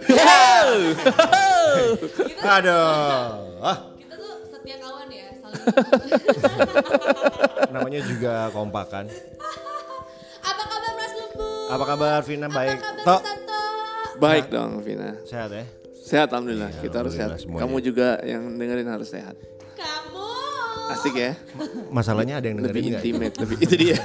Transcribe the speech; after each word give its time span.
Kita, 0.00 0.64
Aduh. 2.60 3.60
Ah, 3.60 3.76
kita 3.94 4.14
tuh 4.16 4.32
setia 4.48 4.76
kawan 4.80 5.08
ya. 5.12 5.28
Saling. 5.36 5.64
namanya 7.74 8.00
juga 8.04 8.48
kompakan. 8.50 9.04
Apa 10.40 10.62
kabar 10.64 10.92
Mas 10.96 11.12
Lumbu? 11.14 11.46
Apa 11.70 11.84
kabar 11.84 12.20
Vina? 12.24 12.46
Baik. 12.48 12.78
Apa 12.80 12.88
kabar 12.88 13.20
Santo? 13.22 13.60
Baik 14.18 14.44
dong 14.48 14.80
Vina. 14.80 15.16
Sehat 15.28 15.50
ya? 15.52 15.64
Sehat 16.00 16.28
alhamdulillah. 16.32 16.70
Kita 16.80 16.96
harus 17.04 17.14
sehat. 17.14 17.38
semuanya. 17.38 17.62
Kamu 17.62 17.76
juga 17.78 18.18
yang 18.24 18.42
dengerin 18.56 18.88
harus 18.88 19.08
sehat. 19.12 19.36
Kamu. 19.76 20.26
Asik 20.90 21.14
ya. 21.14 21.32
Masalahnya 21.92 22.42
ada 22.42 22.50
yang 22.50 22.58
dengerin 22.58 22.82
Lebih 22.82 22.96
intimate. 22.98 23.34
Lebih 23.38 23.56
itu 23.68 23.74
dia. 23.78 23.98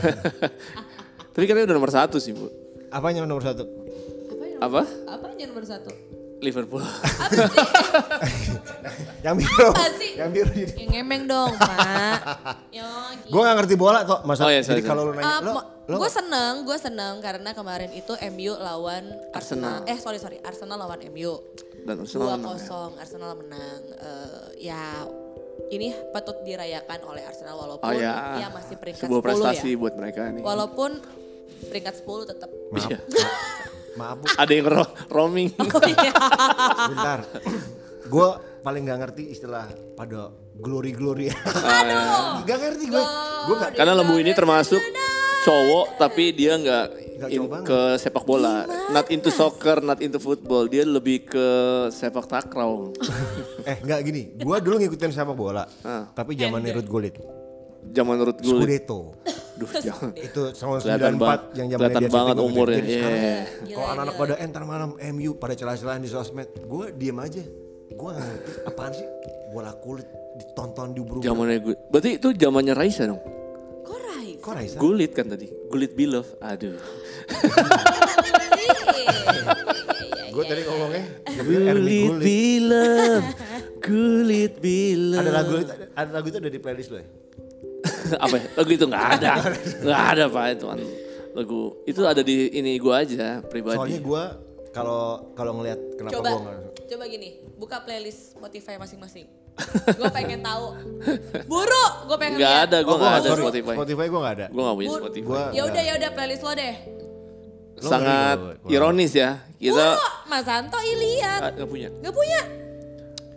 Tapi 1.34 1.43
katanya 1.48 1.71
udah 1.73 1.77
nomor 1.80 1.91
satu 1.91 2.20
sih 2.21 2.32
bu. 2.36 2.48
Apanya 2.93 3.25
nomor 3.25 3.43
satu? 3.43 3.85
Apa 4.57 4.65
Apa? 4.65 4.82
Apa 5.09 5.25
yang 5.36 5.51
nomor 5.51 5.64
satu? 5.64 5.91
Liverpool. 6.37 6.83
Apa 6.83 7.32
sih? 7.47 7.59
Yang 9.21 9.36
biru. 9.41 9.69
Apa 9.71 9.87
sih? 9.96 10.11
Yang 10.13 10.29
biru. 10.32 10.51
jadi. 10.54 10.73
yang 10.77 10.89
ngemeng 10.93 11.23
dong, 11.25 11.51
Pak. 11.55 12.19
Yo, 12.77 12.86
Gue 13.25 13.41
gak 13.41 13.55
ngerti 13.57 13.75
bola 13.75 14.04
kok. 14.04 14.21
Masa, 14.23 14.43
Oh 14.43 14.49
iya, 14.49 14.60
jadi 14.60 14.77
sorry, 14.77 14.82
kalau 14.83 15.01
lu 15.05 15.13
nanya, 15.13 15.39
lo, 15.41 15.51
lo 15.86 15.96
gue 15.97 16.11
seneng, 16.11 16.54
gue 16.61 16.77
seneng 16.77 17.18
karena 17.19 17.51
kemarin 17.51 17.89
itu 17.91 18.13
MU 18.29 18.54
lawan 18.54 19.10
Arsenal. 19.32 19.82
Arsenal. 19.82 19.89
Eh 19.89 19.97
sorry 19.97 20.19
sorry, 20.19 20.37
Arsenal 20.39 20.77
lawan 20.77 20.99
MU. 21.07 21.39
Dan 21.82 21.96
Arsenal 21.97 22.21
Dua 22.21 22.35
menang 22.35 22.43
ya. 22.43 22.49
kosong, 22.54 22.91
Arsenal 22.97 23.32
menang. 23.33 23.79
Eh, 23.96 24.43
ya 24.61 24.83
ini 25.68 25.89
patut 26.11 26.35
dirayakan 26.41 26.99
oleh 27.05 27.24
Arsenal 27.24 27.55
walaupun 27.57 27.85
Oh 27.85 27.93
ya. 27.96 28.37
ya 28.37 28.47
masih 28.51 28.75
peringkat 28.75 29.07
Sebuah 29.07 29.24
10 29.24 29.25
prestasi 29.25 29.69
ya. 29.71 29.79
buat 29.79 29.93
mereka 29.96 30.29
nih. 30.29 30.43
Walaupun 30.43 30.99
peringkat 31.71 31.96
10 32.03 32.30
tetap. 32.30 32.49
maaf, 32.69 32.91
Maaf 33.95 34.16
Bu, 34.19 34.25
Ada 34.35 34.52
yang 34.52 34.67
ro- 34.67 34.94
roaming. 35.08 35.49
Oh 35.65 35.81
iya. 35.81 36.11
bentar. 36.88 37.19
Gue 38.05 38.27
paling 38.61 38.83
gak 38.83 38.99
ngerti 38.99 39.23
istilah 39.29 39.65
pada 39.93 40.29
glory-glory. 40.55 41.31
Aduh. 41.31 42.43
gak 42.49 42.57
ngerti 42.59 42.85
gue. 42.87 43.03
Gue 43.45 43.55
gak, 43.57 43.71
Karena 43.73 43.93
lembu 43.93 44.15
ini 44.15 44.31
termasuk 44.31 44.81
cowok 45.41 45.95
tapi 45.95 46.33
dia 46.33 46.57
nggak 46.57 46.85
Nggak 47.15 47.29
in- 47.31 47.47
ke 47.63 47.79
sepak 47.95 48.23
bola. 48.23 48.67
Not 48.91 49.07
into 49.07 49.31
soccer, 49.31 49.79
not 49.79 50.03
into 50.03 50.19
football. 50.19 50.67
Dia 50.67 50.83
lebih 50.83 51.23
ke 51.23 51.47
sepak 51.89 52.27
takraw. 52.27 52.91
eh 53.69 53.80
gak 53.80 54.03
gini. 54.03 54.35
Gue 54.35 54.57
dulu 54.59 54.75
ngikutin 54.77 55.11
sepak 55.11 55.31
bola. 55.31 55.63
Ah. 55.81 56.11
Tapi 56.11 56.35
zaman 56.35 56.59
Ruth 56.65 56.89
Gullit. 56.89 57.15
Zaman 57.85 58.17
menurut 58.17 58.37
gue. 58.41 58.49
Scudetto. 58.49 59.13
Duh, 59.56 59.72
jangan. 59.72 60.11
Itu 60.20 60.52
tahun 60.52 60.84
Kelihatan 60.84 61.14
94 61.16 61.23
banget. 61.23 61.42
yang 61.56 61.67
zaman 61.72 61.80
Kelihatan 61.80 62.02
dia 62.03 62.11
banget 62.11 62.36
umurnya. 62.44 62.80
Iya. 62.84 63.11
Kalau 63.72 63.88
anak-anak 63.88 64.16
pada 64.20 64.34
entar 64.44 64.64
malam 64.67 64.92
MU 65.16 65.31
pada 65.39 65.53
celah-celahan 65.56 66.02
di 66.03 66.09
sosmed, 66.11 66.50
gue 66.67 66.86
diem 67.00 67.16
aja. 67.23 67.44
Gue 67.95 68.09
ngerti 68.11 68.52
apaan 68.67 68.92
sih 68.92 69.08
bola 69.56 69.72
kulit 69.80 70.08
ditonton 70.36 70.92
di 70.92 71.00
ubur 71.00 71.23
Zamannya 71.23 71.64
gue. 71.64 71.76
Berarti 71.88 72.20
itu 72.20 72.28
zamannya 72.36 72.76
Raisa 72.76 73.08
dong. 73.08 73.22
Kok 73.86 74.00
Rais? 74.03 74.36
Kok 74.44 74.52
Raisa? 74.52 74.78
Gulit 74.81 75.11
kan 75.16 75.31
tadi. 75.31 75.48
Gulit 75.72 75.95
Bilov. 75.95 76.28
Aduh. 76.44 76.76
Gue 80.36 80.44
tadi 80.44 80.61
ngomongnya 80.67 81.03
Gulit. 81.39 82.20
Bilov. 82.20 83.23
Gulit 83.80 84.53
Bilov. 84.59 85.23
Ada 85.23 85.31
lagu 85.31 85.53
ada 85.95 86.09
lagu 86.11 86.28
itu 86.28 86.38
ada 86.44 86.52
di 86.52 86.59
playlist 86.59 86.92
lo 86.92 87.00
ya? 87.00 87.08
apa 88.23 88.36
ya? 88.36 88.45
Lagu 88.53 88.70
itu 88.70 88.86
nggak 88.86 89.06
ada. 89.16 89.31
Nggak 89.80 90.02
ada 90.11 90.23
pak 90.28 90.45
itu 90.52 90.66
kan. 90.66 90.80
Lagu 91.31 91.59
itu 91.84 92.02
ada 92.02 92.22
di 92.22 92.36
ini 92.50 92.72
gue 92.75 92.94
aja 92.94 93.42
pribadi. 93.42 93.75
Soalnya 93.78 94.00
gue 94.02 94.23
kalau 94.72 95.03
kalau 95.34 95.52
ngelihat 95.56 95.80
kenapa 95.95 96.14
Coba, 96.16 96.30
gue 96.30 96.42
nggak 96.42 96.59
coba 96.86 97.03
gini, 97.08 97.30
buka 97.56 97.78
playlist 97.81 98.33
Spotify 98.33 98.76
masing-masing. 98.76 99.26
gue 99.89 100.10
pengen 100.11 100.39
tahu. 100.42 100.76
Buru, 101.45 101.86
gue 102.05 102.17
pengen 102.17 102.38
Nggak 102.38 102.55
ada, 102.61 102.77
gue 102.80 102.88
Oh, 102.88 102.98
nggak 102.98 103.08
gua 103.08 103.17
ada 103.17 103.30
sorry, 103.30 103.42
Spotify. 103.42 103.73
Spotify 103.73 104.05
gue 104.05 104.20
gak 104.20 104.36
ada. 104.36 104.45
Gue 104.48 104.61
nggak 104.61 104.76
punya 104.76 104.89
Bur- 104.89 105.02
Spotify. 105.02 105.26
Gua- 105.26 105.52
Ya 105.52 105.61
udah 105.64 105.82
ya 105.82 105.94
udah 105.95 106.10
playlist 106.11 106.44
lo 106.44 106.52
deh. 106.54 106.76
Lo 107.76 107.89
Sangat 107.89 108.36
ngeri 108.36 108.44
gua- 108.44 108.55
gua- 108.60 108.71
ironis 108.71 109.11
ya. 109.14 109.30
Kita 109.55 109.86
Buru, 109.95 110.08
Mas 110.27 110.44
Santo 110.44 110.77
Ilian. 110.77 111.39
Ah, 111.39 111.52
nggak 111.52 111.67
punya. 111.67 111.89
Gak 111.89 112.14
punya. 112.14 112.42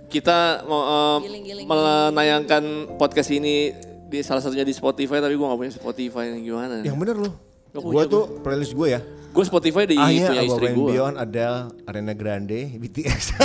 Kita 0.08 0.38
mau 0.64 0.82
em, 0.82 1.20
Giling-giling. 1.22 1.66
menayangkan 1.68 2.64
podcast 2.96 3.30
ini 3.30 3.70
di 4.08 4.18
salah 4.24 4.40
satunya 4.40 4.64
di 4.64 4.72
Spotify 4.72 5.20
tapi 5.20 5.36
gue 5.36 5.46
nggak 5.46 5.60
punya 5.60 5.72
Spotify 5.76 6.24
yang 6.32 6.40
gimana? 6.42 6.74
Yang 6.80 6.96
bener 6.96 7.16
lo. 7.20 7.30
Nggak 7.68 7.82
Gue 7.84 8.04
tuh 8.08 8.24
playlist 8.40 8.72
gue 8.72 8.88
ya. 8.96 9.00
Gue 9.28 9.44
Spotify 9.44 9.84
di 9.84 9.94
Ahnya 10.00 10.32
punya 10.32 10.42
Above 10.42 10.56
istri 10.56 10.66
gue. 10.72 10.90
Beyond, 10.96 11.14
Adele, 11.20 11.60
Ariana 11.84 12.14
Grande, 12.16 12.60
BTS. 12.80 13.24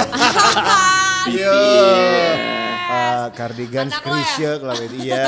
Iya. 1.24 1.56
Uh, 2.84 3.28
Cardigans, 3.32 3.96
ya? 3.96 4.04
Krisya, 4.04 4.52
kalau 4.60 4.76
itu 4.84 4.98
iya. 5.08 5.28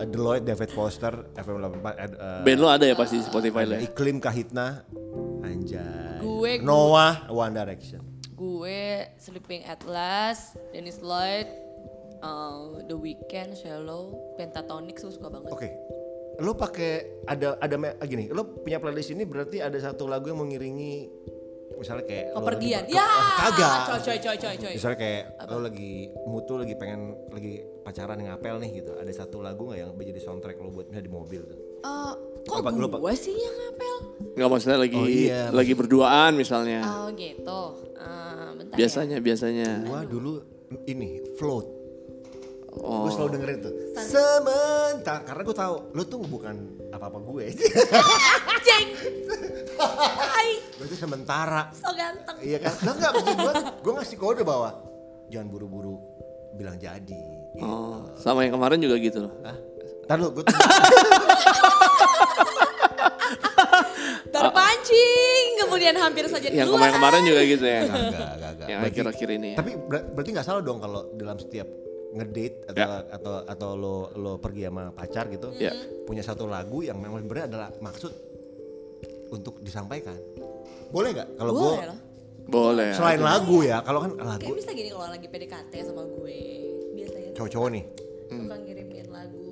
Uh, 0.00 0.08
Deloitte, 0.12 0.44
David 0.48 0.70
Foster, 0.72 1.12
FM84. 1.36 1.84
Uh, 1.84 2.40
Band 2.40 2.60
lo 2.64 2.68
ada 2.72 2.84
ya 2.88 2.96
pasti 2.96 3.20
di 3.20 3.24
Spotify 3.28 3.68
ada 3.68 3.76
ya? 3.76 3.84
Iklim 3.84 4.24
Kahitna, 4.24 4.88
Anjay. 5.44 6.24
Gue- 6.24 6.64
Noah, 6.64 7.28
One 7.28 7.52
Direction. 7.52 8.00
Gue 8.32 9.04
Sleeping 9.20 9.68
Atlas, 9.68 10.56
Dennis 10.72 10.98
Lloyd, 11.04 11.44
uh, 12.24 12.80
The 12.88 12.96
Weeknd, 12.96 13.52
Shallow, 13.52 14.16
Pentatonic 14.40 14.96
gue 14.96 15.12
suka 15.12 15.28
banget. 15.28 15.52
Oke. 15.52 15.68
Lo 16.40 16.56
pakai 16.56 17.22
ada 17.28 17.54
ada 17.60 17.76
me- 17.78 17.94
ah, 17.94 18.06
gini, 18.08 18.26
lo 18.26 18.42
punya 18.58 18.80
playlist 18.80 19.12
ini 19.12 19.22
berarti 19.22 19.62
ada 19.62 19.76
satu 19.76 20.08
lagu 20.08 20.26
yang 20.26 20.40
mengiringi 20.42 21.06
misalnya 21.74 22.02
kayak 22.06 22.26
lo 22.34 22.42
Kepergian. 22.42 22.82
Ya, 22.90 23.06
ke- 23.06 23.34
kagak. 23.38 23.78
coy 23.86 24.00
coy 24.00 24.16
coy 24.18 24.36
coy 24.38 24.54
coy. 24.58 24.72
Misalnya 24.74 24.98
kayak 24.98 25.22
lo 25.46 25.58
lagi 25.62 25.92
mutu 26.26 26.58
lagi 26.58 26.74
pengen 26.74 27.00
lagi 27.30 27.62
pacaran 27.86 28.18
yang 28.18 28.34
ngapel 28.34 28.56
nih 28.58 28.82
gitu. 28.82 28.98
Ada 28.98 29.12
satu 29.14 29.46
lagu 29.46 29.70
nggak 29.70 29.78
yang 29.78 29.90
jadi 29.94 30.20
soundtrack 30.22 30.58
lo 30.58 30.74
buat 30.74 30.90
misalnya 30.90 31.06
di 31.06 31.14
mobil 31.14 31.40
tuh? 31.46 31.58
Eh, 31.84 32.12
kok 32.50 32.56
Apa, 32.60 32.70
lu, 32.74 32.86
Pak? 32.90 32.98
gue 32.98 33.14
sih 33.14 33.34
yang 33.34 33.54
ngapel? 33.54 33.96
Nggak 34.34 34.48
maksudnya 34.50 34.78
lagi 34.82 34.98
Oh, 34.98 35.06
iya, 35.06 35.42
lagi 35.54 35.72
berduaan 35.78 36.32
misalnya. 36.34 36.80
Oh 36.82 37.06
gitu. 37.14 37.60
Eh, 37.94 38.48
bentar 38.58 38.74
ya. 38.74 38.78
biasanya 38.82 39.16
biasanya. 39.22 39.68
Gua 39.86 40.02
dulu 40.02 40.42
ini 40.90 41.22
float. 41.38 41.83
Oh. 42.80 43.06
Gue 43.06 43.10
selalu 43.12 43.30
dengerin 43.38 43.58
tuh. 43.62 43.72
Sementara 43.96 45.20
karena 45.22 45.42
gue 45.42 45.56
tahu 45.56 45.74
lo 45.94 46.02
tuh 46.04 46.20
bukan 46.24 46.54
apa-apa 46.90 47.18
gue. 47.22 47.44
Ceng. 48.66 48.88
Hai, 50.18 50.48
gue 50.74 50.86
tuh 50.88 50.98
sementara. 50.98 51.70
so 51.70 51.90
ganteng. 51.94 52.36
Iya 52.42 52.58
kan? 52.58 52.74
Nah 52.82 52.92
enggak 52.94 53.12
maksud 53.14 53.36
gue, 53.36 53.52
gue 53.78 53.92
ngasih 53.94 54.16
kode 54.18 54.42
bahwa 54.42 54.74
jangan 55.30 55.48
buru-buru 55.48 55.96
bilang 56.54 56.76
jadi. 56.76 57.22
Gitu. 57.54 57.62
Oh, 57.62 58.10
sama 58.18 58.42
yang 58.42 58.58
kemarin 58.58 58.82
juga 58.82 58.98
gitu 58.98 59.30
loh. 59.30 59.32
Hah? 59.46 59.56
Ntar 60.04 60.16
lu, 60.20 60.28
gue 60.34 60.44
Terpancing, 64.34 65.46
kemudian 65.62 65.94
hampir 65.96 66.26
saja 66.26 66.50
Yang 66.50 66.74
kemarin-kemarin 66.74 67.22
juga 67.22 67.40
gitu 67.46 67.64
ya. 67.64 67.80
Enggak, 67.86 68.02
enggak, 68.10 68.50
enggak. 68.52 68.68
Yang 68.68 68.80
akhir-akhir 68.90 69.28
ini 69.30 69.48
ya. 69.54 69.56
Tapi 69.62 69.70
ber- 69.78 70.06
berarti 70.12 70.30
nggak 70.34 70.46
salah 70.46 70.62
dong 70.62 70.78
kalau 70.82 71.00
dalam 71.14 71.38
setiap 71.38 71.68
ngedate 72.14 72.56
atau 72.66 72.78
Ya. 72.78 72.86
atau 73.10 73.34
atau 73.44 73.70
lo 73.74 73.94
lo 74.14 74.32
pergi 74.38 74.62
sama 74.64 74.88
pacar 74.90 75.26
gitu 75.28 75.50
Ya. 75.54 75.74
punya 76.02 76.22
satu 76.22 76.46
lagu 76.46 76.80
yang 76.80 76.96
memang 76.96 77.18
sebenarnya 77.18 77.46
adalah 77.48 77.68
maksud 77.76 78.12
untuk 79.28 79.58
disampaikan. 79.58 80.14
Boleh 80.88 81.10
nggak 81.12 81.28
kalau 81.34 81.52
gue 81.52 81.72
Boleh 82.44 82.92
selain 82.92 83.18
lagu 83.18 83.60
ya 83.60 83.80
kalau 83.80 83.98
kan 84.00 84.12
lagu 84.14 84.44
Kayak 84.44 84.58
bisa 84.60 84.70
gini 84.72 84.88
kalau 84.88 85.08
lagi 85.08 85.26
PDKT 85.26 85.72
sama 85.82 86.02
gue. 86.04 86.38
Biasanya 86.92 87.30
cowok-cowok 87.34 87.68
nih 87.70 87.84
suka 88.26 88.56
ngirimin 88.58 89.06
lagu 89.08 89.48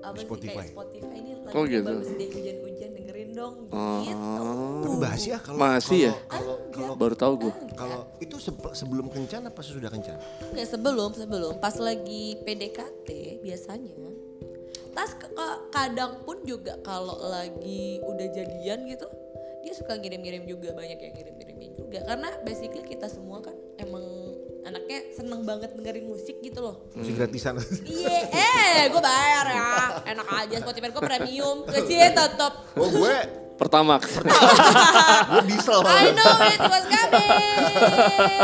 apa 0.00 0.14
sih 0.14 0.24
Spotify. 0.24 0.56
kayak 0.58 0.72
Spotify 0.72 1.14
ini 1.14 1.32
lagu 1.38 1.52
Oh, 1.52 1.64
gitu. 1.64 1.84
bagus 1.86 2.10
deh 2.10 2.28
hujan-hujan 2.28 2.90
dengerin 3.32 3.34
dong 3.34 3.54
gitu. 3.64 4.46
tapi 4.82 4.96
bahas 4.98 5.22
ya 5.22 5.38
kalau 5.38 5.58
Masih 5.58 5.98
ya? 6.06 6.14
kalau 6.28 6.54
kalau 6.68 6.92
Baru 6.94 7.14
tahu 7.14 7.32
gue. 7.38 7.52
kalau 7.74 8.06
itu 8.18 8.36
sebe- 8.38 8.72
sebelum 8.72 9.08
kencan 9.08 9.48
apa 9.48 9.60
sesudah 9.60 9.88
kencan? 9.88 10.16
Nggak 10.52 10.68
sebelum 10.68 11.10
sebelum 11.12 11.52
pas 11.58 11.76
lagi 11.76 12.36
PDKT 12.38 13.08
biasanya 13.40 13.92
tas 14.92 15.16
kadang 15.72 16.20
pun 16.22 16.44
juga 16.44 16.76
kalau 16.84 17.16
lagi 17.24 17.96
udah 18.04 18.28
jadian 18.28 18.84
gitu 18.84 19.08
dia 19.64 19.72
suka 19.72 19.96
ngirim-ngirim 19.96 20.44
juga 20.44 20.76
banyak 20.76 21.00
yang 21.00 21.14
ngirim-ngirimin 21.16 21.70
juga 21.80 22.04
karena 22.04 22.28
basically 22.44 22.84
kita 22.84 23.08
semua 23.08 23.40
kan 23.40 23.56
emang 23.80 24.04
anaknya 24.72 24.98
seneng 25.12 25.40
banget 25.42 25.70
dengerin 25.72 26.06
musik 26.06 26.40
gitu 26.40 26.58
loh 26.58 26.88
Musik 26.92 27.12
gratisan. 27.14 27.60
iya 27.86 28.18
eh 28.26 28.88
gue 28.88 28.98
bayar 28.98 29.46
ya 29.46 29.68
enak 30.08 30.26
aja 30.40 30.56
Spotify 30.58 30.88
gue 30.88 31.04
premium 31.04 31.56
kecil 31.66 32.08
tetep 32.10 32.52
oh 32.74 32.88
gue 32.90 33.14
Pertama. 33.52 33.94
gue 33.94 35.42
diesel. 35.46 35.86
I 35.86 36.10
know 36.10 36.34
it 36.42 36.58
was 36.58 36.82
coming 36.82 37.30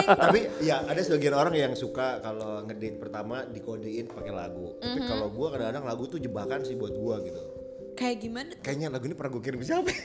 Tapi 0.06 0.40
ya 0.62 0.84
ada 0.84 1.00
sebagian 1.00 1.34
orang 1.34 1.54
yang 1.54 1.72
suka 1.74 2.22
kalau 2.22 2.62
ngedate 2.62 2.98
pertama 2.98 3.42
dikodein 3.44 4.06
pakai 4.06 4.30
lagu. 4.30 4.78
Tapi 4.78 4.94
Mhm. 4.94 5.08
kalau 5.08 5.26
gue 5.28 5.48
kadang-kadang 5.50 5.84
lagu 5.84 6.06
tuh 6.06 6.18
jebakan 6.18 6.62
sih 6.62 6.78
buat 6.78 6.92
gue 6.92 7.16
gitu. 7.24 7.40
Kayak 7.98 8.16
gimana? 8.20 8.48
tuh? 8.48 8.62
Kayaknya 8.62 8.86
lagu 8.88 9.04
ini 9.04 9.14
pernah 9.14 9.30
gue 9.34 9.42
kirim 9.42 9.58
ke 9.58 9.66
siapa? 9.66 9.90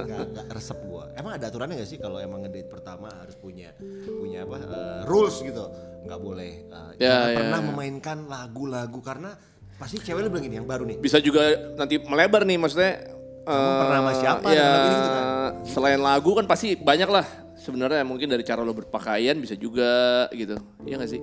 Gak, 0.00 0.20
gak 0.32 0.46
resep 0.50 0.78
gue. 0.80 1.04
Emang 1.12 1.32
ada 1.36 1.46
aturannya 1.46 1.76
gak 1.76 1.86
sih 1.86 1.98
kalau 1.98 2.16
emang 2.16 2.40
ngedate 2.40 2.64
pertama 2.66 3.12
harus 3.12 3.36
punya 3.36 3.76
punya 4.08 4.42
apa 4.42 4.56
eh, 4.58 5.00
rules 5.04 5.36
gitu? 5.38 5.64
Nggak 6.00 6.16
boleh. 6.18 6.52
eh, 6.64 6.90
Ya, 6.96 7.28
ya, 7.28 7.36
pernah 7.36 7.60
ya. 7.60 7.66
memainkan 7.68 8.24
lagu-lagu 8.24 8.98
karena 9.00 9.36
pasti 9.76 10.00
cewek 10.00 10.24
lu 10.24 10.28
bilang 10.28 10.44
gini 10.44 10.56
yang 10.56 10.64
baru 10.64 10.88
nih. 10.88 10.96
Bisa 10.96 11.20
juga 11.20 11.44
nanti 11.76 12.00
melebar 12.00 12.48
nih 12.48 12.56
maksudnya. 12.56 12.92
Kamu 13.40 13.52
eh, 13.52 13.78
pernah 13.78 13.98
sama 13.98 14.12
siapa 14.14 14.48
Ya, 14.50 14.68
gitu 14.86 15.08
kan? 15.10 15.24
selain 15.66 16.00
lagu 16.00 16.30
kan 16.32 16.44
pasti 16.44 16.68
banyak 16.74 17.08
lah. 17.08 17.26
Sebenarnya 17.56 18.00
mungkin 18.00 18.24
dari 18.26 18.40
cara 18.40 18.64
lo 18.64 18.72
berpakaian 18.72 19.36
bisa 19.36 19.52
juga 19.52 20.24
gitu. 20.32 20.56
Iya 20.80 20.96
gak 20.96 21.10
sih? 21.10 21.20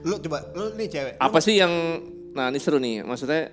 Lu 0.00 0.16
coba, 0.18 0.48
lu 0.56 0.72
nih 0.72 0.88
cewek. 0.88 1.12
lu 1.14 1.20
Apa 1.20 1.38
sih 1.40 1.60
yang 1.60 1.72
nah 2.32 2.48
ini 2.48 2.56
seru 2.56 2.80
nih. 2.80 3.04
Maksudnya 3.04 3.52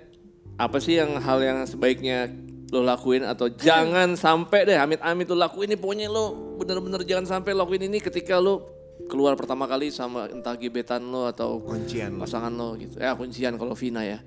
apa 0.62 0.78
sih 0.78 0.94
yang 0.98 1.18
hal 1.18 1.42
yang 1.42 1.58
sebaiknya 1.66 2.30
lo 2.72 2.80
lakuin 2.80 3.26
atau 3.26 3.50
jangan 3.50 4.14
sampai 4.16 4.64
deh 4.64 4.78
amit-amit 4.78 5.26
lo 5.28 5.36
lakuin 5.36 5.68
ini 5.68 5.76
pokoknya 5.76 6.06
lo 6.08 6.56
bener-bener 6.56 7.02
jangan 7.04 7.26
sampai 7.38 7.52
lakuin 7.52 7.84
ini 7.84 7.98
ketika 7.98 8.38
lo 8.38 8.70
keluar 9.10 9.34
pertama 9.34 9.66
kali 9.66 9.90
sama 9.90 10.30
entah 10.30 10.54
gebetan 10.54 11.02
lo 11.02 11.26
atau 11.26 11.58
Kuncian 11.58 12.14
pasangan 12.16 12.54
lo 12.54 12.78
gitu. 12.78 13.02
Ya 13.02 13.12
kuncian 13.18 13.58
kalau 13.58 13.74
Vina 13.74 14.06
ya. 14.06 14.22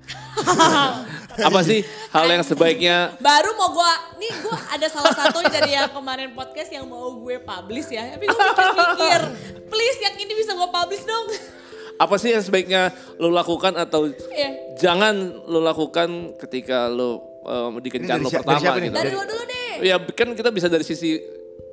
apa 1.48 1.60
sih 1.64 1.80
hal 2.12 2.28
yang 2.28 2.44
sebaiknya 2.44 3.16
Baru 3.18 3.56
mau 3.56 3.72
gua, 3.72 3.92
nih 4.20 4.32
gua 4.44 4.58
ada 4.68 4.86
salah 4.92 5.16
satu 5.16 5.40
dari 5.48 5.72
yang 5.72 5.88
kemarin 5.90 6.36
podcast 6.36 6.68
yang 6.68 6.84
mau 6.84 7.08
gue 7.16 7.40
publish 7.40 7.88
ya. 7.88 8.14
Tapi 8.14 8.28
gue 8.28 8.36
mikir-mikir, 8.36 9.20
please 9.72 9.98
yang 10.04 10.14
ini 10.20 10.32
bisa 10.36 10.52
gue 10.52 10.68
publish 10.68 11.02
dong. 11.08 11.26
apa 11.96 12.14
sih 12.20 12.36
yang 12.36 12.44
sebaiknya 12.44 12.92
lo 13.16 13.32
lakukan 13.32 13.72
atau 13.80 14.12
Iya. 14.12 14.65
Jangan 14.76 15.14
lo 15.42 15.58
lakukan 15.58 16.08
ketika 16.38 16.86
lo 16.86 17.18
um, 17.42 17.78
di 17.78 17.88
kencan 17.88 18.20
dari 18.20 18.22
lo 18.22 18.30
pertama 18.30 18.58
siapa 18.58 18.78
gitu. 18.78 18.92
Dari 18.92 19.10
lo 19.10 19.22
dulu 19.22 19.42
deh. 19.44 19.74
Ya 19.82 19.96
kan 20.00 20.28
kita 20.32 20.48
bisa 20.48 20.66
dari 20.66 20.82
sisi 20.82 21.20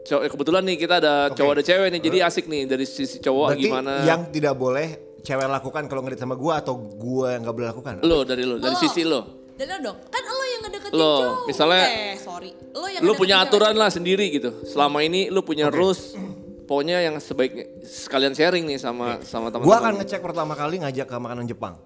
cowok 0.04 0.28
kebetulan 0.30 0.64
nih 0.64 0.78
kita 0.78 1.00
ada 1.00 1.14
Oke. 1.28 1.40
cowok 1.40 1.52
ada 1.54 1.64
cewek 1.64 1.88
nih 1.90 2.02
jadi 2.02 2.18
asik 2.26 2.46
nih 2.46 2.64
dari 2.66 2.84
sisi 2.84 3.20
cowok 3.20 3.56
Berarti 3.56 3.64
gimana 3.64 3.92
yang 4.04 4.28
tidak 4.28 4.52
boleh 4.54 4.88
cewek 5.20 5.48
lakukan 5.48 5.88
kalau 5.88 6.04
ngedate 6.04 6.20
sama 6.20 6.36
gua 6.36 6.60
atau 6.60 6.76
gua 6.76 7.32
yang 7.32 7.48
nggak 7.48 7.56
boleh 7.56 7.68
lakukan? 7.70 7.94
lo 8.02 8.28
dari 8.28 8.44
lo 8.44 8.60
dari 8.60 8.76
Lo. 8.76 8.80
sisi 8.82 9.02
lo 9.02 9.22
Dari 9.54 9.70
lo 9.70 9.78
dong. 9.82 9.98
Kan 10.10 10.24
lo 10.26 10.44
yang 10.44 10.62
ngedeketin 10.66 10.92
Lo, 10.94 11.14
cowok. 11.16 11.38
misalnya- 11.46 11.88
Eh 11.88 12.16
sorry. 12.18 12.52
Lo 12.74 12.84
yang 12.86 13.00
lo 13.00 13.14
punya 13.14 13.38
cewek. 13.38 13.48
aturan 13.48 13.76
lah 13.78 13.88
sendiri 13.88 14.26
gitu 14.30 14.50
selama 14.66 15.00
ini 15.00 15.30
lo 15.30 15.40
punya 15.40 15.70
rules 15.70 16.20
pokoknya 16.64 17.00
yang 17.02 17.16
sebaiknya 17.20 17.70
sekalian 17.80 18.34
sharing 18.34 18.66
nih 18.66 18.76
sama 18.76 19.22
sama 19.22 19.48
teman-teman 19.48 19.64
Gua 19.64 19.78
akan 19.80 19.94
ngecek 20.02 20.20
pertama 20.20 20.52
kali 20.54 20.80
ngajak 20.80 21.06
ke 21.06 21.16
makanan 21.16 21.46
Jepang. 21.46 21.80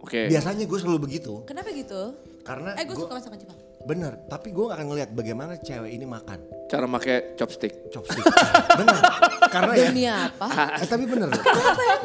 Oke 0.00 0.20
Biasanya 0.26 0.64
gue 0.64 0.78
selalu 0.78 0.98
begitu 1.00 1.42
Kenapa 1.44 1.68
gitu? 1.70 2.14
karena 2.40 2.72
Eh 2.74 2.82
gue 2.82 2.92
gua- 2.92 3.04
suka 3.04 3.14
masakan 3.14 3.38
Jepang. 3.38 3.58
bener. 3.80 4.12
Tapi 4.26 4.48
gue 4.50 4.64
gak 4.64 4.74
akan 4.74 4.86
ngeliat 4.86 5.10
bagaimana 5.10 5.52
cewek 5.56 5.90
ini 5.90 6.04
makan 6.04 6.38
cara 6.66 6.84
pakai 6.86 7.16
chopstick 7.34 7.88
chopstick. 7.88 8.24
bener. 8.80 9.00
Karena 9.46 9.72
ya. 9.74 9.88
Demi 9.88 10.04
apa? 10.04 10.46
Eh, 10.74 10.86
tapi 10.86 11.04
bener. 11.04 11.28
Kenapa 11.36 11.82
ya 11.82 11.96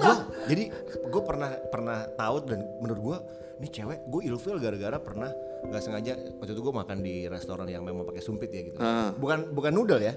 Jadi 0.46 0.64
gue 1.04 1.22
pernah 1.22 1.52
pernah 1.66 2.08
tahu 2.10 2.36
dan 2.46 2.60
menurut 2.78 3.02
gue 3.02 3.18
ini 3.56 3.68
cewek 3.70 4.00
gue 4.06 4.22
ilfil 4.26 4.58
gara-gara 4.58 4.98
pernah 4.98 5.32
nggak 5.64 5.82
sengaja 5.82 6.14
waktu 6.38 6.52
itu 6.52 6.62
gue 6.62 6.74
makan 6.74 6.98
di 7.00 7.16
restoran 7.26 7.64
yang 7.66 7.82
memang 7.82 8.04
pakai 8.04 8.20
sumpit 8.20 8.48
ya 8.48 8.62
gitu. 8.64 8.78
Ah. 8.78 9.12
Bukan 9.14 9.52
bukan 9.52 9.72
noodle 9.72 10.00
ya, 10.02 10.12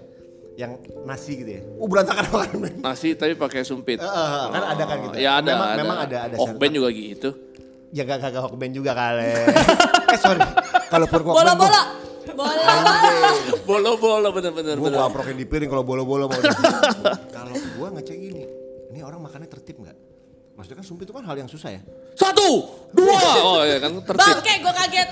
yang 0.56 0.75
nasi 1.02 1.38
gitu 1.38 1.50
ya. 1.52 1.62
Uh 1.76 1.87
berantakan 1.87 2.26
banget. 2.29 2.75
nasi 2.79 3.14
tapi 3.14 3.34
pakai 3.34 3.62
sumpit 3.62 3.99
Eh, 3.99 4.05
eh, 4.05 4.44
kan 4.49 4.62
ada 4.69 4.82
kan 4.84 4.96
gitu. 5.05 5.17
ya 5.17 5.31
ada 5.37 5.50
Memang, 5.52 5.69
ada 5.69 5.79
memang 5.79 5.99
ada 6.00 6.17
ada. 6.26 6.34
Okben 6.37 6.70
juga 6.72 6.90
gitu 6.90 7.31
Ya 7.96 8.04
gak 8.04 8.28
gak 8.28 8.44
hokben 8.44 8.76
juga 8.76 8.93
kali. 8.93 9.32
eh 10.12 10.19
sorry. 10.20 10.44
Kalau 10.87 11.08
pur 11.08 11.25
Bola 11.25 11.56
bola. 11.56 11.81
Bola 12.28 12.52
bola. 12.52 13.31
bolo-bolo 13.64 14.28
bener-bener 14.31 14.76
Gue 14.76 14.93
bener. 14.93 15.00
gua 15.00 15.08
aprokin 15.08 15.32
di 15.32 15.48
piring 15.48 15.66
kalau 15.66 15.81
bolo-bolo 15.81 16.28
mau. 16.28 16.37
kalau 17.37 17.54
gue 17.56 17.88
ngecek 17.96 18.16
gini, 18.19 18.44
ini 18.93 19.00
orang 19.00 19.25
makannya 19.25 19.48
tertib 19.48 19.81
nggak? 19.81 19.96
Maksudnya 20.52 20.76
kan 20.76 20.84
sumpit 20.84 21.04
itu 21.04 21.12
kan 21.12 21.25
hal 21.25 21.37
yang 21.37 21.48
susah 21.48 21.69
ya. 21.70 21.81
satu 22.16 22.64
dua 22.93 23.20
oh 23.48 23.60
ya 23.60 23.76
kan 23.76 23.93
tertib 24.00 24.25
Bangke 24.40 24.54
gue 24.56 24.72
kaget. 24.72 25.08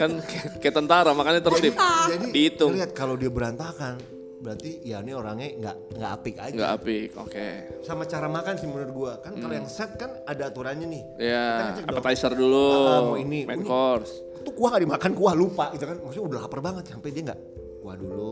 kan 0.00 0.10
kayak 0.24 0.46
kayak 0.60 0.74
tentara 0.74 1.12
makanya 1.12 1.40
tertib 1.44 1.76
Jadi 1.76 2.26
dihitung 2.32 2.72
lihat 2.72 2.92
kalau 2.92 3.16
dia 3.16 3.28
berantakan, 3.28 4.00
berarti 4.42 4.82
ya 4.82 4.98
ini 4.98 5.12
orangnya 5.12 5.48
nggak 5.54 5.76
nggak 5.94 6.10
apik 6.12 6.34
aja. 6.36 6.50
nggak 6.52 6.70
apik 6.74 7.08
oke 7.14 7.46
Sama 7.80 8.02
cara 8.04 8.26
makan 8.26 8.54
sih 8.54 8.66
menurut 8.66 8.90
gua. 8.90 9.12
Kan 9.18 9.38
kalau 9.38 9.54
yang 9.54 9.66
set 9.66 9.94
kan 9.94 10.18
ada 10.22 10.42
aturannya 10.44 10.84
nih. 10.84 11.02
Ya 11.16 11.46
dong. 11.78 11.94
appetizer 11.94 12.32
dulu 12.32 12.66
Ah, 12.84 13.00
mau 13.04 13.14
ini, 13.14 13.42
main 13.42 13.56
ini. 13.56 13.64
course 13.64 14.12
Tuh 14.42 14.50
kuah 14.50 14.74
gak 14.74 14.82
dimakan, 14.82 15.10
kuah 15.12 15.32
lupa 15.32 15.70
gitu 15.70 15.86
kan. 15.86 15.96
Maksudnya 15.96 16.26
udah 16.26 16.38
lapar 16.42 16.58
banget 16.60 16.84
sampai 16.84 17.08
dia 17.08 17.22
nggak 17.24 17.40
kuah 17.78 17.94
dulu 17.96 18.30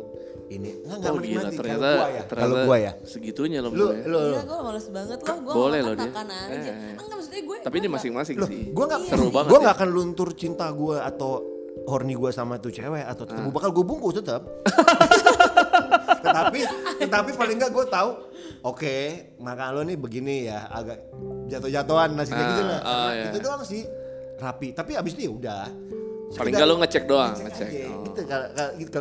ini 0.49 0.71
nggak 0.81 0.97
nggak 0.97 1.11
oh 1.11 1.19
gila 1.21 1.27
menikmati 1.43 1.57
ternyata 1.57 1.79
kalau 1.81 1.95
gua 1.97 2.07
ya. 2.09 2.23
ternyata 2.23 2.35
Kalau 2.41 2.57
gua 2.61 2.77
ya. 2.77 2.93
segitunya 3.05 3.59
loh 3.61 3.71
Lu 3.71 3.79
gue 3.85 3.95
lu 4.05 4.19
Iya 4.29 4.43
gue 4.45 4.59
males 4.61 4.87
banget 4.89 5.19
loh. 5.21 5.37
Gue 5.41 5.55
Boleh 5.57 5.79
makan 5.79 5.87
loh 5.87 5.95
dia. 5.97 6.07
makan 6.09 6.27
aja. 6.29 6.71
Eh. 6.71 6.93
Enggak 6.93 7.07
maksudnya 7.13 7.41
gue. 7.41 7.57
tapi 7.61 7.71
gue 7.73 7.81
ini 7.81 7.89
masing-masing 7.89 8.37
sih 8.41 8.61
gua 8.69 8.85
nggak 8.89 9.01
seru 9.07 9.27
banget 9.29 9.47
Gua 9.47 9.57
ya. 9.57 9.63
nggak 9.63 9.77
akan 9.77 9.89
luntur 9.89 10.29
cinta 10.35 10.67
gua 10.73 10.97
atau 11.05 11.33
horny 11.83 12.15
gua 12.15 12.31
sama 12.31 12.59
tuh 12.59 12.71
cewek 12.71 13.03
atau 13.05 13.23
Ah. 13.23 13.29
tetep 13.29 13.43
bakal 13.49 13.71
gue 13.73 13.85
bungkus 13.85 14.15
tetap. 14.19 14.43
Tetapi 16.21 16.61
tetapi 16.99 17.31
paling 17.33 17.57
nggak 17.57 17.71
gue 17.71 17.87
tahu 17.87 18.11
oke 18.63 18.97
makan 19.39 19.69
lo 19.73 19.83
nih 19.83 19.97
begini 19.97 20.37
ya 20.45 20.69
agak 20.69 20.99
jatuh-jatuhan 21.47 22.09
nasi 22.13 22.31
kayak 22.31 22.41
Ah, 22.41 22.51
gitu 22.51 22.63
lah. 22.63 22.81
ah, 22.81 23.11
iya. 23.11 23.25
Itu 23.27 23.39
doang 23.41 23.63
sih 23.63 23.83
rapi. 24.37 24.71
Tapi 24.71 24.95
abis 24.95 25.13
itu 25.15 25.23
ya 25.25 25.33
udah. 25.33 25.65
paling 26.31 26.53
nggak 26.55 26.63
lu 26.65 26.77
ngecek 26.79 27.05
doang 27.05 27.35
ngecek 27.35 27.47
ngecek 27.51 27.67
aja. 27.67 27.87
Oh. 27.91 28.03
Gitu, 28.05 28.21
kalau- 28.25 28.51
kalau- 28.55 28.75
gitu, 28.77 28.99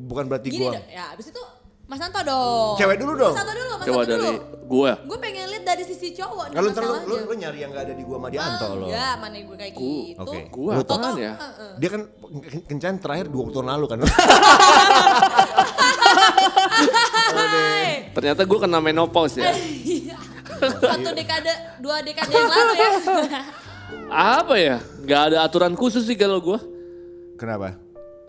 bukan 0.00 0.24
berarti 0.26 0.48
Gini 0.48 0.60
gua 0.62 0.72
dong. 0.72 0.86
Ya 0.88 1.04
abis 1.12 1.26
itu 1.28 1.42
Mas 1.84 1.98
Santo 1.98 2.20
dong. 2.22 2.74
Cewek 2.74 2.96
dulu 2.96 3.12
dong. 3.14 3.34
Mas 3.34 3.40
Santo 3.42 3.52
dulu. 3.52 3.72
Mas 3.74 3.84
coba 3.84 4.00
Santo 4.00 4.08
dari 4.08 4.22
dulu. 4.24 4.40
gue 4.70 4.92
Gue 5.04 5.18
pengen 5.18 5.44
lihat 5.44 5.64
dari 5.66 5.82
sisi 5.82 6.08
cowok. 6.14 6.44
nih 6.46 6.54
kalau 6.54 6.68
ntar 6.70 6.82
lu, 6.86 7.14
lu, 7.20 7.34
nyari 7.34 7.58
yang 7.58 7.70
gak 7.70 7.84
ada 7.84 7.92
di 7.92 8.04
gua 8.06 8.16
sama 8.16 8.28
di 8.30 8.38
Anto 8.38 8.66
lo. 8.72 8.86
Enggak, 8.86 9.14
mana 9.18 9.36
gue 9.36 9.56
kayak 9.58 9.72
gitu. 9.74 10.20
Oke. 10.22 10.38
Gua 10.48 10.70
Lu 10.72 10.80
apaan 10.80 11.12
ya? 11.18 11.32
Heeh. 11.34 11.72
Dia 11.76 11.88
kan 11.90 12.02
ken- 12.40 12.64
kencan 12.70 12.94
terakhir 12.96 13.26
20 13.28 13.50
tahun 13.52 13.66
lalu 13.68 13.84
kan. 13.86 13.98
Hai. 17.30 18.10
ternyata 18.12 18.42
gue 18.42 18.58
kena 18.58 18.78
menopause 18.78 19.38
ya 19.38 19.50
Iya. 19.50 20.16
Satu 20.60 21.10
dekade, 21.10 21.52
dua 21.78 22.00
dekade 22.00 22.28
yang 22.30 22.46
lalu 22.46 22.72
ya. 22.74 22.90
apa 24.10 24.54
ya 24.54 24.76
nggak 25.00 25.20
ada 25.32 25.36
aturan 25.42 25.72
khusus 25.72 26.04
sih 26.04 26.14
kalau 26.14 26.38
gue 26.38 26.58
Kenapa? 27.34 27.80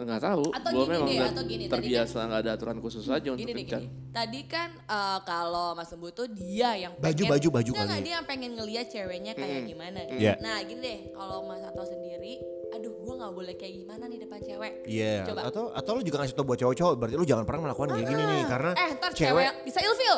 nggak 0.01 0.17
tahu 0.19 0.49
Atau 0.49 0.69
gue 0.71 0.81
gini 0.81 0.89
memang 0.89 1.09
deh, 1.11 1.19
atau 1.21 1.43
gini, 1.45 1.63
terbiasa 1.67 2.17
nggak 2.23 2.41
ada 2.41 2.51
aturan 2.55 2.77
khusus 2.79 3.05
aja 3.05 3.29
untuk 3.29 3.45
Gini 3.45 3.53
kencan 3.61 3.85
gini. 3.85 4.09
Tadi 4.09 4.41
kan 4.43 4.69
eh, 4.73 5.19
kalau 5.21 5.77
Mas 5.77 5.87
Sembu 5.87 6.09
tuh 6.09 6.25
dia 6.25 6.73
yang 6.75 6.97
Baju, 6.97 7.05
pengen, 7.21 7.29
baju, 7.29 7.47
baju 7.51 7.69
Enggak, 7.69 7.77
kali 7.77 7.85
enggak, 7.85 7.99
ya. 7.99 8.01
dia 8.01 8.13
yang 8.15 8.25
pengen 8.25 8.51
ngeliat 8.55 8.85
ceweknya 8.89 9.33
kayak 9.35 9.61
gimana. 9.63 9.99
Iya. 10.09 10.33
Nah 10.39 10.57
gini 10.61 10.81
deh, 10.81 10.99
kalau 11.13 11.45
Mas 11.45 11.61
Santo 11.61 11.83
sendiri, 11.85 12.33
aduh 12.71 12.91
gue 12.93 13.13
nggak 13.13 13.31
boleh 13.31 13.53
kayak 13.53 13.73
gimana 13.77 14.03
nih 14.05 14.17
depan 14.19 14.37
cewek. 14.39 14.71
Iya. 14.85 15.15
Coba. 15.27 15.39
Atau 15.45 15.63
atau 15.69 15.89
lu 15.93 16.01
juga 16.01 16.15
ngasih 16.19 16.33
tau 16.33 16.43
buat 16.43 16.57
cowok-cowok 16.57 16.93
berarti 16.95 17.15
lu 17.15 17.23
jangan 17.23 17.43
pernah 17.43 17.61
melakukan 17.65 17.87
kayak 17.91 18.05
gini 18.07 18.21
nih 18.23 18.41
karena 18.45 18.69
eh 18.73 18.89
ntar 18.95 19.11
cewek, 19.11 19.43
cewek 19.43 19.53
bisa 19.63 19.79
ilfil. 19.81 20.17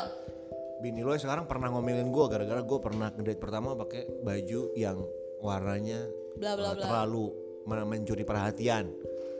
bini 0.80 1.00
lo 1.00 1.10
yang 1.12 1.22
sekarang 1.22 1.44
pernah 1.46 1.68
ngomelin 1.70 2.08
gue 2.08 2.24
gara-gara 2.28 2.60
gue 2.60 2.78
pernah 2.78 3.08
ngedate 3.10 3.40
pertama 3.40 3.74
pakai 3.74 4.04
baju 4.20 4.60
yang 4.76 4.98
warnanya 5.40 6.00
Bla, 6.36 6.54
bla, 6.54 6.66
uh, 6.66 6.72
bla. 6.76 6.84
terlalu 6.84 7.24
men- 7.64 7.88
mencuri 7.88 8.22
perhatian 8.22 8.92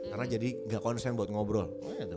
karena 0.08 0.24
jadi 0.24 0.48
nggak 0.64 0.80
konsen 0.80 1.12
buat 1.12 1.28
ngobrol. 1.28 1.68
Oh, 1.80 1.90
gitu. 1.92 2.16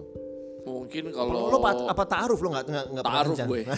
mungkin 0.63 1.11
Kalau 1.11 1.47
lo 1.47 1.57
pat- 1.59 1.87
apa 1.87 2.03
taaruf 2.03 2.39
lo 2.39 2.47
nggak 2.51 2.63
nggak 2.67 3.03
Ta'aruf 3.03 3.37
gue. 3.41 3.59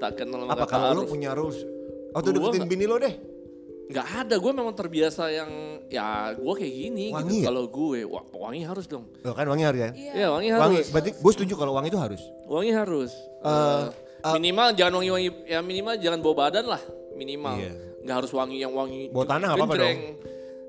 Tak 0.00 0.10
kenal 0.16 0.48
apa 0.48 0.64
kalau 0.64 0.96
lo 0.96 1.02
punya 1.04 1.36
rules? 1.36 1.60
Waktu 2.10 2.28
Gua 2.34 2.50
deketin 2.50 2.66
bini 2.66 2.88
lo 2.88 2.96
deh. 2.96 3.14
Nggak 3.90 4.06
ada 4.20 4.34
gue 4.36 4.52
memang 4.52 4.70
terbiasa 4.72 5.22
yang 5.28 5.50
ya 5.86 6.06
gue 6.32 6.54
kayak 6.54 6.70
gini 6.72 7.06
Wangi 7.10 7.26
gitu 7.28 7.34
ya? 7.36 7.44
kalau 7.44 7.64
gue 7.66 7.98
wangi 8.32 8.62
harus 8.62 8.86
dong 8.86 9.04
Lo 9.20 9.32
kan 9.32 9.44
wangi 9.44 9.64
harus 9.64 9.80
ya? 9.80 9.90
Iya. 9.90 10.12
ya 10.14 10.26
wangi 10.30 10.48
harus 10.48 10.62
Wangi. 10.62 10.80
Berarti 10.88 11.10
gue 11.12 11.32
setuju 11.32 11.54
kalau 11.56 11.72
wangi 11.72 11.88
itu 11.88 11.98
harus. 11.98 12.22
wangi 12.44 12.70
harus 12.70 13.10
Eh, 13.40 13.84
Eh, 14.20 14.34
minimal 14.36 14.68
jangan 14.74 14.92
wangi-wangi 14.94 15.28
ya 15.44 15.58
minimal 15.60 15.94
jangan 15.96 16.20
bawa 16.20 16.34
badan 16.38 16.68
lah 16.68 16.82
minimal 17.14 17.56
Iya. 17.56 17.72
nggak 18.00 18.16
harus 18.16 18.30
wangi 18.30 18.56
yang 18.58 18.70
wangi 18.70 19.08
Bau 19.08 19.24
tanah 19.24 19.46
nggak 19.48 19.58
apa-apa 19.58 19.74
genjreng. 19.74 20.00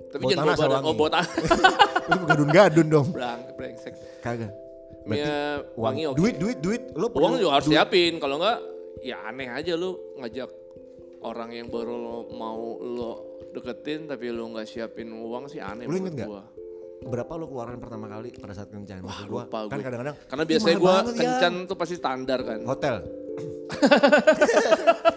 tapi 0.07 0.21
Bau 0.21 0.29
jangan 0.29 0.41
tanah 0.41 0.55
bawa 0.55 0.63
badan 0.63 0.71
oh 0.71 0.81
wangi. 0.81 0.97
bawa 0.97 1.09
tanah 1.11 1.31
Lu 2.11 2.25
gadun-gadun 2.25 2.87
dong. 2.89 3.07
Brang, 3.09 3.39
brengsek 3.53 3.93
Kagak. 4.19 4.51
Ya, 5.03 5.61
wangi 5.73 6.03
oke 6.05 6.15
Duit, 6.15 6.35
duit, 6.35 6.57
duit. 6.57 6.81
Lo 6.91 7.07
uang 7.07 7.37
juga 7.37 7.51
harus 7.55 7.65
duit- 7.65 7.75
siapin 7.75 8.17
kalau 8.17 8.37
enggak 8.37 8.57
ya 9.01 9.17
aneh 9.23 9.47
aja 9.47 9.73
lu 9.73 9.93
ngajak 10.15 10.49
orang 11.21 11.49
yang 11.51 11.67
baru 11.67 11.93
lo 11.93 12.17
mau 12.31 12.59
lo 12.77 13.11
deketin 13.49 14.05
tapi 14.05 14.29
lu 14.29 14.49
nggak 14.49 14.65
siapin 14.65 15.09
uang 15.09 15.45
sih 15.45 15.59
aneh 15.59 15.83
Lu 15.83 15.91
menurut 15.91 16.01
inget 16.03 16.13
nggak? 16.15 16.27
gua. 16.27 16.43
Berapa 17.03 17.33
lo 17.33 17.45
keluaran 17.45 17.77
pertama 17.77 18.05
kali 18.07 18.29
pada 18.31 18.53
saat 18.53 18.69
kencan? 18.69 19.01
Maksud 19.01 19.25
gua, 19.25 19.43
lupa 19.43 19.59
kan 19.63 19.73
gue. 19.73 19.83
kadang-kadang 19.83 20.15
karena 20.23 20.43
"Ih, 20.43 20.47
biasanya 20.47 20.77
banget 20.79 21.03
ya." 21.07 21.19
kencan 21.19 21.53
tuh 21.65 21.75
pasti 21.75 21.95
standar 21.95 22.39
kan 22.41 22.59
hotel. 22.63 22.95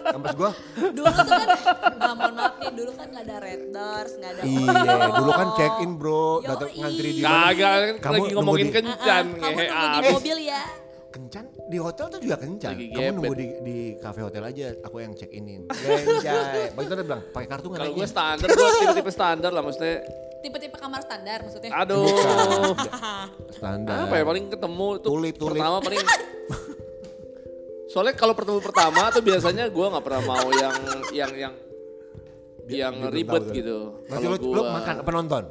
Kampus 0.07 0.33
gue 0.33 0.51
Dulu 0.91 1.07
tuh 1.07 1.25
kan, 1.27 1.47
ah, 1.99 2.13
mohon 2.15 2.33
maaf 2.33 2.53
nih, 2.55 2.71
dulu 2.71 2.91
kan 2.93 3.07
nggak 3.07 3.23
ada 3.23 3.37
red 3.37 3.63
doors, 3.69 4.11
nggak 4.15 4.31
ada 4.31 4.41
Iya, 4.41 4.95
dulu 5.13 5.31
kan 5.33 5.47
check 5.53 5.73
in 5.79 5.91
bro, 5.93 6.25
datang 6.41 6.69
ngantri 6.71 7.09
di 7.11 7.21
mana? 7.21 7.35
Kagak 7.45 7.75
kan 7.75 7.95
Kamu 8.01 8.15
lagi 8.15 8.33
ngomongin 8.33 8.63
di- 8.63 8.65
Ah, 8.65 8.71
ah, 8.71 8.79
kencan 8.79 9.25
kamu 9.27 9.35
ngehe 9.35 9.65
nunggu 9.67 9.85
di 9.85 9.99
abis. 9.99 10.13
mobil 10.13 10.37
ya. 10.41 10.61
Kencan 11.15 11.47
di 11.65 11.79
hotel 11.79 12.11
tuh 12.11 12.19
juga 12.19 12.35
kencan. 12.35 12.75
Lagi 12.75 12.85
Kamu 12.85 12.99
gebet. 12.99 13.13
nunggu 13.15 13.33
di 13.33 13.47
di 13.63 13.77
kafe 13.95 14.19
hotel 14.19 14.43
aja, 14.43 14.75
aku 14.83 14.99
yang 14.99 15.15
check 15.15 15.31
inin. 15.31 15.63
Genjay. 15.71 16.69
Begitu 16.75 16.91
dia 16.91 17.05
bilang, 17.07 17.21
pakai 17.31 17.47
kartu 17.47 17.71
nggak 17.71 17.79
Kalau 17.79 17.87
gue 17.89 18.03
naiknya? 18.03 18.11
standar, 18.11 18.47
gue 18.51 18.69
tipe-tipe 18.75 19.11
standar 19.15 19.51
lah 19.55 19.63
maksudnya. 19.63 19.95
Tipe-tipe 20.43 20.75
kamar 20.75 20.99
standar 21.01 21.37
maksudnya. 21.39 21.71
Aduh. 21.71 22.03
Standar. 23.55 23.97
Apa 24.05 24.13
ya 24.13 24.23
paling 24.23 24.45
ketemu 24.45 24.87
tuh 24.99 25.09
Tulip, 25.09 25.35
tulip. 25.39 25.55
pertama 25.55 25.77
paling 25.79 26.03
Soalnya 27.87 28.13
kalau 28.13 28.33
pertemu 28.35 28.59
pertama 28.59 29.07
tuh 29.07 29.23
biasanya 29.23 29.65
gue 29.65 29.85
nggak 29.87 30.03
pernah 30.03 30.23
mau 30.27 30.47
yang 30.51 30.75
yang 31.09 31.31
yang 31.33 31.53
yang 32.67 32.91
Dia 32.91 33.07
belum 33.07 33.15
ribet 33.15 33.39
tahu 33.39 33.47
tuh. 33.47 33.55
gitu. 33.55 33.77
Berarti 34.03 34.25
Kalau 34.27 34.35
lo, 34.35 34.43
lo 34.43 34.51
gue 34.51 34.63
makan 34.69 34.95
apa 34.99 35.11
nonton? 35.13 35.43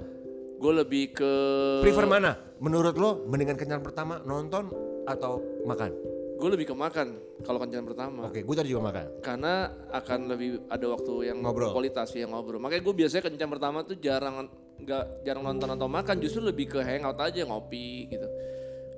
gue 0.55 0.73
lebih 0.75 1.05
ke 1.11 1.33
Prefer 1.81 2.05
mana? 2.05 2.33
Menurut 2.57 2.95
lo 2.95 3.25
mendingan 3.25 3.57
kencan 3.57 3.81
pertama 3.81 4.21
nonton 4.21 4.69
atau 5.05 5.41
makan? 5.65 5.93
gue 6.35 6.51
lebih 6.51 6.67
ke 6.67 6.77
makan 6.77 7.15
kalau 7.47 7.63
kencan 7.63 7.87
pertama. 7.87 8.27
Oke, 8.27 8.43
gue 8.43 8.57
tadi 8.59 8.69
juga 8.69 8.91
makan. 8.91 9.23
Karena 9.23 9.71
akan 9.95 10.21
lebih 10.29 10.67
ada 10.67 10.87
waktu 10.91 11.31
yang 11.31 11.39
Ngobrol. 11.41 11.71
kualitas 11.73 12.11
yang 12.13 12.35
ngobrol. 12.35 12.59
Makanya 12.59 12.83
gue 12.85 12.95
biasanya 13.01 13.23
kencan 13.31 13.49
pertama 13.49 13.79
tuh 13.87 13.97
jarang 14.03 14.51
nggak 14.77 15.23
jarang 15.23 15.47
nonton 15.47 15.71
atau 15.71 15.87
makan, 15.87 16.19
justru 16.19 16.43
lebih 16.43 16.75
ke 16.75 16.83
hangout 16.83 17.17
aja 17.23 17.47
ngopi 17.47 18.11
gitu. 18.11 18.27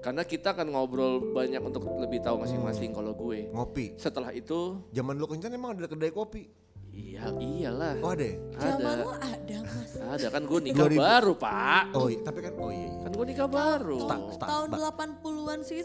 Karena 0.01 0.25
kita 0.25 0.57
akan 0.57 0.75
ngobrol 0.75 1.37
banyak 1.37 1.61
untuk 1.61 1.85
lebih 2.01 2.25
tahu 2.25 2.41
masing-masing 2.41 2.97
kalau 2.97 3.13
gue. 3.13 3.53
Ngopi. 3.53 4.01
Setelah 4.01 4.33
itu, 4.33 4.81
Zaman 4.97 5.15
lo 5.21 5.29
kencan 5.29 5.53
emang 5.53 5.77
ada 5.77 5.87
kedai 5.87 6.11
kopi? 6.11 6.49
Iya 6.97 7.23
iyalah. 7.37 7.95
Oh 8.01 8.11
ada 8.17 8.25
ya? 8.25 8.37
Zaman 8.57 8.81
Ada. 8.81 9.03
lu 9.05 9.11
ada 9.13 9.57
mas. 9.69 9.91
Ada 9.97 10.27
kan 10.33 10.43
gue 10.49 10.61
nikah 10.65 10.87
2000. 10.89 10.97
baru 10.97 11.33
pak. 11.37 11.85
Oh 11.93 12.07
iya, 12.09 12.19
tapi 12.25 12.39
kan, 12.41 12.53
oh 12.57 12.71
iya. 12.73 12.89
iya. 12.89 13.05
Kan 13.05 13.11
gue 13.13 13.27
nikah 13.29 13.49
baru. 13.49 14.01
Start, 14.01 14.23
start, 14.33 14.49
Tahun 14.49 14.69
start. 14.73 14.97
80-an 14.97 15.59
sih. 15.61 15.79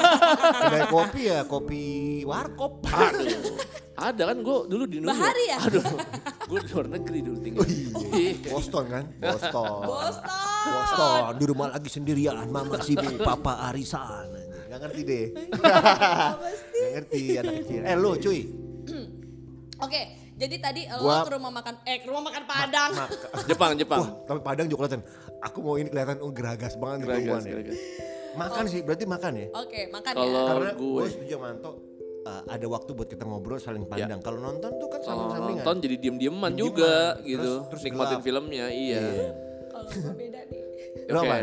Kedai 0.64 0.84
kopi 0.88 1.22
ya, 1.28 1.40
kopi 1.44 1.82
warkop. 2.24 2.72
Aduh. 2.88 3.56
Ada 3.96 4.22
kan 4.28 4.36
gue 4.44 4.56
dulu 4.68 4.84
di 4.84 4.96
New 5.00 5.08
York. 5.08 5.16
Bahari 5.16 5.44
ya? 5.48 5.58
Aduh. 5.60 5.84
gue 6.46 6.58
di 6.62 6.68
luar 6.72 6.86
negeri 6.92 7.18
dulu 7.24 7.38
tinggal. 7.40 7.64
Iya. 7.66 8.32
Boston 8.52 8.84
kan? 8.92 9.04
Boston. 9.20 9.80
Boston. 9.88 10.44
Boston, 10.66 11.32
di 11.38 11.44
rumah 11.46 11.68
lagi 11.70 11.88
sendirian, 11.88 12.48
mama 12.50 12.82
sibuk, 12.82 13.22
papa 13.22 13.70
arisan. 13.70 14.34
Gak 14.66 14.78
ngerti 14.82 15.00
deh. 15.06 15.26
Gak 15.56 16.92
ngerti 16.92 17.22
anak 17.40 17.54
kecil. 17.64 17.80
Eh 17.86 17.96
lu 17.96 18.10
cuy, 18.18 18.40
Oke, 19.84 20.02
jadi 20.36 20.56
tadi 20.58 20.80
lo 20.86 21.00
Gua- 21.02 21.24
ke 21.24 21.32
rumah 21.32 21.48
makan, 21.50 21.74
eh 21.82 21.96
ke 21.96 22.06
rumah 22.06 22.24
makan 22.24 22.42
Padang. 22.44 22.90
Jepang, 23.48 23.72
Jepang. 23.74 23.98
wah 23.98 24.10
tapi 24.22 24.40
Padang 24.40 24.66
juga 24.66 24.78
kelihatan. 24.84 25.02
Aku 25.42 25.58
mau 25.60 25.74
ini 25.74 25.88
kelihatan 25.88 26.20
oh, 26.20 26.30
geragas 26.30 26.74
banget 26.74 26.98
Geragas, 27.02 27.42
ya. 27.42 27.52
geragas. 27.52 27.76
Makan 28.34 28.64
sih, 28.66 28.80
berarti 28.80 29.04
makan 29.04 29.32
ya. 29.34 29.46
Oke, 29.54 29.80
makan 29.88 30.12
Kalau- 30.12 30.28
ya. 30.28 30.44
Karena 30.46 30.70
gue- 30.70 30.92
gue 30.94 31.04
setuju 31.08 31.34
sama 31.34 31.46
Anto, 31.50 31.70
uh, 32.22 32.42
ada 32.46 32.66
waktu 32.66 32.90
buat 32.92 33.08
kita 33.08 33.24
ngobrol 33.24 33.56
saling 33.56 33.84
pandang. 33.84 34.20
Kalau 34.20 34.38
nonton 34.38 34.70
tuh 34.74 34.88
kan 34.88 35.00
Kalau 35.00 35.08
samping-sampingan. 35.24 35.56
nonton 35.58 35.76
jadi 35.78 35.96
diem-dieman 35.98 36.50
Diem-dieman. 36.50 36.52
juga 36.54 36.92
Terus- 37.14 37.24
gitu. 37.26 37.52
terus 37.66 37.82
Nikmatin 37.82 38.12
gelap. 38.12 38.24
filmnya, 38.24 38.64
iya. 38.68 39.00
Iya. 39.00 39.28
Kalau 39.66 39.88
gue 39.88 40.14
beda 40.14 40.40
nih. 40.42 40.60
Oke. 41.08 41.40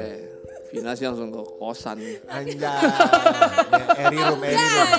Vina 0.70 0.92
sih 0.92 1.06
langsung 1.06 1.30
ke 1.30 1.42
kosan. 1.56 1.98
Anjay. 2.26 2.58
Ya, 2.58 2.74
Eri 4.04 4.18
room, 4.20 4.42
Eri 4.42 4.54
Ya 4.54 4.70
room. 4.76 4.90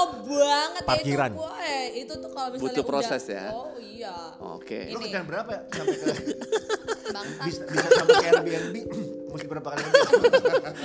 Lama 0.00 0.18
banget 0.24 0.82
Parkiran. 0.84 1.30
ya 1.30 1.36
itu 1.36 1.42
gue. 1.42 1.76
Itu 1.98 2.12
tuh 2.16 2.30
kalau 2.30 2.48
misalnya 2.48 2.62
Butuh 2.64 2.76
udah- 2.78 2.88
proses 2.88 3.22
ya? 3.26 3.44
Oh 3.50 3.74
iya. 3.76 4.14
Oke. 4.38 4.78
Lu 4.86 4.96
Ini. 4.96 5.04
kencan 5.04 5.24
berapa 5.24 5.50
ya? 5.50 5.60
Sampai 5.68 5.96
ke, 5.96 6.06
Bangsa. 7.16 7.42
bisa, 7.42 7.62
bisa 7.64 7.88
sampai 7.90 8.14
ke 8.14 8.26
Airbnb. 8.28 8.76
Mesti 9.32 9.46
berapa 9.46 9.68
kali? 9.68 9.82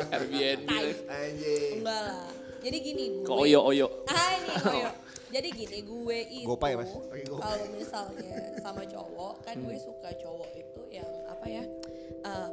Airbnb. 0.10 0.70
Anjing. 1.06 1.74
Enggak 1.80 2.02
lah. 2.02 2.28
Jadi 2.60 2.78
gini 2.80 3.04
gue. 3.14 3.26
Ke 3.26 3.34
oyo-oyo. 3.34 3.88
Ah 4.08 4.32
ini 4.34 4.54
oyo. 4.78 4.90
Jadi 5.30 5.48
gini 5.50 5.78
gue 5.82 6.18
itu 6.30 6.46
Gopay, 6.46 6.78
Mas. 6.78 6.94
Pakai 6.94 7.26
Gopay. 7.26 7.42
kalau 7.42 7.66
misalnya 7.74 8.32
sama 8.62 8.84
cowok 8.86 9.34
kan 9.42 9.56
gue 9.58 9.78
suka 9.78 10.10
cowok 10.16 10.50
itu 10.54 10.82
yang 10.92 11.10
apa 11.26 11.46
ya 11.50 11.64
um, 12.22 12.52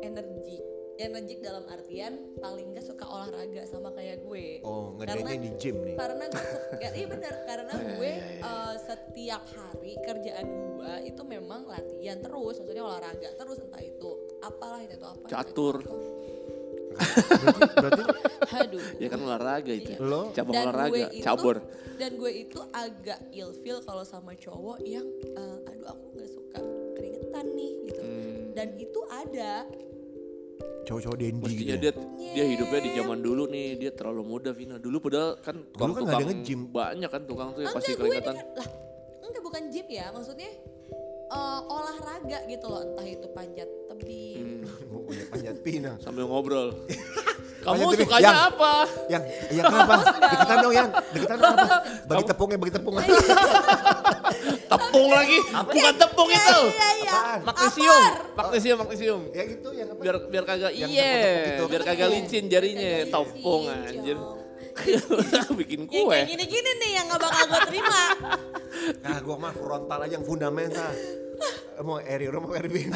energi 0.00 0.56
energik 0.96 1.38
dalam 1.38 1.66
artian 1.66 2.14
paling 2.36 2.70
gak 2.70 2.84
suka 2.84 3.02
olahraga 3.02 3.62
sama 3.64 3.90
kayak 3.90 4.22
gue. 4.22 4.60
Oh, 4.60 4.94
Karena- 4.94 5.20
ngedate 5.20 5.38
di 5.38 5.50
gym 5.56 5.76
nih. 5.82 5.96
karena 5.96 6.24
gue 6.32 6.44
suka 6.44 6.88
iya 6.90 7.06
benar 7.06 7.34
karena 7.44 7.74
gue 7.90 8.10
eh, 8.40 8.74
setiap 8.80 9.42
hari 9.48 9.92
kerjaan 10.00 10.46
gue 10.46 10.92
itu 11.04 11.22
memang 11.22 11.64
latihan 11.64 12.18
terus 12.18 12.54
maksudnya 12.56 12.82
olahraga 12.82 13.28
terus 13.32 13.58
entah 13.58 13.80
itu 13.80 14.10
apalah 14.40 14.78
itu, 14.78 14.94
itu 14.94 15.04
apa 15.04 15.18
itu 15.20 15.30
Catur. 15.30 15.76
apa. 15.80 15.96
Berarti 17.74 18.02
aduh 18.60 18.86
Ya 18.96 19.08
kan 19.08 19.18
olahraga 19.20 19.72
itu. 19.72 19.90
Lo? 19.98 20.30
Cabang 20.30 20.54
dan 20.54 20.64
olahraga, 20.64 20.90
gue 20.90 21.02
itu, 21.10 21.24
cabur. 21.24 21.56
dan 21.94 22.10
gue 22.14 22.32
itu 22.32 22.58
agak 22.70 23.20
ilfeel 23.30 23.78
kalau 23.80 24.02
sama 24.02 24.34
cowok 24.34 24.78
yang 24.80 25.06
eh, 25.28 25.58
aduh 25.64 25.88
aku 25.88 26.04
nggak 26.12 26.26
suka 26.28 26.58
keringetan 26.94 27.46
nih 27.52 27.72
gitu 27.84 28.02
Hmm. 28.04 28.42
dan 28.52 28.68
itu 28.76 29.00
ada 29.08 29.66
cowok-cowok 30.84 31.16
dendi 31.16 31.32
gitu. 31.32 31.48
Mestinya 31.48 31.74
ya. 31.74 31.80
dia 31.80 31.92
dia 32.30 32.44
hidupnya 32.46 32.80
di 32.80 32.90
zaman 32.92 33.18
dulu 33.18 33.42
nih, 33.46 33.68
dia 33.74 33.90
terlalu 33.90 34.22
muda 34.22 34.50
Vina. 34.50 34.76
Dulu 34.76 34.96
padahal 35.00 35.30
kan 35.38 35.56
Dulu 35.56 35.92
kan 35.92 36.02
nggak 36.02 36.12
ada 36.12 36.20
tukang 36.20 36.28
nge-gym. 36.36 36.60
banyak 36.68 37.08
kan 37.08 37.22
tukang 37.24 37.48
tuh 37.50 37.60
yang 37.62 37.72
pasti 37.72 37.92
keringetan. 37.94 38.34
kan 38.34 38.46
lah 38.54 38.68
enggak 39.24 39.42
bukan 39.42 39.62
gym 39.66 39.88
ya 39.88 40.06
maksudnya 40.12 40.50
eh, 41.26 41.60
olahraga 41.64 42.38
gitu 42.44 42.66
loh 42.68 42.80
entah 42.84 43.06
itu 43.08 43.26
panjat 43.32 43.68
tebing 43.88 44.68
punya 45.08 45.24
panjat 45.26 45.56
pinang. 45.60 45.96
Sambil 45.98 46.24
ngobrol. 46.24 46.68
Kamu 47.64 47.96
sukanya 47.96 48.20
yang- 48.20 48.40
apa? 48.52 48.74
Yang, 49.08 49.22
yang 49.56 49.64
kenapa? 49.64 49.94
Deketan 50.20 50.56
dong 50.60 50.74
yang, 50.76 50.88
deketan 51.16 51.36
dong 51.40 51.56
apa? 51.56 51.76
Bagi 52.04 52.24
tepungnya, 52.28 52.56
bagi 52.60 52.72
tepung. 52.76 52.94
Tepung 54.74 55.08
lagi, 55.08 55.38
bukan 55.64 55.94
tepung 55.94 56.28
itu. 56.28 56.58
iya 56.68 56.88
iya? 56.96 57.18
Magnesium, 57.40 58.02
magnesium, 58.34 58.76
magnesium. 58.78 59.20
Ya 59.30 59.42
gitu, 59.46 59.68
yang 59.70 59.88
apa? 59.90 60.00
Biar 60.00 60.16
biar 60.26 60.44
kagak 60.44 60.72
iya, 60.74 61.58
biar 61.62 61.82
kagak 61.82 62.08
licin 62.10 62.44
jarinya, 62.46 63.06
tepung 63.06 63.62
anjir. 63.66 64.18
Bikin 65.54 65.86
yang 65.86 66.02
kue. 66.02 66.10
kayak 66.10 66.26
gini-gini 66.26 66.70
nih 66.76 66.90
yang 66.98 67.06
gak 67.06 67.22
bakal 67.22 67.46
gue 67.46 67.60
terima 67.70 68.02
Nah, 69.00 69.16
gua 69.22 69.36
mah 69.38 69.54
frontal 69.54 69.98
aja 70.02 70.18
yang 70.18 70.26
fundamental. 70.26 70.90
Mau 71.78 71.98
eri 71.98 72.26
mau 72.26 72.50
Airbnb. 72.50 72.90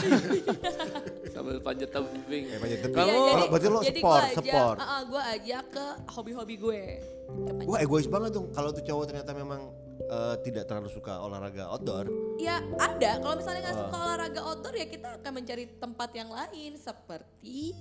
Sambil 1.35 1.59
panjat 1.59 1.87
tebing. 1.89 2.45
Eh, 2.47 2.59
panjat 2.59 2.79
tebing. 2.81 2.99
Kamu 2.99 3.11
Iya, 3.11 3.31
Kalau 3.31 3.47
berarti 3.49 3.67
lo 3.69 3.81
sport, 3.81 3.95
gue 3.95 4.35
ajak, 4.35 4.45
sport. 4.45 4.77
uh, 4.77 5.03
gue 5.05 5.23
ajak 5.37 5.65
ke 5.69 5.85
hobi-hobi 6.09 6.55
gue 6.57 6.81
Ya, 7.29 7.63
Wah 7.63 7.79
egois 7.79 8.07
banget 8.07 8.31
dong 8.33 8.49
kalau 8.51 8.71
tuh 8.71 8.81
cowok 8.81 9.05
ternyata 9.07 9.31
memang 9.33 9.61
eh, 10.07 10.35
tidak 10.47 10.65
terlalu 10.71 10.89
suka 10.95 11.19
olahraga 11.19 11.67
outdoor. 11.71 12.07
Ya 12.39 12.63
ada, 12.79 13.19
kalau 13.19 13.35
misalnya 13.39 13.61
nggak 13.67 13.79
suka 13.83 13.97
olahraga 13.99 14.41
outdoor 14.47 14.75
ya 14.79 14.87
kita 14.87 15.09
akan 15.19 15.33
mencari 15.35 15.65
tempat 15.79 16.11
yang 16.15 16.31
lain 16.31 16.79
seperti 16.79 17.75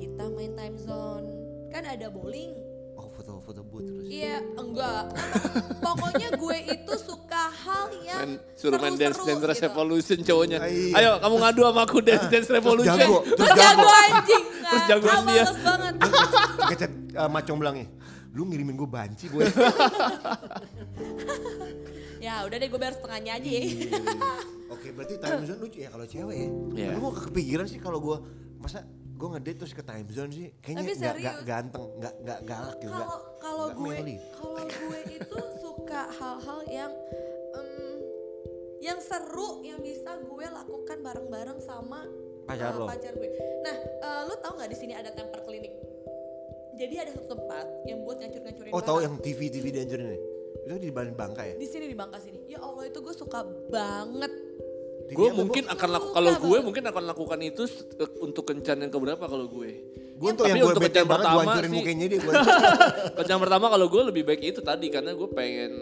kita 0.00 0.24
main 0.32 0.52
time 0.52 0.76
zone. 0.76 1.26
Kan 1.70 1.86
ada 1.86 2.10
bowling. 2.12 2.52
Oh 3.00 3.08
foto-foto 3.16 3.64
booth 3.64 3.88
terus. 3.88 4.12
Iya, 4.12 4.44
enggak. 4.60 5.16
Pokoknya 5.80 6.36
gue 6.36 6.58
itu 6.68 6.94
suka 7.00 7.48
hal 7.48 7.88
yang 8.04 8.18
Main, 8.20 8.32
suruh 8.60 8.76
main 8.76 8.92
dance 8.92 9.16
dance 9.24 9.40
gitu. 9.40 9.64
revolution 9.64 10.18
cowoknya. 10.20 10.58
Ah, 10.60 10.68
iya. 10.68 10.92
Ayo 11.00 11.10
kamu 11.24 11.36
ngadu 11.40 11.60
sama 11.64 11.80
aku 11.88 11.98
dance 12.04 12.28
dance 12.28 12.50
revolution. 12.52 13.00
jago. 13.00 13.24
Terus 13.24 13.50
jago 13.56 13.88
anjing. 13.88 14.44
Terus 14.60 14.84
jagoan 14.84 15.16
ah, 15.16 15.22
dia. 15.24 15.44
males 15.48 15.58
banget. 15.64 15.94
Ngechat 16.70 16.92
uh, 17.16 17.30
macong 17.32 17.58
bilangnya, 17.58 17.86
lu 18.30 18.46
ngirimin 18.46 18.76
gue 18.78 18.88
banci 18.88 19.26
gue. 19.26 19.42
ya 22.24 22.44
udah 22.46 22.56
deh 22.60 22.68
gue 22.68 22.80
bayar 22.80 22.94
setengahnya 22.94 23.32
aja 23.40 23.50
ya. 23.50 23.62
Oke 24.70 24.94
berarti 24.94 25.14
time 25.18 25.44
zone 25.48 25.60
lucu 25.60 25.78
ya 25.82 25.88
kalau 25.90 26.06
cewek 26.06 26.36
ya. 26.76 26.94
Lu 26.94 27.00
mau 27.02 27.12
kepikiran 27.14 27.66
sih 27.66 27.80
kalau 27.82 27.98
gue 27.98 28.16
masa 28.60 28.84
gue 29.20 29.28
ngedate 29.36 29.56
terus 29.60 29.74
ke 29.76 29.84
time 29.84 30.08
zone 30.08 30.32
sih 30.32 30.48
kayaknya 30.64 30.80
nggak 30.80 30.96
nggak 30.96 31.36
serius. 31.36 31.44
ganteng 31.44 31.84
nggak 32.00 32.14
nggak 32.24 32.40
galak 32.48 32.76
gitu 32.80 32.88
Kalau 32.88 33.18
kalau 33.36 33.66
gue 33.76 33.96
kalau 34.32 34.64
gue 34.64 34.98
itu 35.12 35.38
suka 35.60 36.02
hal-hal 36.16 36.60
yang 36.72 36.92
em, 37.52 37.96
yang 38.80 38.98
seru 39.04 39.60
yang 39.60 39.84
bisa 39.84 40.16
gue 40.24 40.46
lakukan 40.48 40.98
bareng-bareng 41.04 41.60
sama 41.60 42.08
Pacar 42.48 42.72
uh, 42.74 42.82
lo? 42.82 42.86
pacar 42.88 43.12
gue. 43.14 43.30
Nah, 43.62 43.76
uh, 44.02 44.20
lu 44.26 44.34
tahu 44.42 44.58
nggak 44.58 44.70
di 44.72 44.78
sini 44.80 44.92
ada 44.96 45.12
temper 45.14 45.38
klinik? 45.44 45.70
Jadi 46.80 46.94
ada 46.96 47.10
satu 47.12 47.36
tempat 47.36 47.66
yang 47.84 48.00
buat 48.08 48.16
ngancur-ngancurin 48.24 48.72
oh 48.72 48.80
tahu 48.80 48.98
yang 49.04 49.14
TV 49.20 49.52
TV 49.52 49.68
dihancurin 49.68 50.16
nih 50.16 50.20
itu 50.64 50.76
di 50.80 50.90
Bangka 50.92 51.42
ya 51.44 51.54
di 51.60 51.66
sini 51.68 51.84
di 51.88 51.96
Bangka 51.96 52.16
sini. 52.20 52.40
Ya 52.48 52.60
Allah 52.60 52.88
itu 52.88 52.98
gue 53.00 53.14
suka 53.16 53.44
banget. 53.68 54.32
Gue 55.10 55.28
mungkin 55.34 55.66
Bo? 55.66 55.74
akan 55.74 55.88
laku 55.90 56.08
kalau 56.14 56.30
gue 56.38 56.58
mungkin 56.62 56.84
akan 56.86 57.02
lakukan 57.10 57.38
itu 57.42 57.62
eh, 57.98 58.10
untuk 58.22 58.44
kencan 58.46 58.78
yang 58.80 58.92
keberapa 58.92 59.24
kalau 59.26 59.50
gue. 59.50 59.70
Gue 60.20 60.30
tuh 60.36 60.44
Tapi 60.46 60.52
yang 60.52 60.56
gue 60.62 60.70
untuk 60.72 60.84
bete 60.84 61.00
kencan 61.00 61.08
banget 61.10 61.24
gue 61.24 61.32
pertama 61.32 61.50
hancurin 61.50 61.70
sih- 61.70 61.78
mukanya 61.80 62.06
dia. 62.06 62.18
Gua. 62.20 62.32
Kencan 63.18 63.38
pertama 63.40 63.66
kalau 63.72 63.86
gue 63.88 64.02
lebih 64.12 64.22
baik 64.28 64.42
itu 64.54 64.60
tadi 64.60 64.86
karena 64.92 65.10
gue 65.16 65.28
pengen 65.32 65.72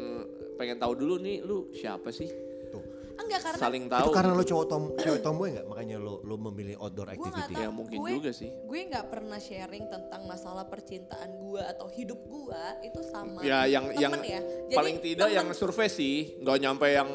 pengen 0.57 0.77
tahu 0.79 0.93
dulu 0.95 1.15
nih 1.21 1.43
lu 1.43 1.69
siapa 1.75 2.09
sih? 2.15 2.31
Enggak 3.19 3.41
karena 3.43 3.59
Saling 3.59 3.85
Itu 3.85 3.93
tahu. 3.93 4.09
karena 4.11 4.33
lo 4.33 4.45
cowok 4.45 4.67
tom, 4.67 4.83
cewek 4.95 5.21
tomboy 5.21 5.49
nggak? 5.51 5.67
Makanya 5.67 5.97
lo 5.97 6.23
lo 6.23 6.35
memilih 6.41 6.79
outdoor 6.79 7.11
activity. 7.11 7.51
tahu 7.51 7.61
Ya, 7.61 7.69
mungkin 7.69 7.99
gue, 7.99 8.11
juga 8.15 8.31
sih. 8.31 8.49
gue 8.49 8.81
nggak 8.87 9.07
pernah 9.09 9.39
sharing 9.39 9.85
tentang 9.87 10.23
masalah 10.25 10.65
percintaan 10.65 11.31
gue 11.37 11.59
atau 11.61 11.87
hidup 11.89 12.21
gue 12.21 12.63
itu 12.85 13.01
sama 13.05 13.43
Ya 13.43 13.65
yang 13.65 13.87
temen 13.87 13.99
yang 13.99 14.13
ya. 14.21 14.41
Jadi, 14.41 14.75
paling 14.75 14.97
tidak 14.99 15.27
temen- 15.27 15.37
yang 15.37 15.49
survei 15.53 15.89
sih, 15.89 16.17
nggak 16.39 16.57
nyampe 16.59 16.87
yang 16.89 17.11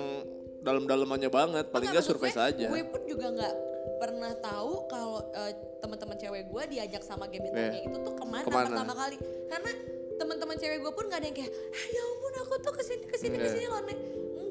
dalam-dalamannya 0.59 1.29
banget, 1.29 1.65
paling 1.69 1.87
Enggak, 1.87 1.95
nggak 1.97 2.07
survei 2.09 2.31
saja. 2.31 2.67
Gue 2.67 2.81
pun 2.83 3.01
juga 3.03 3.27
nggak 3.29 3.53
pernah 3.95 4.31
tahu 4.35 4.87
kalau 4.87 5.19
eh, 5.33 5.51
teman-teman 5.79 6.15
cewek 6.15 6.43
gue 6.45 6.63
diajak 6.69 7.01
sama 7.01 7.25
gebetannya 7.25 7.79
Iya. 7.79 7.85
itu 7.85 7.97
tuh 7.97 8.13
ke 8.13 8.25
mana, 8.25 8.43
Ke 8.43 8.51
mana? 8.51 8.67
pertama 8.69 8.93
kali. 8.93 9.15
Karena 9.47 9.71
teman-teman 10.13 10.55
cewek 10.55 10.79
gue 10.79 10.91
pun 10.91 11.05
nggak 11.05 11.19
ada 11.19 11.27
yang 11.27 11.37
kayak, 11.37 11.51
ah, 11.51 11.85
ya 11.89 12.01
ampun 12.05 12.33
aku 12.37 12.53
tuh 12.59 12.73
ke 12.73 12.81
sini 12.81 13.03
ke 13.03 13.17
sini 13.17 13.35
Iya. 13.35 13.43
ke 13.43 13.49
sini 13.49 13.65
loh 13.65 13.81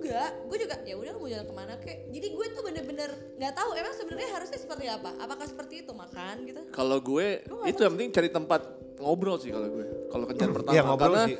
Nek." 0.03 0.11
Enggak, 0.11 0.31
gue 0.43 0.57
juga 0.59 0.77
ya 0.83 0.95
udah 0.95 1.13
mau 1.15 1.27
jalan 1.27 1.47
ke 1.47 1.55
mana 1.55 1.75
kek. 1.79 1.99
Jadi 2.09 2.27
gue 2.29 2.47
tuh 2.51 2.63
bener-bener 2.63 3.11
nggak 3.37 3.55
tahu 3.55 3.71
emang 3.73 3.95
sebenarnya 3.95 4.31
harusnya 4.35 4.59
seperti 4.59 4.85
apa. 4.87 5.11
Apakah 5.17 5.47
seperti 5.47 5.75
itu 5.81 5.93
makan 5.93 6.35
gitu? 6.45 6.61
Kalau 6.69 6.99
gue 6.99 7.27
itu 7.65 7.81
yang 7.81 7.93
penting 7.95 8.11
cari 8.11 8.29
tempat 8.29 8.63
ngobrol 8.99 9.39
sih 9.39 9.49
kalau 9.49 9.69
gue. 9.69 9.87
Kalau 10.09 10.25
kencan 10.27 10.51
pertama 10.51 10.75
Iya 10.75 10.83
ngobrol 10.83 11.07
karena 11.09 11.23
sih. 11.27 11.37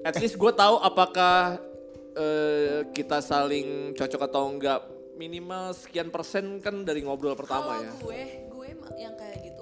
at 0.00 0.14
least 0.16 0.36
gue 0.36 0.52
tahu 0.54 0.76
apakah 0.78 1.58
eh, 2.12 2.84
kita 2.90 3.18
saling 3.20 3.92
cocok 3.92 4.20
atau 4.22 4.44
enggak 4.46 4.80
minimal 5.14 5.72
sekian 5.72 6.08
persen 6.08 6.58
kan 6.58 6.80
dari 6.80 7.00
ngobrol 7.00 7.36
pertama 7.36 7.76
Kalau 7.76 7.82
ya. 7.82 7.92
gue, 7.94 8.20
gue 8.48 8.68
yang 8.96 9.12
kayak 9.14 9.38
gitu. 9.42 9.59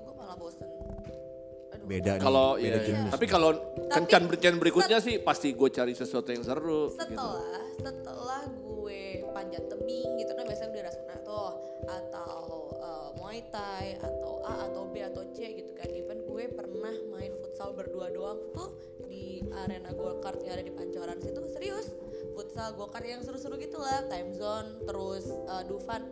Beda 1.89 2.13
nih. 2.15 2.23
Kalau 2.23 2.49
beda 2.61 2.69
iya, 2.69 2.79
jenis. 2.85 3.11
tapi 3.17 3.25
kalau 3.25 3.51
kencan 3.89 4.29
Tapi 4.29 4.33
kencan 4.37 4.55
berikutnya 4.61 4.99
sih 5.01 5.17
pasti 5.25 5.57
gue 5.57 5.69
cari 5.73 5.97
sesuatu 5.97 6.29
yang 6.29 6.45
seru. 6.45 6.93
gitu. 6.93 7.01
setelah 7.01 7.65
setelah 7.81 8.43
gue 8.45 9.25
panjat 9.33 9.65
tebing 9.73 10.11
gitu 10.21 10.33
kan 10.37 10.45
biasanya 10.45 10.71
udah 10.77 10.85
rasuna 10.85 11.17
tuh 11.25 11.51
atau 11.89 12.37
uh, 12.77 13.09
muay 13.17 13.41
thai 13.49 13.97
atau 14.05 14.45
A 14.45 14.69
atau 14.69 14.83
B 14.93 15.01
atau 15.01 15.25
C 15.33 15.49
gitu 15.57 15.73
kan 15.73 15.89
even 15.89 16.21
gue 16.29 16.45
pernah 16.53 16.93
main 17.17 17.33
futsal 17.41 17.73
berdua 17.73 18.13
doang 18.13 18.37
tuh 18.53 18.77
di 19.09 19.41
arena 19.65 19.89
go 19.97 20.21
kart 20.21 20.45
yang 20.45 20.61
ada 20.61 20.65
di 20.69 20.75
Pancoran 20.75 21.17
situ 21.25 21.41
serius 21.57 21.89
futsal 22.37 22.77
go 22.77 22.93
kart 22.93 23.09
yang 23.09 23.25
seru-seru 23.25 23.57
gitu 23.57 23.81
lah 23.81 24.05
time 24.13 24.37
zone 24.37 24.85
terus 24.85 25.25
uh, 25.49 25.65
Dufan 25.65 26.05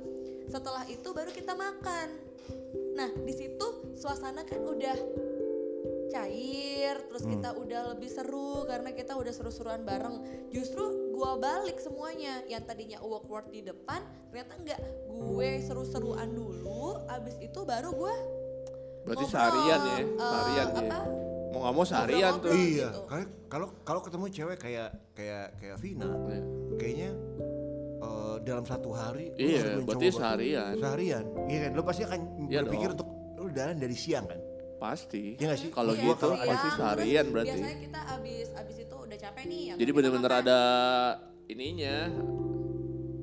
setelah 0.47 0.87
itu 0.89 1.11
baru 1.13 1.35
kita 1.35 1.53
makan 1.53 2.09
nah 2.97 3.11
di 3.13 3.35
situ 3.35 3.93
suasana 3.99 4.47
kan 4.47 4.63
udah 4.63 4.97
cair 6.17 6.97
terus 7.07 7.25
kita 7.25 7.53
udah 7.53 7.93
lebih 7.93 8.09
seru 8.09 8.65
karena 8.65 8.91
kita 8.91 9.13
udah 9.13 9.33
seru-seruan 9.33 9.85
bareng 9.85 10.17
justru 10.49 10.81
gua 11.13 11.37
balik 11.37 11.77
semuanya 11.77 12.41
yang 12.47 12.65
tadinya 12.65 12.97
awkward 12.99 13.49
di 13.49 13.61
depan 13.61 14.01
ternyata 14.29 14.53
enggak 14.57 14.81
gue 15.07 15.51
seru-seruan 15.61 16.29
dulu 16.29 17.05
abis 17.07 17.37
itu 17.39 17.61
baru 17.63 17.93
gua 17.93 18.17
Berarti 19.07 19.23
ngobrol, 19.23 19.35
seharian 19.39 19.81
ya, 19.81 19.95
eh, 19.95 20.05
seharian 20.19 20.67
ya. 20.67 20.81
apa 20.83 20.99
Mau 21.47 21.61
nggak 21.63 21.73
mau 21.73 21.87
seharian 21.87 22.33
tuh. 22.35 22.51
Ngobrol-ngobrol. 22.51 22.69
Iya, 22.69 22.89
gitu. 22.91 23.01
kalau 23.47 23.67
kalau 23.81 24.01
ketemu 24.03 24.27
cewek 24.29 24.59
kayak 24.59 24.89
kayak 25.15 25.47
kayak 25.57 25.77
Vina, 25.79 26.05
Iya. 26.05 26.41
kayaknya 26.75 27.11
eh, 27.99 28.37
dalam 28.43 28.65
satu 28.67 28.91
hari 28.91 29.33
Iya, 29.35 29.81
berarti 29.81 30.07
seharian. 30.11 30.75
Seharian, 30.77 31.25
iya 31.47 31.59
kan? 31.63 31.71
Lo 31.73 31.83
pasti 31.83 32.03
akan 32.03 32.21
Iya 32.45 32.61
berpikir 32.61 32.89
dong. 32.89 32.97
untuk 32.99 33.09
lu 33.39 33.49
jalan 33.55 33.77
dari 33.79 33.95
siang 33.95 34.27
kan? 34.27 34.41
Pasti. 34.87 35.35
Iya 35.35 35.45
nggak 35.49 35.61
sih? 35.61 35.71
Kalau 35.71 35.93
Iya, 35.93 36.03
gitu 36.05 36.15
kalau 36.17 36.37
seharian, 36.37 36.47
pasti 36.49 36.63
terus 36.65 36.79
seharian 36.79 37.25
berarti. 37.29 37.51
biasanya 37.53 37.79
kita 37.83 38.01
abis 38.13 38.49
abis 38.55 38.77
itu 38.79 38.97
udah 38.97 39.19
capek 39.19 39.43
nih 39.45 39.61
ya 39.61 39.75
Jadi 39.77 39.91
bener-bener 39.93 40.33
ada 40.37 40.61
ininya 41.47 41.97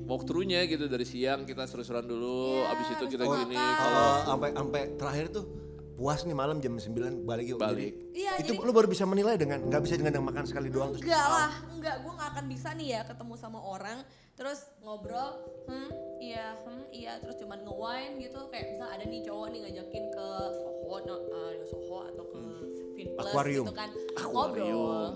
walkthrough-nya 0.04 0.60
gitu 0.66 0.86
dari 0.86 1.06
siang 1.06 1.40
kita 1.44 1.64
seru-seruan 1.64 2.04
dulu, 2.04 2.60
Iya, 2.60 2.72
abis 2.74 2.88
itu 2.92 3.04
kita 3.10 3.24
itu 3.24 3.36
gini. 3.42 3.56
Kalau 3.56 4.08
sampai 4.26 4.50
sampai 4.52 4.82
terakhir 4.94 5.26
tuh 5.32 5.46
puas 5.94 6.20
nih 6.22 6.34
malam 6.34 6.58
jam 6.60 6.76
9 6.76 7.24
balik 7.24 7.46
yuk. 7.48 7.58
Balik. 7.58 7.94
Jadi, 8.12 8.20
Iya, 8.20 8.32
itu 8.38 8.52
jadi- 8.52 8.60
lu 8.60 8.72
baru 8.72 8.88
bisa 8.90 9.06
menilai 9.06 9.36
dengan 9.38 9.64
nggak 9.64 9.82
bisa 9.82 9.96
dengan 9.96 10.14
yang 10.14 10.26
makan 10.26 10.44
sekali 10.44 10.68
doang 10.68 10.92
terus. 10.92 11.06
Enggak 11.06 11.26
lah, 11.26 11.52
enggak. 11.70 11.96
Gue 12.02 12.12
gak 12.14 12.30
akan 12.34 12.46
bisa 12.46 12.70
nih 12.74 12.88
ya 12.90 13.02
ketemu 13.06 13.34
sama 13.38 13.60
orang, 13.62 13.98
terus 14.34 14.60
ngobrol, 14.80 15.38
hmm, 15.66 15.90
iya, 16.20 16.58
hmm, 16.60 16.84
iya, 16.90 17.14
terus 17.18 17.38
cuman 17.38 17.62
nge-wine 17.62 18.14
gitu. 18.20 18.40
Kayak 18.50 18.66
misal 18.72 18.88
ada 18.90 19.04
nih 19.04 19.22
cowok 19.22 19.48
nih 19.50 19.60
ngajakin 19.62 20.06
ke 20.10 20.28
Soho, 20.56 20.96
no, 21.02 21.16
uh, 21.30 21.52
Soho 21.64 21.98
atau 22.04 22.24
ke 22.26 22.42
Finplus 22.94 23.26
Aquarium. 23.28 23.64
gitu 23.64 23.74
kan. 23.74 23.90
Aquarium. 24.16 24.74
Ngobrol. 24.74 25.10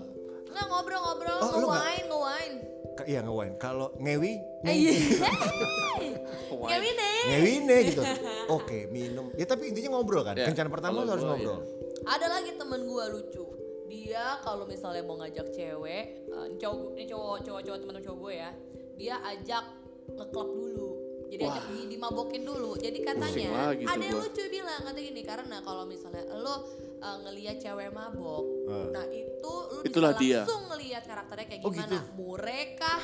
Enggak 0.48 0.66
ngobrol-ngobrol, 0.66 1.36
Oh, 1.36 1.48
lu 1.52 1.66
nggak- 1.66 1.68
nge-wine, 1.76 2.06
nge-wine. 2.06 2.56
Ka- 2.90 3.06
Iya 3.06 3.20
ngewain. 3.22 3.52
Kalau 3.56 3.94
ngewi, 3.96 4.32
Eh, 4.64 4.74
iya. 4.74 4.90
Wine. 4.90 6.18
Ngewi 6.68 6.90
nih. 6.92 7.18
ngewi 7.28 7.52
nih 7.62 7.80
gitu. 7.86 8.02
Oke, 8.56 8.78
minum. 8.88 9.30
Ya 9.34 9.44
tapi 9.44 9.70
intinya 9.70 9.94
ngobrol 9.94 10.22
kan. 10.22 10.34
Ya, 10.34 10.46
Kencan 10.46 10.66
pertama 10.66 11.02
lu 11.02 11.10
harus 11.10 11.22
ngobrol. 11.22 11.62
Ada 12.04 12.26
lagi 12.28 12.54
temen 12.54 12.80
gue 12.82 13.04
lucu. 13.08 13.44
Dia 13.86 14.42
kalau 14.42 14.64
misalnya 14.64 15.00
mau 15.00 15.16
ngajak 15.16 15.46
cewek, 15.48 16.04
eh, 16.26 16.44
ini 16.46 16.56
cowok, 16.56 16.80
ini 16.92 17.04
cowok, 17.06 17.36
cowok, 17.40 17.60
cowok 17.62 17.78
temen 17.78 17.94
cowok 17.98 18.18
gue 18.18 18.34
ya, 18.36 18.50
dia 18.98 19.16
ajak 19.24 19.64
ngeklub 20.10 20.48
dulu. 20.50 20.90
Jadi 21.28 21.42
ajak 21.44 21.64
di, 21.68 21.78
dimabokin 21.92 22.42
dulu. 22.42 22.72
Jadi 22.74 22.98
katanya 23.04 23.48
ada 23.70 24.00
yang 24.00 24.16
lucu 24.16 24.42
bilang 24.48 24.80
kata 24.80 24.96
gini 24.96 25.20
karena 25.20 25.60
kalau 25.60 25.84
misalnya 25.84 26.24
lo 26.34 26.64
uh, 26.98 27.16
ngelihat 27.22 27.60
cewek 27.60 27.92
mabok, 27.92 28.44
Eh. 28.64 28.86
nah 28.90 29.04
itu 29.06 29.52
lo 29.70 29.80
Itulah 29.84 30.12
bisa 30.12 30.20
dia. 30.20 30.40
langsung 30.42 30.62
ngelihat 30.72 31.02
karakternya 31.04 31.46
kayak 31.46 31.62
Oh, 31.62 31.70
gimana, 31.70 31.88
gitu? 31.88 31.96
murekah, 32.16 33.02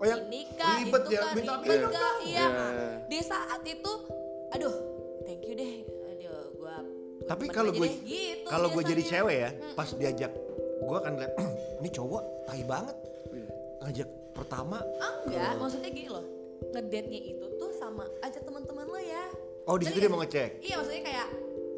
Oh, 0.00 0.06
yang 0.08 0.24
ini 0.26 0.40
kah, 0.56 0.76
ribet 0.80 1.02
itu 1.04 1.12
ya, 1.12 1.20
kah, 1.20 1.32
minta 1.36 1.52
ribet 1.54 1.68
minum 1.68 1.90
kah, 1.92 2.14
iya. 2.24 2.46
Iya. 2.48 2.66
Di 3.04 3.18
saat 3.20 3.60
itu, 3.62 3.92
aduh, 4.50 4.74
thank 5.22 5.44
you 5.44 5.52
deh, 5.52 5.74
aduh, 6.08 6.42
gua. 6.56 6.76
gua 6.80 7.28
Tapi 7.28 7.44
kalau 7.46 7.70
gue 7.70 7.88
gitu 8.00 8.48
kalau 8.48 8.72
gue 8.72 8.82
jadi 8.82 9.02
cewek 9.04 9.36
ya, 9.38 9.50
pas 9.76 9.88
diajak 9.92 10.32
gue 10.80 10.96
akan 10.96 11.12
lihat 11.14 11.32
ini 11.84 11.88
cowok 11.92 12.22
tai 12.48 12.64
banget. 12.64 12.96
Iya. 13.30 13.48
Ngajak 13.78 14.08
pertama 14.40 14.78
enggak, 15.28 15.52
maksudnya 15.60 15.90
gini 15.92 16.08
loh. 16.08 16.24
Ngedate-nya 16.72 17.20
itu 17.36 17.46
tuh 17.60 17.70
sama 17.76 18.08
ajak 18.24 18.42
teman-teman 18.44 18.86
lo 18.88 19.00
ya. 19.00 19.24
Oh, 19.68 19.76
di 19.76 19.84
situ 19.84 20.00
dia 20.00 20.08
nggak 20.08 20.16
mau 20.16 20.24
ngecek. 20.24 20.50
Iya, 20.64 20.74
maksudnya 20.80 21.02
kayak 21.04 21.28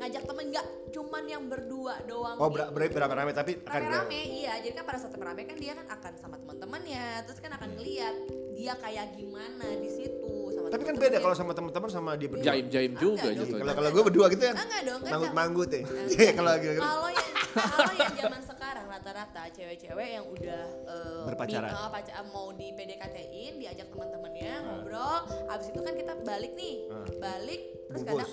ngajak 0.02 0.22
temen 0.26 0.44
enggak 0.50 0.66
cuman 0.92 1.24
yang 1.30 1.44
berdua 1.46 1.94
doang. 2.10 2.36
Oh, 2.38 2.50
gitu. 2.50 2.58
ber- 2.58 2.70
berarti 2.74 2.92
beramai-ramai 2.94 3.34
tapi 3.34 3.52
akan 3.62 3.70
rame-rame 3.70 4.20
iya 4.34 4.52
jadi 4.58 4.74
kan 4.82 4.84
pada 4.84 4.98
saat 4.98 5.14
rame 5.14 5.42
kan 5.46 5.56
dia 5.56 5.72
kan 5.78 5.86
akan 5.86 6.12
sama 6.18 6.36
teman-temannya 6.42 7.22
terus 7.22 7.38
kan 7.38 7.54
akan 7.54 7.70
ngeliat 7.78 8.14
dia 8.58 8.74
kayak 8.82 9.14
gimana 9.14 9.68
di 9.78 9.88
situ 9.88 10.31
sama 10.62 10.70
Tapi 10.70 10.82
kan 10.82 10.94
beda 10.96 11.16
kalau 11.18 11.34
sama 11.34 11.52
teman-teman 11.52 11.88
sama 11.88 12.10
dia 12.14 12.28
berdua. 12.28 12.46
Jaim-jaim 12.46 12.92
juga 12.94 13.24
Enggak 13.24 13.42
gitu. 13.42 13.54
Kalau 13.56 13.72
kalau 13.74 13.88
gue 13.90 14.02
berdua 14.04 14.26
gitu 14.28 14.42
ya. 14.42 14.54
Enggak 14.54 14.80
dong, 14.82 15.00
kan 15.00 15.10
Manggut-manggut 15.12 15.68
ya. 15.68 15.80
Iya, 16.08 16.30
kalau 16.32 16.50
lagi 16.50 16.66
kalau 16.72 17.08
yang 17.08 17.30
kalau 17.52 17.92
yang 17.92 18.12
zaman 18.14 18.40
sekarang 18.42 18.86
rata-rata 18.86 19.42
cewek-cewek 19.50 20.08
yang 20.10 20.24
udah 20.24 20.62
eh, 20.86 21.22
Berpacaran. 21.24 21.70
pacar- 21.90 22.24
mau 22.24 22.48
di 22.50 22.72
PDKT-in 22.72 23.52
diajak 23.58 23.86
teman-temannya 23.86 24.52
ngobrol 24.62 25.20
abis 25.48 25.66
itu 25.68 25.80
kan 25.80 25.92
kita 25.92 26.12
balik 26.22 26.52
nih 26.54 26.88
Ah. 26.88 27.04
balik 27.18 27.60
terus 27.86 28.00
Bungkus. 28.00 28.30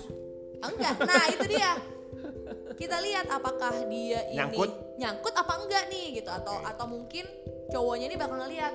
enggak 0.70 0.94
nah 1.02 1.24
itu 1.26 1.44
dia 1.46 1.70
kita 2.74 2.96
lihat 2.98 3.26
apakah 3.28 3.72
dia 3.84 4.20
ini 4.26 4.36
Nyangkut? 4.36 4.70
nyangkut 4.96 5.34
apa 5.34 5.52
enggak 5.58 5.84
nih 5.86 6.06
gitu 6.14 6.30
atau 6.30 6.56
atau 6.62 6.86
mungkin 6.86 7.24
cowoknya 7.68 8.06
ini 8.06 8.16
bakal 8.16 8.36
ngeliat 8.38 8.72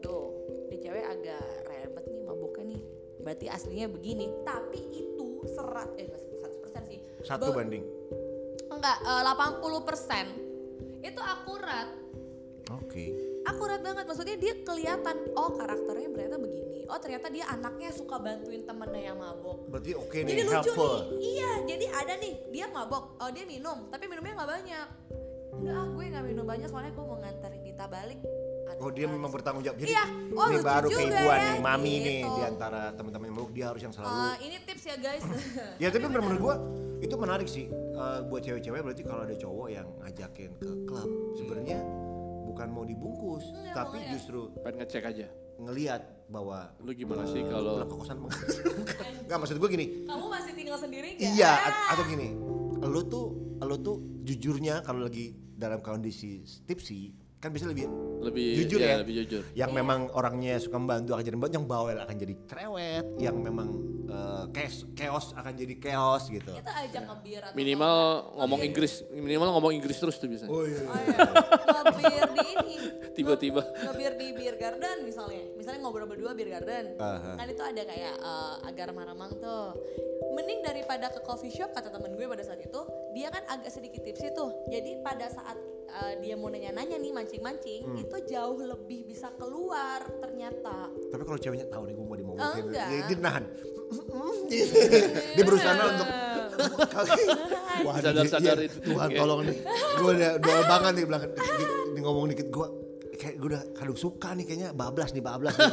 tuh 0.00 0.30
di 0.68 0.76
cewek 0.78 1.02
agak 1.04 1.42
berarti 3.24 3.48
aslinya 3.48 3.88
begini. 3.88 4.28
Tapi 4.44 4.80
itu 4.92 5.42
serat 5.48 5.88
eh 5.96 6.04
nggak 6.06 6.20
100% 6.60 6.90
sih. 6.92 6.98
Satu 7.24 7.50
Ba- 7.50 7.64
banding. 7.64 7.84
enggak 8.68 8.98
eh, 9.00 9.22
80% 9.24 10.28
itu 11.00 11.20
akurat. 11.20 11.88
Oke. 12.72 13.12
akurat 13.44 13.76
banget 13.84 14.08
maksudnya 14.08 14.40
dia 14.40 14.56
kelihatan 14.64 15.16
oh 15.36 15.52
karakternya 15.52 16.08
ternyata 16.16 16.36
begini. 16.40 16.88
Oh 16.88 16.96
ternyata 16.96 17.28
dia 17.28 17.44
anaknya 17.48 17.92
suka 17.92 18.16
bantuin 18.16 18.64
temennya 18.64 19.12
yang 19.12 19.20
mabok. 19.20 19.68
Berarti 19.68 19.92
oke 19.92 20.16
jadi 20.24 20.32
nih, 20.32 20.48
lucu 20.48 20.72
helpful. 20.72 20.96
nih. 20.96 21.04
Iya 21.20 21.50
jadi 21.68 21.86
ada 21.92 22.14
nih 22.16 22.34
dia 22.48 22.66
mabok 22.72 23.20
oh 23.20 23.28
dia 23.28 23.44
minum 23.44 23.88
tapi 23.92 24.08
minumnya 24.08 24.32
nggak 24.40 24.48
banyak. 24.48 24.86
Enggak 25.54 25.76
ah 25.76 25.86
gue 25.86 26.04
nggak 26.08 26.24
minum 26.24 26.44
banyak 26.48 26.68
soalnya 26.72 26.92
gue 26.96 27.04
mau 27.04 27.18
nganterin 27.20 27.62
Dita 27.62 27.86
balik 27.86 28.20
Oh 28.76 28.88
dia 28.88 29.06
memang 29.06 29.28
bertanggung 29.28 29.60
jawab. 29.60 29.76
Jadi 29.76 29.90
Iya. 29.90 30.04
Oh, 30.30 30.46
ini 30.46 30.56
baru 30.60 30.86
juga 30.86 30.98
keibuan 31.00 31.36
ya, 31.36 31.46
nih, 31.46 31.60
mami 31.60 31.94
nih 31.96 32.18
gitu. 32.20 32.32
di 32.32 32.42
antara 32.44 32.80
teman-teman 32.90 33.24
yang 33.24 33.36
meluk 33.36 33.50
dia 33.50 33.66
harus 33.66 33.80
yang 33.80 33.90
selalu. 33.90 34.10
Eh, 34.10 34.36
ini 34.42 34.56
tips 34.60 34.84
ya 34.84 34.96
guys 34.96 35.22
ya 35.82 35.88
tapi 35.88 36.04
menurut 36.04 36.38
gua 36.38 36.54
itu 36.98 37.14
menarik 37.14 37.46
sih 37.46 37.66
Eh, 37.70 38.20
buat 38.24 38.40
cewek-cewek 38.40 38.80
berarti 38.80 39.02
kalau 39.02 39.22
ada 39.22 39.32
cowok 39.32 39.68
yang 39.68 39.86
ngajakin 39.98 40.50
ke 40.56 40.70
klub 40.84 41.06
sebenarnya 41.32 41.78
bukan 42.44 42.66
mau 42.68 42.82
dibungkus 42.82 43.46
tapi 43.70 43.96
mau 43.96 44.02
ya. 44.02 44.10
justru 44.10 44.50
Pengen 44.58 44.82
ngecek 44.82 45.02
aja. 45.04 45.26
ngelihat 45.56 46.02
bahwa 46.26 46.74
Lu 46.80 46.90
gimana 46.90 47.22
eh, 47.22 47.30
sih 47.30 47.42
kalau- 47.44 47.78
ke 47.80 47.94
kosan 47.94 48.18
nggak 49.26 49.38
maksud 49.38 49.56
gue 49.56 49.70
gini 49.70 49.86
Kamu 50.04 50.26
masih 50.26 50.52
tinggal 50.52 50.74
sendiri 50.76 51.14
gak? 51.14 51.22
iya 51.30 51.52
a- 51.54 51.94
atau 51.94 52.04
gini 52.04 52.34
lu 52.82 53.00
tuh 53.04 53.26
lu 53.56 53.76
tuh 53.78 53.96
jujurnya 54.20 54.82
kalau 54.82 55.00
lagi 55.00 55.30
dalam 55.48 55.78
kondisi 55.78 56.42
tipsi 56.60 57.14
kan 57.44 57.52
bisa 57.52 57.68
lebih 57.68 57.84
Lebih 58.24 58.56
jujur 58.56 58.80
ya, 58.80 58.88
ya, 58.88 58.96
lebih 59.04 59.14
jujur. 59.20 59.42
yang 59.52 59.68
memang 59.70 60.08
orangnya 60.10 60.56
suka 60.56 60.80
membantu 60.80 61.12
akan 61.12 61.20
jadi 61.22 61.36
membantu 61.36 61.54
yang 61.54 61.68
bawel 61.68 61.96
akan 61.98 62.16
jadi 62.16 62.34
cerewet 62.48 63.04
yang 63.20 63.36
memang 63.36 63.68
eh, 64.06 64.44
chaos 64.48 64.76
chaos 64.96 65.26
akan 65.34 65.52
jadi 65.52 65.74
chaos 65.76 66.24
gitu 66.26 66.48
Kita 66.48 66.72
ajak 66.82 67.02
ngebir 67.04 67.40
atau 67.44 67.52
Minimal 67.52 67.94
ngebir. 68.00 68.36
ngomong 68.40 68.60
Inggris, 68.64 68.92
minimal 69.12 69.48
ngomong 69.52 69.72
Inggris 69.76 69.96
terus 69.98 70.16
tuh 70.16 70.26
biasanya. 70.26 70.48
oh 70.48 70.64
iya 70.64 70.80
Oh 70.82 70.96
iya. 70.96 71.18
ngebir 71.68 72.22
di 72.32 72.44
ini. 72.48 72.76
Tiba-tiba. 73.16 73.60
Ngebir 73.60 74.12
di 74.16 74.26
beer 74.32 74.56
garden 74.56 74.96
misalnya. 75.04 75.44
Misalnya 75.54 75.84
ngobrol 75.84 76.08
berdua 76.08 76.32
beer 76.32 76.48
garden. 76.50 76.96
Aha. 76.96 77.36
Kan 77.36 77.46
itu 77.46 77.60
ada 77.60 77.82
kayak 77.84 78.14
eh, 78.16 78.54
agar 78.64 78.88
remang 78.90 79.36
tuh. 79.36 79.76
Mending 80.32 80.64
daripada 80.64 81.12
ke 81.12 81.20
coffee 81.20 81.52
shop 81.52 81.70
kata 81.70 81.92
temen 81.92 82.16
gue 82.16 82.24
pada 82.24 82.40
saat 82.40 82.58
itu, 82.58 82.80
dia 83.12 83.28
kan 83.28 83.44
agak 83.46 83.68
sedikit 83.68 84.00
tipsy 84.00 84.32
tuh. 84.32 84.48
Jadi 84.66 84.98
pada 84.98 85.28
saat 85.28 85.54
eh, 85.86 86.14
dia 86.18 86.34
mau 86.34 86.48
nanya-nanya 86.48 86.96
nih 86.96 87.10
mancing-mancing, 87.10 87.82
Hmm. 87.84 87.98
itu 87.98 88.16
jauh 88.26 88.58
lebih 88.58 89.04
bisa 89.04 89.28
keluar 89.32 90.00
ternyata. 90.18 90.90
tapi 91.06 91.22
kalau 91.22 91.36
ceweknya 91.36 91.66
tahu 91.66 91.84
nih 91.84 91.94
gue 91.94 92.04
mau 92.04 92.16
dimomongin 92.16 92.64
Enggak. 92.64 92.88
dia, 92.88 93.00
dia 93.04 93.18
nahan 93.18 93.44
dia 95.30 95.44
berusaha 95.44 95.72
untuk 95.84 96.08
Wah, 97.84 97.98
Sadar-sadar 97.98 98.56
dia- 98.56 98.66
itu. 98.66 98.78
Tuhan 98.84 99.10
tolong 99.12 99.40
nih. 99.44 99.58
Gue 99.96 100.10
udah 100.14 100.32
doa 100.44 100.62
banget 100.64 100.92
nih 100.94 101.04
belakang 101.04 101.30
di, 101.30 101.40
di, 101.42 101.64
di 101.90 102.00
ngomong 102.00 102.26
dikit 102.30 102.48
gue 102.48 102.66
kayak 103.14 103.34
gue 103.36 103.48
udah 103.48 103.62
kadung 103.72 103.94
suka 103.96 104.30
nih 104.32 104.44
kayaknya 104.44 104.68
bablas 104.72 105.10
nih 105.10 105.20
bablas 105.20 105.54
nih. 105.54 105.68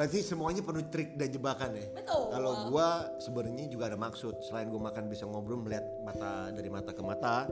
Berarti 0.00 0.24
semuanya 0.24 0.64
penuh 0.64 0.88
trik 0.88 1.12
dan 1.20 1.28
jebakan 1.28 1.76
ya. 1.76 1.84
Betul. 1.92 2.32
Kalau 2.32 2.52
gue 2.72 2.88
sebenarnya 3.20 3.68
juga 3.68 3.92
ada 3.92 4.00
maksud 4.00 4.32
selain 4.48 4.72
gue 4.72 4.80
makan 4.80 5.12
bisa 5.12 5.28
ngobrol 5.28 5.60
melihat 5.60 5.84
mata 6.00 6.48
dari 6.56 6.72
mata 6.72 6.96
ke 6.96 7.04
mata, 7.04 7.44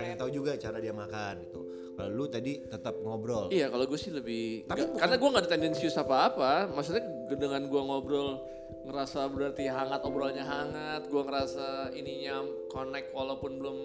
pengen 0.00 0.16
tahu 0.16 0.32
juga 0.32 0.56
cara 0.56 0.80
dia 0.80 0.96
makan 0.96 1.44
gitu. 1.44 1.60
Kalau 1.92 2.08
lu 2.08 2.24
tadi 2.32 2.64
tetap 2.64 2.96
ngobrol. 3.04 3.52
Iya, 3.52 3.68
kalau 3.68 3.84
gue 3.84 4.00
sih 4.00 4.16
lebih 4.16 4.64
Tapi 4.64 4.80
bukan- 4.80 4.96
karena 4.96 5.14
gue 5.20 5.28
nggak 5.28 5.44
ada 5.44 5.50
tendensius 5.52 5.96
apa-apa. 6.00 6.72
Maksudnya 6.72 7.04
dengan 7.36 7.68
gue 7.68 7.82
ngobrol 7.84 8.40
ngerasa 8.88 9.28
berarti 9.28 9.68
hangat 9.68 10.00
obrolannya 10.08 10.40
hangat, 10.40 11.04
gue 11.12 11.20
ngerasa 11.20 11.92
ininya 11.92 12.48
connect 12.72 13.12
walaupun 13.12 13.60
belum 13.60 13.78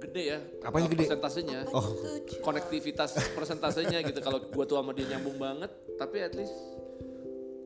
gede 0.00 0.22
ya. 0.24 0.38
Apanya 0.64 0.88
gede? 0.88 1.04
Persentasenya. 1.04 1.68
Oh. 1.68 1.84
Itu, 2.16 2.40
Konektivitas 2.40 3.12
persentasenya 3.36 4.00
gitu. 4.08 4.24
Kalau 4.24 4.40
gue 4.40 4.64
tuh 4.64 4.80
sama 4.80 4.96
dia 4.96 5.04
nyambung 5.12 5.36
banget, 5.36 5.68
tapi 6.00 6.24
at 6.24 6.32
least 6.32 6.56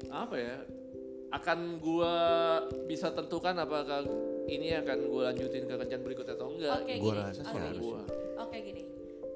apa 0.08 0.36
ya? 0.36 0.56
Akan 1.30 1.78
gue 1.78 2.14
bisa 2.86 3.12
tentukan 3.12 3.54
apakah 3.54 4.02
ini 4.46 4.74
akan 4.74 4.98
gue 5.06 5.22
lanjutin 5.22 5.62
ke 5.62 5.74
kencan 5.76 6.00
berikutnya 6.00 6.34
atau 6.34 6.50
enggak. 6.50 6.80
Oke 6.80 6.94
Gua 6.98 7.12
gini. 7.12 7.20
rasa 7.22 7.40
sih 7.40 7.52
Oke. 7.52 7.60
harus. 7.62 7.82
Gua. 7.84 8.02
Oke 8.40 8.56
gini. 8.60 8.82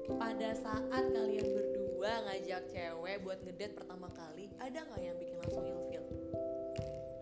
Pada 0.05 0.49
saat 0.53 0.83
kalian 1.07 1.47
berdua 1.49 2.11
ngajak 2.25 2.61
cewek 2.67 3.15
buat 3.23 3.39
ngedate 3.41 3.73
pertama 3.73 4.07
kali, 4.11 4.51
ada 4.59 4.79
nggak 4.83 5.01
yang 5.01 5.17
bikin 5.17 5.37
langsung 5.39 5.65
ilfeel? 5.65 6.03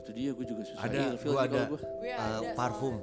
Itu 0.03 0.12
dia 0.12 0.29
gue 0.32 0.45
juga 0.45 0.63
susah 0.65 0.84
Ada, 0.84 0.99
ilfeel 1.15 1.32
gue 1.32 1.39
ada 1.39 1.62
gua. 1.63 1.79
Gue 1.79 2.10
eh, 2.10 2.17
ada 2.17 2.49
parfum 2.53 2.95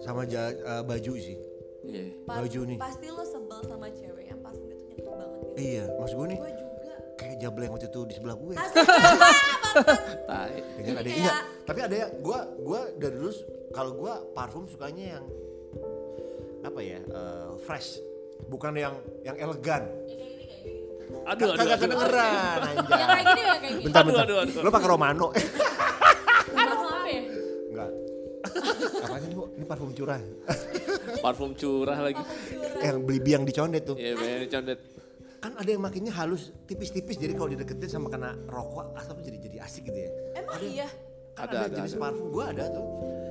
sama 0.00 0.26
ja- 0.26 0.52
eh, 0.52 0.82
baju 0.82 1.12
sih. 1.16 1.36
Iya. 1.84 2.04
Parfum. 2.26 2.40
baju 2.44 2.60
nih. 2.66 2.78
Pasti 2.80 3.06
lo 3.08 3.24
sebel 3.24 3.60
sama 3.64 3.86
cewek 3.88 4.24
yang 4.26 4.40
parfum 4.42 4.68
itu 4.68 4.84
nyentuh 4.84 5.14
banget 5.14 5.28
gitu. 5.38 5.52
Iya, 5.54 5.84
maksud 5.94 6.16
gue 6.18 6.28
nih 6.28 6.38
Gue 6.42 6.52
kayak 7.46 7.62
yang 7.62 7.72
waktu 7.72 7.86
itu 7.86 8.00
di 8.04 8.14
sebelah 8.14 8.34
gue. 8.34 8.54
Tai. 10.24 10.54
Kayaknya 10.54 10.84
Jadi 10.84 10.90
ada 10.92 11.02
kayak- 11.02 11.18
iya. 11.18 11.32
Tapi 11.64 11.78
ada 11.80 11.94
ya, 11.96 12.06
gua 12.16 12.38
gua 12.58 12.80
dari 12.94 13.14
dulu 13.14 13.30
kalau 13.70 13.90
gua 13.94 14.14
parfum 14.30 14.64
sukanya 14.64 15.18
yang 15.18 15.24
apa 16.62 16.80
ya? 16.80 17.00
eh, 17.00 17.48
fresh. 17.60 17.98
Bukan 18.44 18.72
yang 18.74 18.94
yang 19.22 19.36
elegan. 19.36 19.84
Aduh, 21.24 21.46
aduh, 21.48 21.56
Kagak 21.58 21.68
aduh. 21.70 21.82
kedengeran 21.84 22.58
Yang 22.58 22.74
anjay. 22.74 22.98
kayak 22.98 23.24
gini 23.24 23.40
ya 23.40 23.54
kayak 23.54 23.72
gini. 23.72 23.82
Bentar, 23.82 24.00
Aduh, 24.00 24.08
bentar. 24.10 24.24
aduh, 24.24 24.36
aduh. 24.42 24.60
Lo 24.60 24.70
pakai 24.70 24.88
Romano? 24.88 25.26
Eh, 26.46 26.60
Aduh 26.60 26.78
apa 26.86 27.08
ya? 27.08 27.22
enggak. 27.66 27.90
Apanya 29.00 29.26
nih, 29.26 29.34
Bu? 29.34 29.44
Ini 29.50 29.64
parfum 29.64 29.90
curah. 29.90 30.20
Parfum 31.18 31.50
curah 31.52 31.98
lagi. 32.00 32.22
yang 32.78 33.00
beli 33.00 33.18
biang 33.18 33.42
di 33.42 33.50
condet 33.50 33.82
tuh. 33.82 33.96
Iya, 33.96 34.12
bener 34.14 34.40
condet. 34.46 34.78
Kan 35.54 35.62
ada 35.62 35.70
yang 35.70 35.86
makinnya 35.86 36.10
halus, 36.10 36.50
tipis-tipis 36.66 37.14
jadi 37.14 37.30
kalau 37.30 37.46
dideketin 37.46 37.86
sama 37.86 38.10
kena 38.10 38.34
rokok 38.50 38.90
asap 38.98 39.22
jadi 39.22 39.38
jadi 39.38 39.56
asik 39.62 39.86
gitu 39.86 40.02
ya. 40.02 40.10
Emang 40.34 40.58
iya? 40.58 40.90
Kan 41.30 41.46
Ada, 41.46 41.54
ada, 41.54 41.58
ada, 41.62 41.74
jenis 41.78 41.94
ada. 41.94 42.02
parfum 42.02 42.26
gua 42.34 42.44
ada 42.50 42.64
tuh. 42.66 42.86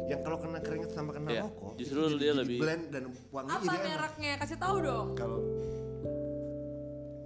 Yang 0.07 0.19
kalau 0.23 0.37
kena 0.39 0.59
keringet 0.63 0.91
sama 0.95 1.11
kena 1.11 1.27
Iya, 1.27 1.41
rokok, 1.43 1.71
justru 1.75 1.99
itu 1.99 2.15
dia 2.15 2.31
jadi 2.31 2.39
lebih- 2.39 2.59
blend 2.63 2.83
dan 2.95 3.03
wangi 3.27 3.49
Apa 3.49 3.59
jadi 3.59 3.75
enak. 3.75 3.91
mereknya? 3.91 4.31
Kasih 4.39 4.55
tahu 4.55 4.75
dong. 4.79 5.07
Kalau 5.19 5.39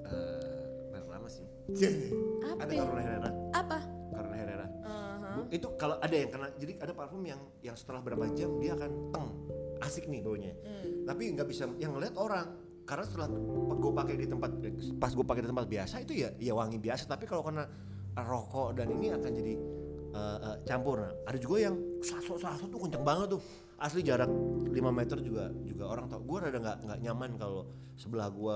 eh 0.02 0.62
merek 0.90 1.08
lama 1.08 1.28
sih. 1.30 1.46
Apa 2.50 2.60
ada 2.60 2.72
ya? 2.74 2.82
Carolina 2.82 3.02
Herrera. 3.04 3.30
Apa? 3.54 3.78
Carolina 4.10 4.38
Herrera. 4.40 4.68
Uh-huh. 4.82 5.46
Itu 5.54 5.68
kalau 5.78 5.96
ada 6.02 6.16
yang 6.16 6.30
kena, 6.34 6.48
jadi 6.58 6.74
ada 6.82 6.94
parfum 6.98 7.22
yang 7.22 7.42
yang 7.62 7.78
setelah 7.78 8.02
berapa 8.02 8.26
jam 8.34 8.50
dia 8.58 8.74
akan 8.74 9.14
teng, 9.14 9.30
asik 9.78 10.10
nih 10.10 10.26
baunya. 10.26 10.58
Hmm. 10.60 11.06
Tapi 11.06 11.38
nggak 11.38 11.46
bisa 11.46 11.70
yang 11.78 11.94
ngeliat 11.94 12.18
orang. 12.18 12.66
Karena 12.88 13.04
setelah 13.04 13.28
gue 13.76 13.92
pakai 13.92 14.16
di 14.16 14.26
tempat, 14.26 14.50
pas 14.96 15.12
gue 15.12 15.26
pakai 15.28 15.44
di 15.44 15.50
tempat 15.52 15.68
biasa 15.68 15.96
itu 16.00 16.14
ya, 16.16 16.32
ya 16.40 16.56
wangi 16.56 16.80
biasa. 16.80 17.04
Tapi 17.06 17.28
kalau 17.28 17.44
kena 17.44 17.68
rokok 18.16 18.74
dan 18.74 18.88
ini 18.90 19.12
akan 19.12 19.28
jadi 19.30 19.54
eh, 20.16 20.38
eh, 20.42 20.58
campur. 20.64 21.04
Nah, 21.04 21.12
ada 21.28 21.36
juga 21.36 21.68
yang 21.68 21.76
saso 22.00 22.40
saso 22.40 22.66
tuh 22.66 22.80
kenceng 22.80 23.04
banget 23.04 23.36
tuh. 23.36 23.42
Asli 23.78 24.02
jarak 24.02 24.26
5 24.26 24.74
meter 24.90 25.20
juga 25.20 25.52
juga 25.62 25.86
orang 25.86 26.08
tau. 26.08 26.24
Gue 26.24 26.42
rada 26.42 26.58
nggak 26.58 26.78
nggak 26.88 27.00
nyaman 27.04 27.30
kalau 27.36 27.68
sebelah 27.94 28.32
gue 28.32 28.56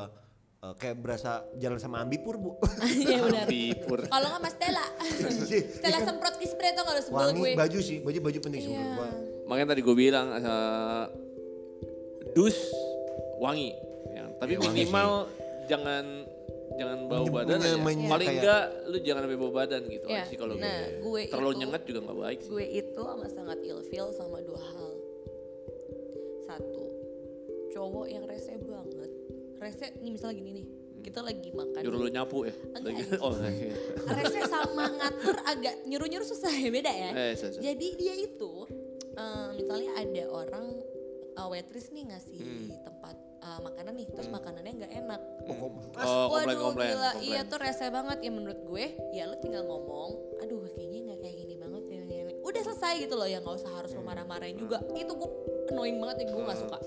eh, 0.63 0.74
kayak 0.80 0.96
berasa 0.98 1.44
jalan 1.60 1.78
sama 1.78 2.00
ambipur 2.00 2.39
bu. 2.39 2.56
Iya 3.04 3.28
benar. 3.28 3.46
Bipur. 3.52 4.08
Kalau 4.08 4.28
nggak 4.32 4.41
Mas 4.41 4.54
Stella. 4.56 4.86
Stella 5.78 6.00
semprot 6.02 6.36
kispray 6.39 6.72
tuh 6.72 6.88
kalau 6.88 7.02
sebel 7.04 7.20
wangi 7.20 7.41
gue. 7.44 7.52
baju 7.54 7.80
sih, 7.84 7.98
baju 8.00 8.20
baju 8.24 8.39
penting 8.41 8.62
sih 8.63 8.72
Iya. 8.72 8.96
gue. 8.96 9.10
Makanya 9.46 9.67
tadi 9.76 9.82
gue 9.84 9.96
bilang 10.00 10.28
eh, 10.34 11.06
dus 12.32 12.56
wangi. 13.38 13.91
Ya, 14.42 14.50
tapi 14.50 14.54
wangi 14.58 14.74
minimal 14.82 15.10
jangan 15.70 16.06
jangan 16.72 16.98
bau 17.06 17.26
badan 17.30 17.62
aja. 17.62 17.78
Paling 17.78 18.00
kayak- 18.02 18.26
enggak 18.34 18.64
lu 18.90 18.98
jangan 19.00 19.22
sampai 19.22 19.38
bau 19.38 19.54
badan 19.54 19.82
gitu 19.86 20.06
aja 20.10 20.24
sih 20.26 20.38
kalau 20.40 20.56
Nah, 20.58 20.82
gue. 20.98 21.22
Terlalu 21.30 21.52
itu- 21.52 21.60
nyengat 21.62 21.82
juga 21.86 22.00
nggak 22.02 22.18
baik 22.18 22.40
sih. 22.42 22.50
Gue 22.50 22.66
itu 22.66 23.02
sama 23.04 23.28
sangat 23.30 23.58
ilfeel 23.62 24.08
sama 24.12 24.38
dua 24.42 24.62
hal. 24.66 24.92
Satu, 26.42 26.84
cowok 27.70 28.06
yang 28.10 28.24
rese 28.26 28.58
banget. 28.58 29.12
Rese, 29.56 29.88
nih 29.96 30.10
misalnya 30.10 30.36
gini 30.36 30.52
nih, 30.58 30.66
kita 31.02 31.22
lagi 31.22 31.50
makan. 31.54 31.80
Nyuruh 31.86 32.00
lu 32.02 32.10
nyapu 32.10 32.38
ya. 32.44 32.54
Enggak, 32.74 32.98
Lagi- 32.98 33.22
oh, 33.22 33.34
iya. 33.38 33.74
Rese 34.18 34.42
sama 34.50 34.86
ngatur 34.90 35.36
agak 35.46 35.86
nyuruh-nyuruh 35.86 36.26
susah 36.26 36.50
ya 36.50 36.68
beda 36.68 36.90
ya. 36.90 37.10
Eh, 37.14 37.34
susah. 37.38 37.62
Jadi 37.62 37.88
dia 37.94 38.16
itu, 38.18 38.52
eh, 39.14 39.48
misalnya 39.54 39.92
ada 39.96 40.24
orang 40.28 40.66
eh, 41.32 41.48
waitress 41.48 41.88
nih 41.92 42.10
ngasih 42.10 42.40
Hmm. 42.42 42.68
tempat 42.82 43.16
eh, 43.42 43.60
makanan 43.60 43.94
nih, 43.94 44.08
terus 44.08 44.28
makanannya 44.28 44.72
nggak 44.78 44.94
enak. 44.96 45.22
Oh, 45.42 45.56
Oh, 45.98 46.26
komplain, 46.30 46.46
Waduh 46.48 46.60
komplain, 46.64 46.90
gila, 46.92 47.10
komplain. 47.12 47.26
iya 47.26 47.40
tuh 47.44 47.58
rese 47.58 47.86
banget 47.88 48.18
ya 48.22 48.32
menurut 48.32 48.60
gue. 48.62 48.86
Ya 49.12 49.24
lu 49.26 49.36
tinggal 49.38 49.64
ngomong, 49.64 50.10
aduh 50.40 50.62
kayaknya 50.70 51.00
nggak 51.08 51.20
kayak 51.20 51.36
gini 51.38 51.56
banget 51.56 51.84
ya. 51.84 52.02
ya, 52.04 52.22
ya. 52.24 52.36
Udah 52.42 52.62
selesai 52.64 52.94
gitu 53.00 53.16
loh 53.16 53.26
ya 53.26 53.38
nggak 53.38 53.56
usah 53.56 53.72
harus 53.74 53.92
lu 53.92 54.02
marah-marahin 54.02 54.56
juga. 54.56 54.78
Itu 54.92 55.14
gue 55.14 55.30
annoying 55.68 55.98
banget 55.98 56.16
ya 56.22 56.26
gue 56.30 56.44
nggak 56.44 56.60
suka. 56.60 56.78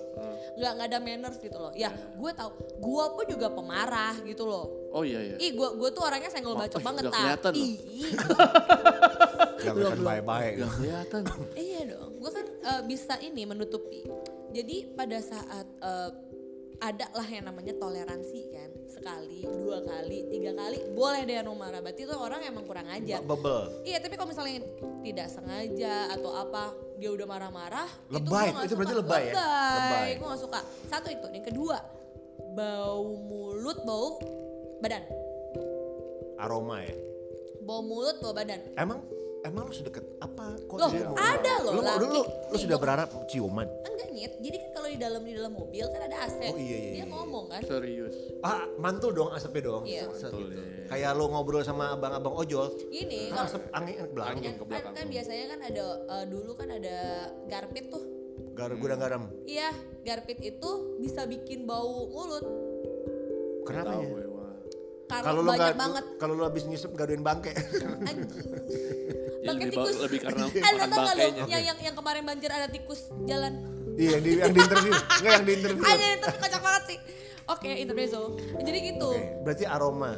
Nggak 0.55 0.71
nggak 0.73 0.87
ada 0.89 0.99
manners 0.99 1.37
gitu 1.39 1.59
loh. 1.59 1.73
Ya 1.75 1.91
gue 1.91 2.31
tahu, 2.33 2.51
gue 2.79 3.05
pun 3.13 3.25
juga 3.27 3.47
pemarah 3.49 4.15
gitu 4.23 4.45
loh. 4.45 4.67
Oh 4.91 5.03
iya 5.03 5.21
iya. 5.21 5.37
Ih 5.37 5.51
gue 5.53 5.69
gue 5.75 5.89
tuh 5.91 6.03
orangnya 6.03 6.31
senggol 6.31 6.55
bacot 6.55 6.79
banget 6.87 7.03
kelihatan 7.09 7.51
tapi 7.51 7.67
Gak 9.57 9.73
kelihatan 9.73 10.01
baik-baik. 10.03 10.53
Gak 10.61 10.71
kelihatan. 10.77 11.23
iya 11.57 11.81
dong. 11.89 12.11
Gue 12.21 12.31
kan 12.31 12.47
eh, 12.47 12.83
bisa 12.85 13.15
ini 13.19 13.43
menutupi. 13.43 14.05
Jadi 14.53 14.93
pada 14.93 15.19
saat 15.19 15.67
eh, 15.67 16.11
ada 16.83 17.07
lah 17.15 17.29
yang 17.31 17.47
namanya 17.47 17.75
toleransi 17.79 18.41
kan 18.51 18.71
sekali 18.91 19.47
dua 19.47 19.83
kali 19.87 20.27
tiga 20.29 20.53
kali 20.55 20.79
boleh 20.91 21.23
deh 21.23 21.39
marah 21.55 21.79
berarti 21.79 22.03
tuh 22.03 22.19
orang 22.19 22.43
emang 22.43 22.67
kurang 22.67 22.87
ajar 22.91 23.23
Bebel. 23.23 23.71
iya 23.87 24.03
tapi 24.03 24.19
kalau 24.19 24.31
misalnya 24.35 24.63
tidak 25.07 25.27
sengaja 25.31 26.11
atau 26.11 26.31
apa 26.35 26.75
dia 26.99 27.11
udah 27.15 27.27
marah-marah 27.27 27.89
Lebay, 28.11 28.27
gua 28.27 28.41
nggak 28.59 28.67
itu 28.67 28.75
berarti 28.75 28.95
suka. 28.95 29.03
lebay 29.07 29.23
ya? 29.25 29.35
Lebay. 29.75 30.09
gue 30.19 30.27
gak 30.31 30.43
suka 30.43 30.61
satu 30.91 31.09
itu 31.11 31.27
yang 31.31 31.45
kedua 31.47 31.77
bau 32.55 33.07
mulut 33.23 33.79
bau 33.87 34.19
badan 34.83 35.03
Aroma 36.39 36.83
ya. 36.83 36.95
bau 37.63 37.81
mulut 37.81 38.19
bau 38.21 38.35
badan 38.35 38.61
Emang 38.75 39.01
emang 39.45 39.69
lu 39.69 39.75
sedekat 39.75 40.05
apa 40.19 40.57
kok 40.65 40.77
Loh, 40.77 40.89
dia 40.89 41.05
mau- 41.05 41.21
ada 41.21 41.55
loh 41.61 41.73
Lu, 41.73 41.79
lu, 41.79 41.85
laki. 41.85 42.07
lu, 42.09 42.23
lu 42.49 42.57
sudah 42.57 42.79
berharap 42.81 43.09
ciuman. 43.29 43.69
enggak 43.85 44.09
nyet 44.11 44.33
jadi 44.41 44.57
kan 44.59 44.71
kalau 44.73 44.89
di 44.89 44.99
dalam 44.99 45.23
di 45.23 45.33
dalam 45.33 45.53
mobil 45.53 45.85
kan 45.85 46.01
ada 46.03 46.17
AC. 46.25 46.41
Oh, 46.47 46.57
iya, 46.57 46.77
iya, 46.79 46.91
Dia 46.91 46.97
iya. 46.97 47.05
ngomong 47.07 47.45
kan. 47.47 47.61
Serius. 47.63 48.15
Ah, 48.41 48.65
mantul 48.77 49.13
dong 49.13 49.31
asapnya 49.31 49.63
dong. 49.63 49.83
Iya. 49.85 50.09
Mantul, 50.09 50.49
gitu. 50.49 50.61
iya. 50.61 50.85
Kayak 50.87 51.11
lo 51.13 51.25
ngobrol 51.29 51.61
sama 51.61 51.93
abang-abang 51.93 52.35
ojol, 52.35 52.73
Gini, 52.89 53.29
kan 53.29 53.45
kalau 53.45 53.49
asap 53.51 53.63
angin 53.71 53.95
ke 53.95 54.05
belakang. 54.09 54.33
Angin. 54.35 54.45
kan, 54.47 54.55
ke 54.55 54.65
belakang. 54.65 54.93
kan 54.95 55.07
biasanya 55.07 55.45
kan 55.47 55.61
ada 55.63 55.85
eh, 56.07 56.25
dulu 56.27 56.51
kan 56.57 56.69
ada 56.71 56.97
garpit 57.45 57.85
tuh. 57.87 58.05
Garam 58.55 58.77
gudang 58.77 58.99
garam. 58.99 59.23
Iya, 59.45 59.69
garpit 60.03 60.39
itu 60.41 60.71
bisa 60.99 61.27
bikin 61.27 61.65
bau 61.65 62.07
mulut 62.07 62.45
Kenapa 63.65 63.97
ya? 63.97 64.24
Kalau 65.21 65.41
lo 65.41 65.49
banyak 65.49 65.61
nggak 65.61 65.77
banget 65.77 66.05
kalau 66.17 66.35
lo 66.35 66.43
habis 66.45 66.65
ngisep 66.65 66.91
gaduin 66.93 67.21
bangke. 67.21 67.53
anjing. 68.03 68.27
Bangke 69.45 69.61
lebih, 69.63 69.77
ba- 69.77 69.85
tikus. 69.85 69.97
lebih 70.01 70.19
karena 70.25 70.45
Eh, 70.47 70.49
lo 70.49 70.57
makan 70.57 70.89
gak 70.89 70.89
bangkainya. 70.97 71.45
yang, 71.45 71.63
yang 71.63 71.79
yang 71.79 71.95
kemarin 71.95 72.23
banjir 72.25 72.49
ada 72.49 72.65
tikus 72.67 73.01
jalan. 73.23 73.53
iya, 73.95 74.17
yang 74.17 74.23
di 74.23 74.31
yang 74.41 74.51
di 74.51 74.61
interview. 74.61 74.93
Enggak 75.21 75.33
yang 75.33 75.45
di 75.45 75.53
interview. 75.55 75.85
Aja 75.85 76.07
itu 76.11 76.27
kocak 76.35 76.61
banget 76.61 76.83
sih. 76.89 76.99
Oke, 77.45 77.71
intermezzo. 77.77 78.21
Jadi 78.57 78.79
gitu. 78.83 79.05
Oke, 79.07 79.23
berarti 79.45 79.65
aroma. 79.65 80.13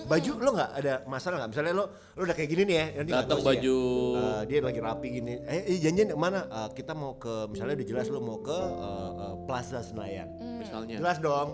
Baju 0.00 0.32
lo 0.38 0.50
nggak 0.54 0.70
ada 0.78 0.94
masalah 1.04 1.36
nggak? 1.36 1.50
Misalnya 1.52 1.72
lo 1.74 1.84
lo 2.14 2.20
udah 2.22 2.32
kayak 2.32 2.48
gini 2.48 2.62
nih 2.64 2.76
ya, 2.76 2.86
nanti 2.96 3.10
Datang 3.12 3.28
sih 3.34 3.42
ya. 3.42 3.48
baju 3.50 3.76
Eh, 4.14 4.42
dia 4.46 4.58
lagi 4.62 4.80
rapi 4.80 5.08
gini. 5.10 5.34
Eh, 5.42 5.60
eh 5.66 5.78
janjian 5.82 6.08
ke 6.08 6.16
mana? 6.16 6.40
Eh, 6.46 6.68
kita 6.72 6.92
mau 6.94 7.18
ke 7.18 7.50
misalnya 7.50 7.74
udah 7.74 7.88
jelas 7.88 8.06
lo 8.06 8.20
mau 8.22 8.38
ke 8.38 8.54
eh, 8.54 9.10
eh, 9.18 9.34
Plaza 9.44 9.82
Senayan. 9.82 10.28
misalnya. 10.56 10.96
Jelas 10.96 11.18
dong. 11.18 11.48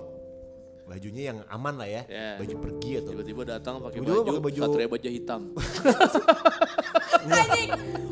Bajunya 0.85 1.33
yang 1.33 1.39
aman 1.49 1.81
lah 1.81 1.89
ya. 1.89 2.03
Ya. 2.05 2.37
Baju 2.37 2.55
pergi 2.61 2.91
atau 3.01 3.11
Tiba-tiba 3.17 3.43
datang 3.43 3.81
pakai 3.81 3.99
baju, 3.99 4.21
pakai 4.21 4.43
baju- 4.43 4.63
satria 4.63 4.89
baja 4.89 5.09
hitam. 5.09 5.41
Anjing. 7.25 7.71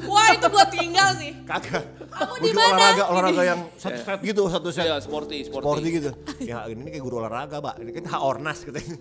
Wah, 0.08 0.28
itu 0.32 0.46
buat 0.48 0.68
tinggal 0.72 1.08
sih. 1.16 1.32
kagak. 1.44 1.84
Kamu 2.08 2.34
di 2.34 2.48
Baju 2.48 2.56
mana? 2.56 2.68
olahraga 2.72 3.04
olahraga 3.08 3.42
yang 3.44 3.60
satu 3.82 4.00
set 4.00 4.18
gitu 4.24 4.42
satu 4.48 4.68
set. 4.72 4.84
Iya, 4.84 4.96
sporty, 4.98 5.38
sporty. 5.44 5.64
Sporty 5.64 5.88
gitu. 5.92 6.10
Ya 6.40 6.64
ini 6.66 6.88
kayak 6.88 7.02
guru 7.02 7.20
olahraga, 7.20 7.60
Pak. 7.60 7.76
Ini 7.78 7.90
kan 7.92 8.04
Ornas 8.18 8.64
katanya. 8.64 8.96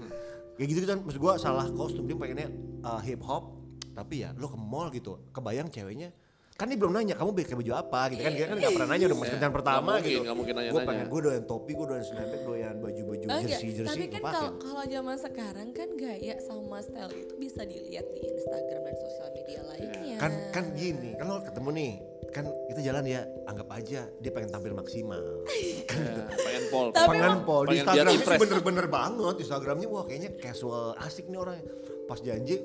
Kayak 0.55 0.67
gitu 0.67 0.79
kan 0.83 0.97
maksud 1.01 1.19
gua 1.19 1.33
salah 1.39 1.65
kostum 1.71 2.05
dia 2.05 2.13
pengennya 2.13 2.51
uh, 2.83 2.99
hip 3.01 3.23
hop 3.23 3.55
tapi 3.91 4.21
ya 4.21 4.35
lo 4.35 4.51
ke 4.51 4.59
mall 4.59 4.91
gitu. 4.91 5.15
Kebayang 5.31 5.71
ceweknya 5.71 6.11
kan 6.61 6.69
dia 6.69 6.77
belum 6.77 6.93
nanya 6.93 7.17
kamu 7.17 7.29
pakai 7.33 7.57
baju 7.57 7.71
apa 7.73 7.99
gitu 8.07 8.21
kan 8.21 8.31
dia 8.31 8.45
kan 8.45 8.55
nggak 8.55 8.71
pernah 8.71 8.87
nanya 8.87 9.05
udah 9.07 9.17
masih 9.17 9.25
Iya. 9.25 9.35
kencan 9.35 9.51
pertama 9.51 9.89
mungkin, 9.91 10.05
gitu 10.05 10.21
nggak 10.21 10.37
mungkin 10.37 10.53
gue 10.53 10.61
nanya-nanya. 10.61 10.85
pengen 10.85 11.05
gue 11.07 11.19
doyan 11.19 11.43
topi 11.43 11.71
gue 11.73 11.87
doyan 11.87 12.05
snapback 12.05 12.41
doyan 12.43 12.75
baju-baju 12.77 13.23
Oh, 13.23 13.33
enggak. 13.33 13.49
jersey 13.49 13.69
jersey 13.73 13.89
Tapi 13.89 14.03
gue 14.03 14.13
kan 14.13 14.21
kalau 14.27 14.51
kalau 14.59 14.83
zaman 14.85 15.17
sekarang 15.17 15.67
kan 15.71 15.89
gaya 15.95 16.35
sama 16.39 16.77
style 16.79 17.13
itu 17.15 17.33
bisa 17.35 17.61
dilihat 17.63 18.05
di 18.07 18.21
Instagram 18.21 18.81
dan 18.83 18.95
sosial 18.95 19.29
media 19.31 19.59
lainnya. 19.65 20.15
kan 20.17 20.31
kan 20.51 20.65
gini 20.71 21.09
kan 21.11 21.25
lo 21.25 21.41
ketemu 21.41 21.69
nih 21.73 21.91
kan 22.29 22.45
kita 22.65 22.79
jalan 22.81 23.03
ya 23.03 23.21
anggap 23.43 23.67
aja 23.71 24.01
dia 24.07 24.31
pengen 24.31 24.49
tampil 24.49 24.71
maksimal 24.71 25.19
Ya, 25.91 26.23
pengen 26.31 26.63
pol. 26.69 26.87
Pengen 26.91 27.35
pol 27.43 27.63
di 27.65 27.75
Instagram 27.77 28.13
bener-bener 28.37 28.85
banget 28.87 29.35
Instagramnya 29.39 29.87
wah 29.87 30.03
kayaknya 30.03 30.31
casual 30.37 30.93
asik 30.97 31.25
nih 31.25 31.37
orangnya 31.37 31.65
pas 32.05 32.19
janji 32.19 32.59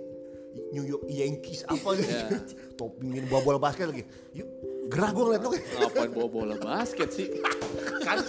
New 0.73 0.85
York 0.85 1.05
Yankees 1.07 1.63
apa 1.71 1.89
gitu 1.95 2.09
Ya. 2.09 2.29
toppingin 2.79 3.25
bawa 3.27 3.43
bola 3.43 3.59
basket 3.59 3.89
lagi 3.89 4.05
yuk 4.33 4.49
gerah 4.87 5.11
gue 5.11 5.23
ngeliat 5.25 5.43
lo 5.43 5.51
Ngapain 5.51 6.11
bawa 6.11 6.29
bola 6.29 6.55
basket 6.57 7.09
sih? 7.11 7.27
kan 8.07 8.23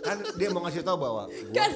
kan 0.00 0.16
dia 0.36 0.48
mau 0.48 0.62
ngasih 0.62 0.82
tahu 0.82 0.96
bahwa 0.96 1.26
gua 1.26 1.54
kan 1.56 1.70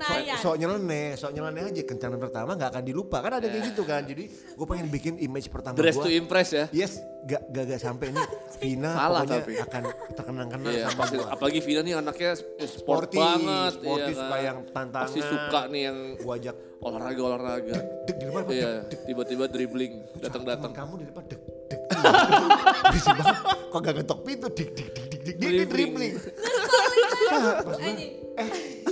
Senayan. 0.00 0.36
sok 0.36 0.54
nyeleneh 0.56 1.08
sok 1.12 1.30
nyeleneh 1.32 1.62
aja 1.64 1.82
kencanan 1.82 2.18
pertama 2.18 2.50
nggak 2.52 2.70
akan 2.70 2.84
dilupa 2.84 3.18
kan 3.18 3.32
ada 3.34 3.46
kayak 3.46 3.64
gitu 3.68 3.82
kan 3.82 4.02
jadi 4.02 4.24
gue 4.28 4.66
pengen 4.66 4.86
bikin 4.88 5.14
image 5.18 5.48
pertama 5.48 5.74
Dress 5.74 5.94
to 5.94 6.04
gue 6.04 6.14
impress 6.14 6.50
ya. 6.50 6.66
yes 6.70 6.98
gak 7.20 7.42
gak, 7.48 7.64
gak 7.66 7.80
sampai 7.80 8.06
nih 8.08 8.26
Vina 8.56 8.90
Salah 8.90 9.20
pokoknya 9.20 9.38
tapi. 9.40 9.52
akan 9.58 9.82
terkenang-kenang 10.12 10.72
Iya, 10.72 10.84
sama 10.86 11.02
gue 11.04 11.24
apalagi 11.24 11.60
Vina 11.60 11.80
nih 11.80 11.94
anaknya 11.96 12.30
sport 12.34 13.10
Sporty, 13.10 13.18
banget. 13.18 13.72
sporty, 13.74 13.98
iya 14.06 14.14
suka 14.14 14.28
kan? 14.28 14.40
yang 14.40 14.58
tantangan. 14.68 15.04
Pasti 15.04 15.20
suka 15.20 15.60
nih 15.66 15.82
yang 15.82 15.96
gue 16.14 16.32
ajak 16.32 16.56
olahraga-olahraga. 16.78 17.76
dek 18.06 18.16
di 18.16 18.24
depan 18.24 18.42
Iya, 18.48 18.70
dek 18.80 18.88
dek 18.88 19.00
tiba-tiba 19.04 19.44
dribbling, 19.46 19.92
datang-datang. 20.16 20.70
kamu 20.72 20.92
di 20.96 21.06
depan 21.06 21.22
dek 21.26 21.40
dek 21.66 21.80
berisik 22.84 23.12
banget 23.12 23.36
kok 23.68 23.80
gak 23.80 23.94
ngetok 23.96 24.18
pintu 24.22 24.46
dik 24.48 24.70
dik 24.70 24.88
dik 24.94 25.06
dik 25.20 25.36
dik 25.36 25.68
dribbling 25.68 26.14
pas 26.14 27.42
gue 27.58 27.74
Anjing. 27.76 28.12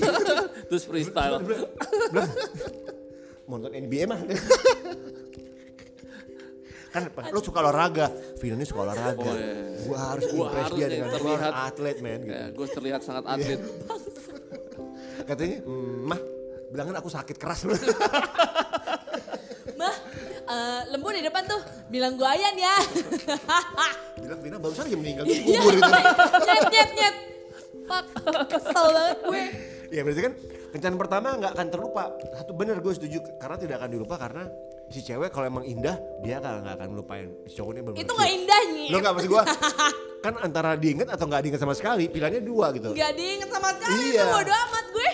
Terus 0.68 0.82
freestyle. 0.82 1.40
mau 3.44 3.56
nonton 3.56 3.72
NBA 3.74 4.04
mah 4.04 4.20
kan 6.88 7.02
lo 7.28 7.38
suka 7.38 7.61
olahraga 7.61 8.09
Vina 8.37 8.56
ini 8.56 8.64
suka 8.64 8.80
olahraga 8.82 9.20
Oh, 9.20 9.30
iya. 9.30 9.52
gua 9.85 9.98
harus 10.09 10.24
Gua 10.26 10.48
impress 10.48 10.64
harus 10.64 10.74
dia 10.74 10.87
dengan 10.88 11.09
terlihat. 11.11 11.40
harus 11.44 11.61
atlet 11.68 11.96
men 12.00 12.20
gitu. 12.20 12.32
Ya, 12.32 12.44
gue 12.48 12.66
terlihat 12.68 13.00
sangat 13.02 13.24
atlet. 13.26 13.61
katanya 15.22 15.56
"Hmm, 15.61 15.96
mah 16.04 16.20
bilangin 16.68 16.94
aku 16.94 17.09
sakit 17.09 17.37
keras 17.37 17.61
Mah, 19.76 19.92
eh, 20.46 20.80
lembu 20.88 21.09
di 21.11 21.20
depan 21.20 21.44
tuh 21.44 21.61
bilang 21.87 22.16
gua 22.16 22.32
ayan 22.32 22.56
ya. 22.56 22.76
bilang 24.22 24.40
Vina 24.40 24.56
barusan 24.56 24.88
aja 24.88 24.96
meninggal 24.96 25.22
di 25.22 25.37
kubur 25.38 25.70
itu 25.70 25.92
nyet 26.42 26.64
nyet 26.66 26.90
nyet. 26.92 27.16
Fuck, 27.85 28.06
kesel 28.48 28.87
banget 28.88 29.18
gue. 29.22 29.44
Ya 29.88 30.01
berarti 30.01 30.22
kan 30.22 30.33
kencan 30.70 30.94
pertama 30.96 31.29
nggak 31.35 31.53
akan 31.53 31.66
terlupa 31.68 32.03
satu 32.33 32.53
bener 32.53 32.79
gue 32.79 32.92
setuju 32.92 33.18
karena 33.37 33.57
tidak 33.57 33.77
akan 33.79 33.90
dilupa 33.90 34.14
karena 34.16 34.42
si 34.87 35.01
cewek 35.01 35.31
kalau 35.31 35.46
emang 35.46 35.64
indah 35.64 35.94
dia 36.20 36.38
kan 36.38 36.61
nggak 36.61 36.75
akan 36.77 36.88
lupain 36.92 37.27
si 37.44 37.55
cowoknya 37.55 37.83
bener 37.83 37.96
Itu 37.99 38.12
gak 38.12 38.31
indah 38.33 38.61
nih. 38.68 38.88
lo 38.88 38.96
nggak 38.96 39.14
maksud 39.14 39.29
gue 39.29 39.42
kan 40.25 40.35
antara 40.38 40.70
diinget 40.75 41.09
atau 41.09 41.25
nggak 41.25 41.40
diinget 41.40 41.61
sama 41.61 41.72
sekali 41.72 42.07
pilihannya 42.07 42.40
dua 42.40 42.70
gitu 42.72 42.90
Gak 42.92 43.12
diinget 43.12 43.49
sama 43.49 43.70
sekali 43.72 43.94
Iya. 44.09 44.20
itu 44.20 44.27
bodo 44.33 44.53
amat 44.53 44.87
gue. 44.88 45.11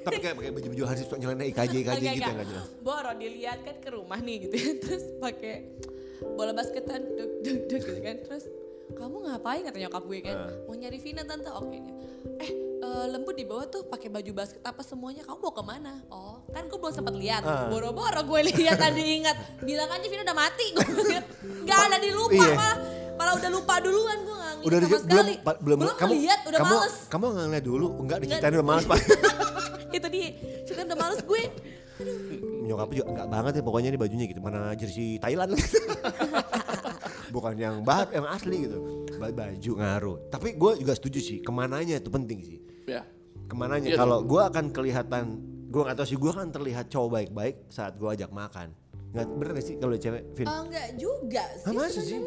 tapi 0.00 0.16
kayak 0.16 0.34
pakai 0.34 0.50
baju-baju 0.50 0.82
harus 0.86 1.00
suka 1.02 1.16
nyeleneh 1.16 1.46
IKJ 1.48 1.74
IKJ 1.82 1.90
Enggak, 1.92 2.00
gitu 2.00 2.08
ya 2.08 2.14
enggak. 2.16 2.32
nggak 2.32 2.48
jelas 2.48 2.66
Boro 2.80 3.10
dilihat 3.12 3.58
kan 3.60 3.76
ke 3.76 3.88
rumah 3.90 4.18
nih 4.18 4.36
gitu 4.40 4.54
ya. 4.56 4.70
Terus 4.82 5.04
pakai 5.18 5.54
bola 6.30 6.52
basketan 6.52 7.00
duk 7.10 7.30
duk 7.40 7.58
duk 7.66 7.80
gitu 7.82 8.00
kan. 8.00 8.16
Terus 8.18 8.44
kamu 8.90 9.16
ngapain 9.22 9.62
kata 9.62 9.76
nyokap 9.78 10.02
gue 10.02 10.18
kan? 10.20 10.36
Ah. 10.36 10.52
Mau 10.64 10.74
nyari 10.74 10.98
Vina 10.98 11.22
tante 11.22 11.48
oke. 11.48 11.78
Eh 12.38 12.50
eh, 12.92 13.06
lembut 13.08 13.32
di 13.32 13.44
bawah 13.44 13.64
tuh 13.64 13.82
pakai 13.84 14.08
baju 14.08 14.30
basket 14.34 14.58
apa 14.60 14.82
semuanya 14.82 15.22
kamu 15.22 15.38
mau 15.38 15.50
ke 15.50 15.62
mana? 15.62 16.02
Oh 16.08 16.42
kan 16.48 16.64
gue 16.64 16.74
belum 16.74 16.90
sempat 16.90 17.14
lihat. 17.14 17.42
Ah. 17.42 17.66
Boro-boro 17.66 18.20
gue 18.20 18.40
lihat 18.50 18.76
tadi 18.76 19.00
ingat. 19.16 19.36
Bilang 19.60 19.86
aja 19.88 20.02
Vina 20.04 20.22
udah 20.22 20.36
mati. 20.36 20.66
Gue 20.72 20.84
bilang, 20.84 21.26
Gak 21.62 21.78
ada 21.80 21.96
dilupa 21.96 22.34
Iya. 22.36 22.52
malah. 22.52 22.76
Malah 23.12 23.32
udah 23.36 23.50
lupa 23.50 23.74
duluan 23.78 24.18
gue 24.18 24.32
gak 24.34 24.52
nginget 24.56 24.66
udah 24.66 24.78
sama 24.78 24.88
di- 24.88 24.90
belum 24.90 25.02
sekali. 25.04 25.34
pa- 25.38 25.58
belum 25.58 25.78
kamu 25.78 25.92
ngeliat, 26.10 26.40
udah 26.42 26.58
kamu 26.58 26.74
males. 26.74 26.94
kamu 27.06 27.24
nggak 27.26 27.46
ngeliat 27.46 27.64
dulu 27.64 27.86
enggak 27.86 28.00
Nggak. 28.00 28.20
diceritain 28.24 28.54
udah 28.54 28.66
males 28.66 28.84
pak 28.84 28.98
Itu 29.96 30.06
dia. 30.08 30.28
Cerita 30.64 30.82
udah 30.84 30.98
males 30.98 31.20
gue. 31.22 31.42
nyokap 32.62 32.88
juga 32.90 33.04
enggak 33.06 33.28
banget 33.28 33.52
ya 33.52 33.62
pokoknya 33.62 33.88
ini 33.88 33.98
bajunya 33.98 34.24
gitu 34.24 34.40
mana 34.40 34.72
jersey 34.72 35.20
Thailand 35.20 35.52
bukan 37.30 37.54
yang 37.54 37.74
bahat 37.80 38.10
yang 38.10 38.26
asli 38.26 38.66
gitu 38.66 38.78
Ba- 39.16 39.30
baju 39.30 39.72
ngaruh 39.74 40.16
tapi 40.28 40.52
gue 40.52 40.72
juga 40.78 40.92
setuju 40.92 41.18
sih 41.18 41.38
ke 41.38 41.50
mananya 41.50 41.96
itu 41.96 42.08
penting 42.08 42.38
sih 42.40 42.58
Ya. 42.84 43.06
ke 43.46 43.54
mananya 43.54 43.88
Iya 43.88 43.98
kalau 43.98 44.22
gue 44.22 44.40
akan 44.40 44.64
kelihatan 44.68 45.24
gue 45.66 45.80
nggak 45.80 45.96
tahu 45.96 46.06
sih 46.06 46.18
gue 46.18 46.32
kan 46.32 46.48
terlihat 46.48 46.86
cowok 46.86 47.08
baik-baik 47.12 47.56
saat 47.66 47.94
gue 47.94 48.08
ajak 48.08 48.28
makan 48.28 48.74
nggak 49.10 49.26
bener 49.28 49.52
gak 49.52 49.64
sih 49.64 49.74
kalau 49.74 49.94
cewek 49.96 50.22
Vin 50.32 50.46
Oh, 50.46 50.62
enggak 50.64 50.88
juga 50.94 51.42
sih. 51.56 51.66
ah, 51.66 51.72
masa 51.72 52.00
sih 52.00 52.18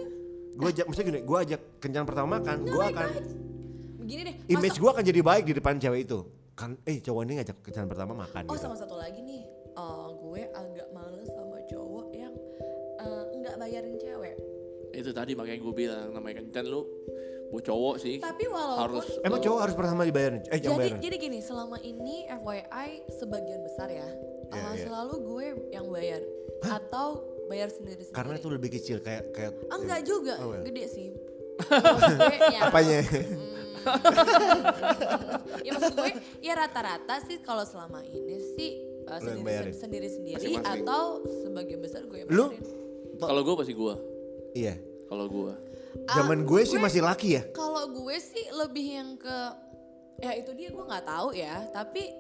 gue 0.54 0.68
ajak 0.70 0.86
maksudnya 0.86 1.08
gini 1.10 1.22
gue 1.22 1.38
ajak 1.40 1.62
kencan 1.78 2.04
pertama 2.04 2.28
makan 2.38 2.58
gue 2.62 2.84
akan 2.86 3.10
Begini 3.98 4.22
deh. 4.22 4.36
image 4.50 4.78
gue 4.78 4.90
akan 4.90 5.00
jadi 5.02 5.20
baik 5.22 5.44
di 5.46 5.54
depan 5.56 5.76
cewek 5.78 6.00
itu 6.04 6.20
kan 6.54 6.76
eh 6.84 7.00
cowok 7.00 7.22
ini 7.24 7.34
ngajak 7.36 7.58
kencan 7.62 7.88
pertama 7.88 8.12
makan 8.14 8.44
Oh 8.46 8.54
gitu. 8.54 8.62
sama 8.62 8.76
satu 8.76 8.94
lagi 8.94 9.18
nih, 9.18 9.42
eh, 9.74 10.08
gue 10.14 10.42
agak 10.52 10.88
males 10.92 11.26
sama 11.28 11.58
cowok 11.66 12.08
yang 12.14 12.34
eh, 12.96 13.24
nggak 13.34 13.56
bayarin 13.58 13.96
cewek. 13.98 14.36
Itu 14.94 15.10
tadi 15.12 15.34
makanya 15.34 15.60
gue 15.60 15.74
bilang 15.74 16.08
namanya 16.14 16.40
kencan 16.40 16.66
lu 16.66 16.86
bu 17.50 17.62
cowok 17.62 17.96
sih. 17.98 18.18
Tapi 18.18 18.50
walaupun 18.50 18.82
harus 18.82 19.06
emang 19.22 19.38
cowok 19.38 19.60
harus 19.62 19.76
pertama 19.78 20.02
dibayarin 20.04 20.42
eh 20.50 20.58
jangan 20.58 20.74
jadi 20.74 20.90
bayarin 20.90 21.00
jadi 21.02 21.18
gini, 21.22 21.38
selama 21.38 21.78
ini 21.82 22.26
FYI 22.26 22.90
sebagian 23.14 23.62
besar 23.62 23.90
ya, 23.90 24.10
Iya, 24.50 24.58
eh, 24.58 24.74
iya. 24.74 24.84
selalu 24.86 25.14
gue 25.22 25.46
yang 25.70 25.86
bayar 25.90 26.22
atau 26.66 27.22
bayar 27.46 27.70
sendiri 27.70 28.02
sendiri. 28.02 28.18
karena 28.18 28.34
itu 28.38 28.48
lebih 28.50 28.70
kecil 28.74 28.98
kayak 29.02 29.30
kayak 29.38 29.54
enggak 29.70 30.02
juga, 30.02 30.34
Oh, 30.42 30.50
well. 30.50 30.66
gede 30.66 30.86
sih. 30.90 31.10
Gue, 31.62 32.38
ya, 32.50 32.66
apanya 32.66 32.98
ya 35.62 35.70
maksud 35.70 35.94
gue 35.94 36.12
ya 36.42 36.54
rata-rata 36.58 37.22
sih 37.30 37.38
kalau 37.46 37.62
selama 37.62 38.02
ini 38.02 38.42
sih 38.58 38.72
uh, 39.06 39.22
sendiri 39.22 39.70
sendiri 39.70 40.08
sendiri 40.10 40.58
atau 40.58 41.22
sebagian 41.44 41.78
besar 41.78 42.02
gue 42.10 42.26
yang 42.26 42.30
Lu? 42.34 42.50
bayarin. 42.50 42.66
Kalau 43.22 43.42
gue 43.46 43.56
pasti 43.56 43.74
gue. 43.78 43.96
Iya 44.54 44.74
Kalau 45.06 45.26
gue. 45.26 45.54
zaman 46.08 46.40
Ah, 46.40 46.46
gue 46.46 46.62
sih 46.64 46.78
masih 46.78 47.02
laki 47.02 47.30
ya 47.34 47.44
Kalau 47.52 47.86
gue 47.88 48.16
sih 48.16 48.46
lebih 48.52 48.86
yang 48.88 49.10
ke 49.16 49.38
ya 50.20 50.34
itu 50.34 50.54
dia 50.54 50.70
gue 50.70 50.82
nggak 50.82 51.04
tahu 51.04 51.30
ya, 51.34 51.68
tapi 51.70 52.14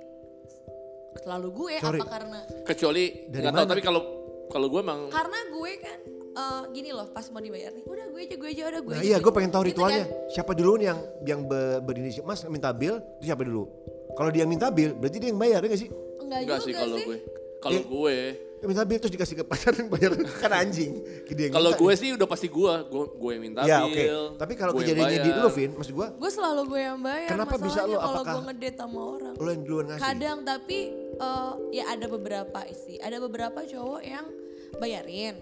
selalu 1.16 1.48
gue 1.54 1.74
Sorry. 1.80 2.00
apa 2.00 2.06
karena 2.12 2.40
Kecuali 2.64 3.04
Dari 3.28 3.42
nggak 3.42 3.54
tahu 3.56 3.66
tapi 3.68 3.82
kalau 3.82 4.02
kalau 4.46 4.68
gue 4.68 4.82
emang 4.82 5.00
karena 5.08 5.40
gue 5.48 5.72
kan 5.80 6.00
eh, 6.34 6.62
gini 6.72 6.90
loh 6.92 7.08
pas 7.08 7.26
mau 7.28 7.40
dibayar 7.40 7.70
nih 7.70 7.84
udah 7.84 8.06
gue 8.08 8.22
aja 8.24 8.36
gue 8.36 8.50
aja 8.52 8.64
udah 8.68 8.82
gue 8.82 8.92
Nah 8.92 9.00
aja 9.00 9.08
iya 9.08 9.18
gue 9.18 9.24
gue 9.24 9.32
pengen 9.32 9.50
tahu 9.50 9.64
Gitu 9.64 9.70
ritualnya. 9.72 10.06
kan. 10.06 10.30
Siapa 10.30 10.52
dulu 10.52 10.72
nih 10.76 10.86
yang 10.86 11.00
yang 11.24 11.42
be, 11.44 11.60
berinisiatif? 11.80 12.22
Mas 12.24 12.42
minta 12.46 12.70
bill, 12.72 12.98
itu 13.16 13.26
siapa 13.26 13.42
dulu? 13.42 13.64
Kalau 14.12 14.30
dia 14.30 14.44
minta 14.44 14.70
bill, 14.70 14.94
berarti 14.94 15.18
dia 15.18 15.30
yang 15.30 15.40
bayar 15.40 15.60
ya 15.60 15.68
gak 15.68 15.80
sih? 15.80 15.90
enggak, 15.90 16.40
Enggak 16.40 16.58
juga 16.58 16.58
sih 16.62 16.74
kalau 16.76 16.98
gue. 17.00 17.18
Kalau 17.58 17.74
Eh, 17.74 17.86
gue, 17.88 18.18
Dia 18.64 18.72
minta 18.72 18.88
bill 18.88 18.96
terus 18.96 19.12
dikasih 19.12 19.36
ke 19.36 19.44
pacar 19.44 19.76
yang 19.76 19.92
bayar 19.92 20.16
kan 20.40 20.56
anjing. 20.56 21.04
Dia 21.28 21.52
kalau 21.52 21.76
gue 21.76 21.92
sih 21.94 22.16
udah 22.16 22.24
pasti 22.24 22.48
gue, 22.48 22.74
gue 22.88 23.04
gue 23.12 23.30
yang 23.30 23.44
minta 23.44 23.60
Ya 23.62 23.84
bill. 23.84 23.92
oke. 24.32 24.40
Tapi 24.40 24.54
kalau 24.56 24.72
kejadiannya 24.74 25.20
di 25.20 25.32
lu 25.34 25.50
Vin, 25.52 25.72
maksud 25.74 25.92
gue, 25.92 26.08
gue 26.16 26.30
selalu 26.32 26.62
gue 26.66 26.80
yang 26.82 26.96
bayar 26.98 27.28
Kenapa 27.30 27.56
bisa 27.58 27.84
lo? 27.84 28.00
kalau 28.00 28.24
Apakah- 28.24 28.34
gue 28.34 28.44
ngedate 28.48 28.78
sama 28.78 29.00
orang 29.12 29.34
lu 29.36 29.50
yang 29.50 29.64
duluan 29.64 29.86
ngasih. 29.86 30.00
kadang 30.02 30.38
tapi 30.42 30.80
eh, 31.14 31.52
ya 31.74 31.84
ada 31.90 32.06
beberapa 32.08 32.60
sih 32.74 32.96
ada 32.98 33.18
beberapa 33.20 33.60
cowok 33.62 34.02
yang 34.02 34.26
bayarin 34.74 35.36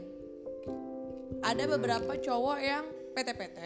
ada 1.42 1.64
beberapa 1.68 2.14
cowok 2.16 2.58
yang 2.60 2.84
PT-PT 3.12 3.60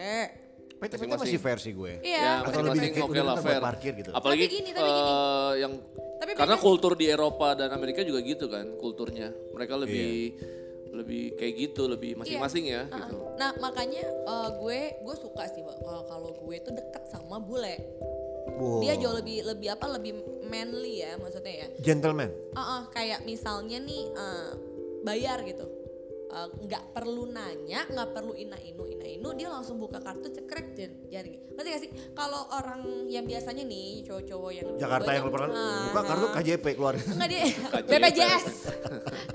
PT-PT 0.76 0.92
Masing-masing. 0.98 1.20
masih 1.26 1.38
versi 1.40 1.70
gue. 1.72 1.92
iya 2.00 2.20
Ya, 2.20 2.32
masing-masing 2.42 2.92
oke 2.94 3.10
udah 3.10 3.24
lah 3.24 3.36
fair. 3.38 3.60
parkir 3.60 3.92
gitu. 3.94 4.10
Apalagi 4.10 4.42
Tapi 4.42 4.54
gini, 4.54 4.70
tapi 4.70 4.84
gini. 4.86 5.02
eh, 5.02 5.52
yang 5.58 5.72
Tapi 6.16 6.30
karena 6.32 6.54
beda- 6.54 6.64
kultur 6.64 6.92
di 6.94 7.06
Eropa 7.06 7.48
dan 7.54 7.68
Amerika 7.70 8.00
juga 8.00 8.20
gitu 8.20 8.46
kan 8.46 8.66
kulturnya. 8.74 9.28
Mereka 9.50 9.74
lebih 9.74 10.36
lebih 10.92 11.36
kayak 11.36 11.54
gitu, 11.58 11.82
lebih 11.86 12.16
masing-masing 12.16 12.64
ya 12.66 12.84
Uh-uh. 12.84 12.96
gitu. 12.98 13.16
Nah 13.36 13.50
makanya 13.58 14.00
eh, 14.04 14.48
gue 14.54 14.78
gue 14.98 15.14
suka 15.14 15.44
sih 15.46 15.60
kalau 15.60 16.02
kalau 16.04 16.30
gue 16.34 16.56
tuh 16.58 16.72
deket 16.72 17.04
sama 17.06 17.36
bule. 17.38 17.76
Wow. 18.48 18.80
Dia 18.80 18.96
jauh 18.96 19.12
lebih 19.12 19.44
lebih 19.44 19.68
apa 19.70 19.86
lebih 19.90 20.12
manly 20.42 21.02
ya 21.02 21.16
maksudnya 21.16 21.54
ya. 21.58 21.68
Gentleman. 21.78 22.30
Uh-uh, 22.52 22.88
kayak 22.90 23.20
misalnya 23.22 23.76
nih 23.78 24.08
eh, 24.08 24.50
bayar 25.02 25.40
gitu. 25.42 25.66
Eh, 26.26 26.48
nggak 26.60 26.90
perlu 26.90 27.30
nanya, 27.30 27.86
nggak 27.86 28.08
perlu 28.10 28.34
ina 28.34 28.58
inu 28.58 28.82
ina 28.84 29.06
inu, 29.06 29.30
dia 29.32 29.46
langsung 29.46 29.78
buka 29.78 29.98
kartu 29.98 30.26
cekrek 30.28 30.74
dan 30.74 30.90
jadi. 31.06 31.32
Ngerti 31.48 31.68
gak 31.68 31.80
sih? 31.80 31.90
Kalau 32.12 32.50
orang 32.50 32.82
yang 33.06 33.22
biasanya 33.22 33.62
nih 33.62 34.02
cowok-cowok 34.02 34.50
yang 34.52 34.66
Jakarta 34.76 35.10
yang 35.10 35.22
lu 35.22 35.30
pernah 35.30 35.48
Ah, 35.48 35.86
buka 35.86 36.00
kartu 36.02 36.26
KJP 36.28 36.64
keluarin. 36.74 36.98
Enggak 37.00 37.28
dia 37.30 37.42
KJP. 37.72 37.88
BPJS. 37.88 38.46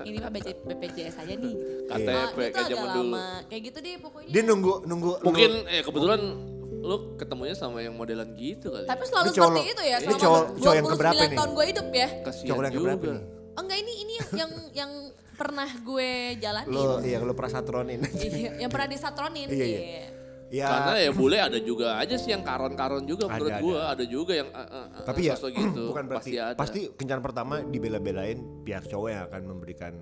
Ini 0.04 0.17
mah 0.19 0.30
BPJ 0.30 0.49
BPJS 0.62 1.15
aja 1.17 1.34
nih. 1.34 1.54
Gitu. 1.54 1.88
KTP 1.88 2.10
Ah, 2.12 2.27
itu 2.27 2.54
kayak 2.54 2.67
zaman 2.69 2.89
dulu. 2.93 3.15
Kayak 3.47 3.62
gitu 3.63 3.77
deh 3.80 3.95
pokoknya. 3.97 4.30
Dia 4.30 4.41
nunggu 4.43 4.73
nunggu 4.84 5.12
Mungkin 5.21 5.51
eh 5.65 5.82
kebetulan 5.82 6.21
lu 6.82 6.97
ketemunya 7.15 7.54
sama 7.54 7.77
yang 7.80 7.95
modelan 7.95 8.36
gitu 8.36 8.67
kali. 8.67 8.84
Tapi 8.84 9.04
selalu 9.06 9.25
Ini 9.25 9.34
cowok 9.34 9.47
seperti 9.47 9.63
itu 9.69 9.82
ya 9.82 9.95
ini 9.95 10.04
selama 10.04 10.19
cowok- 10.19 10.45
cowok 10.51 10.73
yang 10.73 10.84
29 10.84 10.91
keberapa 10.91 11.23
nih? 11.23 11.38
tahun 11.39 11.51
gue 11.51 11.65
hidup 11.67 11.88
ya. 11.89 12.08
Kasihan 12.21 12.47
cowok 12.49 12.62
yang 12.62 12.73
keberapa 12.75 13.06
nih? 13.08 13.23
Oh, 13.52 13.62
enggak 13.62 13.80
ini 13.80 13.94
ini 14.02 14.14
yang 14.16 14.30
yang 14.34 14.52
yang 14.72 14.92
pernah 15.34 15.68
gue 15.68 16.12
jalanin. 16.38 16.72
Lo 16.72 17.02
iya 17.02 17.18
lo 17.20 17.34
prasatronin. 17.34 18.00
Iya, 18.16 18.62
yang 18.62 18.70
pernah 18.70 18.88
disatronin. 18.88 19.48
Iya, 19.50 19.66
iya. 19.66 19.82
Ya. 20.52 20.68
Karena 20.68 20.94
ya 21.00 21.12
bule 21.16 21.40
ada 21.40 21.56
juga 21.58 21.96
aja 21.96 22.20
sih 22.20 22.36
yang 22.36 22.44
karon-karon 22.44 23.08
juga 23.08 23.24
Ada, 23.24 23.32
menurut 23.32 23.52
ada. 23.52 23.64
gua, 23.64 23.80
ada 23.88 24.04
juga 24.04 24.34
yang 24.36 24.52
eh, 24.52 24.68
eh, 24.68 24.86
Tapi 25.08 25.22
ya 25.24 25.36
gitu. 25.40 25.82
bukan 25.88 26.04
berarti 26.06 26.28
pasti 26.28 26.44
ada. 26.44 26.58
pasti 26.60 26.80
kencan 26.92 27.20
pertama 27.24 27.64
dibela-belain 27.64 28.36
pihak 28.62 28.84
cowok 28.86 29.08
yang 29.08 29.24
akan 29.32 29.42
memberikan 29.48 29.94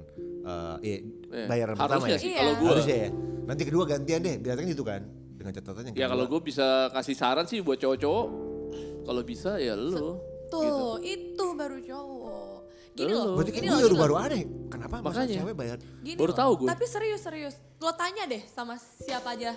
eh 0.41 0.75
iya, 0.81 0.97
Eh, 1.29 1.45
bayaran 1.45 1.77
harusnya 1.77 2.01
pertama 2.01 2.05
ya. 2.09 2.17
sih 2.17 2.29
Iya. 2.33 2.39
kalau 2.41 2.53
gua. 2.57 2.69
Harusnya 2.73 2.97
ya. 2.97 3.09
Nanti 3.45 3.61
kedua 3.63 3.83
gantian 3.85 4.19
deh, 4.19 4.35
biasanya 4.41 4.67
gitu 4.67 4.81
kan. 4.83 5.01
Dengan 5.37 5.51
catatan 5.53 5.81
yang 5.85 5.93
Ya 5.95 6.05
kalau 6.05 6.25
gue 6.25 6.41
bisa 6.41 6.67
kasih 6.89 7.15
saran 7.15 7.45
sih 7.45 7.61
buat 7.61 7.77
cowok-cowok, 7.77 8.25
kalau 9.05 9.21
bisa 9.21 9.55
ya 9.55 9.77
lu. 9.77 10.17
Tuh, 10.49 10.97
itu 10.99 11.45
baru 11.53 11.77
cowok. 11.79 12.48
Gini 12.91 13.09
loh, 13.09 13.33
Berarti 13.33 13.49
kan 13.49 13.55
gini 13.55 13.65
gue 13.65 13.71
loh, 13.71 13.79
baru 13.79 13.87
gini 13.87 13.99
baru 13.99 14.11
loh. 14.11 14.21
aneh. 14.21 14.43
Kenapa 14.69 14.95
masa 14.97 15.05
Makanya. 15.21 15.35
cewek 15.39 15.55
bayar? 15.55 15.77
Gini 15.99 16.15
Baru 16.15 16.31
tahu 16.31 16.51
gue. 16.55 16.67
Tapi 16.67 16.85
serius 16.85 17.19
serius. 17.19 17.55
Lo 17.77 17.91
tanya 17.93 18.23
deh 18.25 18.41
sama 18.45 18.73
siapa 18.75 19.29
aja. 19.31 19.51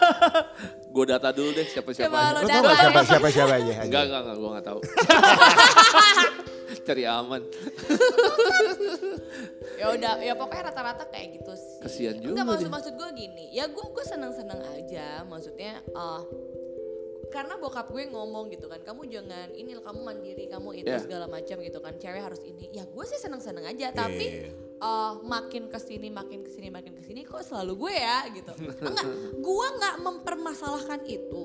Gue 0.94 1.04
data 1.04 1.28
dulu 1.30 1.48
deh 1.50 1.64
siapa-siapa 1.64 2.06
Coba 2.06 2.20
aja. 2.20 2.32
lo 2.32 2.40
tau 2.44 2.60
gak 2.62 2.76
siapa 2.78 3.00
siapa 3.02 3.28
siapa 3.28 3.54
aja? 3.56 3.72
Enggak, 3.82 4.02
enggak, 4.04 4.20
enggak, 4.20 4.36
gue 4.36 4.48
gak 4.52 4.64
tahu. 4.64 4.80
Cari 6.84 7.02
aman. 7.02 7.40
ya 9.74 9.86
udah 9.90 10.12
ya 10.20 10.32
pokoknya 10.34 10.62
rata-rata 10.64 11.04
kayak 11.08 11.26
gitu 11.34 11.52
sih 11.52 11.76
Kasian 11.80 12.14
juga 12.18 12.30
Enggak 12.34 12.46
maksud 12.46 12.68
maksud 12.68 12.92
gue 12.94 13.08
gini 13.14 13.44
ya 13.50 13.64
gue 13.66 13.84
gue 13.84 14.04
seneng 14.04 14.30
seneng 14.30 14.60
aja 14.62 15.22
maksudnya 15.24 15.80
eh 15.80 16.20
karena 17.34 17.58
bokap 17.58 17.90
gue 17.90 18.06
ngomong 18.06 18.46
gitu 18.48 18.70
kan 18.70 18.78
kamu 18.80 19.10
jangan 19.10 19.50
ini 19.50 19.74
kamu 19.74 20.00
mandiri 20.00 20.46
kamu 20.46 20.68
itu 20.78 20.86
Yeah. 20.86 21.02
segala 21.02 21.26
macam 21.26 21.58
gitu 21.58 21.82
kan 21.82 21.98
cewek 21.98 22.22
harus 22.22 22.38
ini 22.46 22.70
ya 22.70 22.86
gue 22.86 23.04
sih 23.04 23.18
seneng 23.18 23.42
seneng 23.42 23.66
aja 23.66 23.90
tapi 23.90 24.46
eh, 24.78 25.12
makin 25.26 25.66
ke 25.66 25.78
sini 25.82 26.06
makin 26.08 26.46
ke 26.46 26.50
sini 26.54 26.70
makin 26.70 26.94
ke 26.94 27.02
sini 27.02 27.26
kok 27.26 27.42
selalu 27.42 27.74
gue 27.74 27.94
ya 27.98 28.22
gitu 28.30 28.52
enggak 28.78 29.06
gue 29.34 29.66
nggak 29.74 29.96
mempermasalahkan 29.98 31.02
itu 31.04 31.44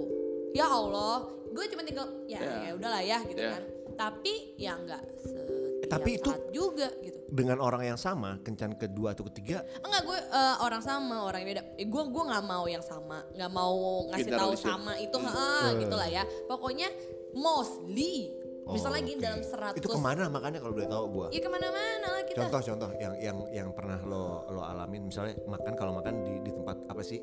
ya 0.54 0.70
Allah 0.70 1.26
gue 1.50 1.66
cuma 1.74 1.82
tinggal 1.82 2.06
ya 2.30 2.38
Yeah. 2.38 2.62
ya 2.62 2.72
udahlah 2.78 3.02
ya 3.02 3.18
gitu 3.26 3.42
Yeah. 3.42 3.54
kan 3.58 3.64
tapi 3.98 4.34
ya 4.56 4.78
nggak 4.78 5.02
setiap 5.20 5.50
tapi 5.90 6.22
itu- 6.22 6.40
juga 6.54 6.88
gitu 7.02 7.18
Dengan 7.30 7.62
orang 7.62 7.86
yang 7.86 8.00
sama, 8.00 8.42
kencan 8.42 8.74
kedua 8.74 9.14
atau 9.14 9.22
ketiga, 9.30 9.62
Enggak 9.86 10.02
gue 10.02 10.18
eh, 10.18 10.56
orang 10.66 10.82
sama 10.82 11.30
orang 11.30 11.46
yang 11.46 11.50
beda. 11.54 11.64
Eh, 11.78 11.86
gue 11.86 12.04
gue 12.10 12.24
nggak 12.26 12.46
mau 12.46 12.66
yang 12.66 12.82
sama, 12.82 13.22
nggak 13.38 13.52
mau 13.54 14.10
ngasih 14.10 14.34
tahu 14.34 14.54
sama 14.58 14.98
itu, 14.98 15.14
heeh, 15.14 15.68
gitu 15.78 15.94
lah 15.94 16.10
ya. 16.10 16.24
Pokoknya 16.50 16.90
mostly, 17.38 18.34
misalnya 18.66 19.02
gini 19.06 19.22
Oh, 19.22 19.22
Oke. 19.22 19.26
dalam 19.30 19.42
100 19.46 19.78
Itu 19.82 19.88
ke 19.94 20.00
mana 20.02 20.24
makanya 20.30 20.58
kalau 20.62 20.74
boleh 20.74 20.90
tahu 20.90 21.06
gua? 21.10 21.28
Ya 21.30 21.42
ke 21.42 21.50
mana-mana 21.50 22.08
lah 22.18 22.24
kita. 22.26 22.38
Contoh-contoh 22.46 22.90
yang 22.98 23.14
yang 23.22 23.38
yang 23.54 23.70
pernah 23.74 24.02
lo 24.06 24.46
lo 24.50 24.62
alamin 24.66 25.10
misalnya 25.10 25.38
makan 25.46 25.74
kalau 25.78 25.94
makan 25.98 26.26
di 26.26 26.34
di 26.46 26.52
tempat 26.54 26.78
apa 26.90 27.02
sih? 27.02 27.22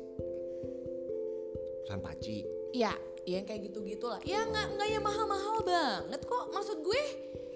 Sanpaci. 1.87 2.37
Iya, 2.75 2.91
ya 3.23 3.39
yang 3.39 3.45
kayak 3.47 3.71
gitu-gitu 3.71 4.07
lah. 4.07 4.19
Ya 4.27 4.43
nggak 4.43 4.75
nggak 4.75 4.87
yang 4.91 5.03
mahal-mahal 5.03 5.63
banget 5.63 6.21
kok. 6.23 6.45
Maksud 6.51 6.83
gue, 6.83 7.03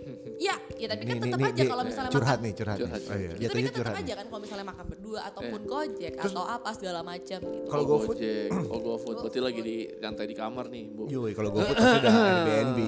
ya, 0.47 0.55
ya 0.75 0.87
tapi 0.89 1.03
kan 1.03 1.15
tetap 1.19 1.39
aja 1.41 1.63
kalau 1.63 1.83
misalnya 1.85 2.11
curhat 2.11 2.37
makan. 2.37 2.45
nih, 2.45 2.53
curhat. 2.57 2.77
nih. 2.77 2.83
Curhat. 2.83 3.01
Oh 3.01 3.15
iya, 3.15 3.29
Ya, 3.37 3.47
tapi 3.47 3.61
kan 3.61 3.73
tetap 3.73 3.95
aja 3.95 4.13
kan 4.17 4.25
kalau 4.25 4.41
misalnya 4.41 4.65
makan 4.65 4.85
berdua 4.89 5.19
ataupun 5.27 5.59
gojek 5.63 6.13
atau 6.17 6.43
apa 6.43 6.69
segala 6.73 6.99
macam 7.01 7.39
gitu. 7.39 7.67
Kalau 7.67 7.83
Oh, 7.83 7.89
GoFood? 7.91 8.17
Gojek. 8.17 8.49
Oh 8.73 8.79
GoFood, 8.79 9.15
berarti 9.21 9.39
lagi 9.39 9.61
di 9.61 9.75
lantai 9.99 10.25
di 10.25 10.35
kamar 10.35 10.65
nih 10.67 10.83
bu. 10.89 11.03
Yoi, 11.07 11.31
kalau 11.31 11.49
GoFood 11.49 11.75
pasti 11.79 11.97
udah 12.01 12.13
Airbnb. 12.13 12.79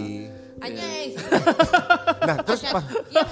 Anjay. 0.63 1.06
Nah, 2.23 2.38
terus 2.41 2.62
pas 2.65 2.86
Iya 3.10 3.23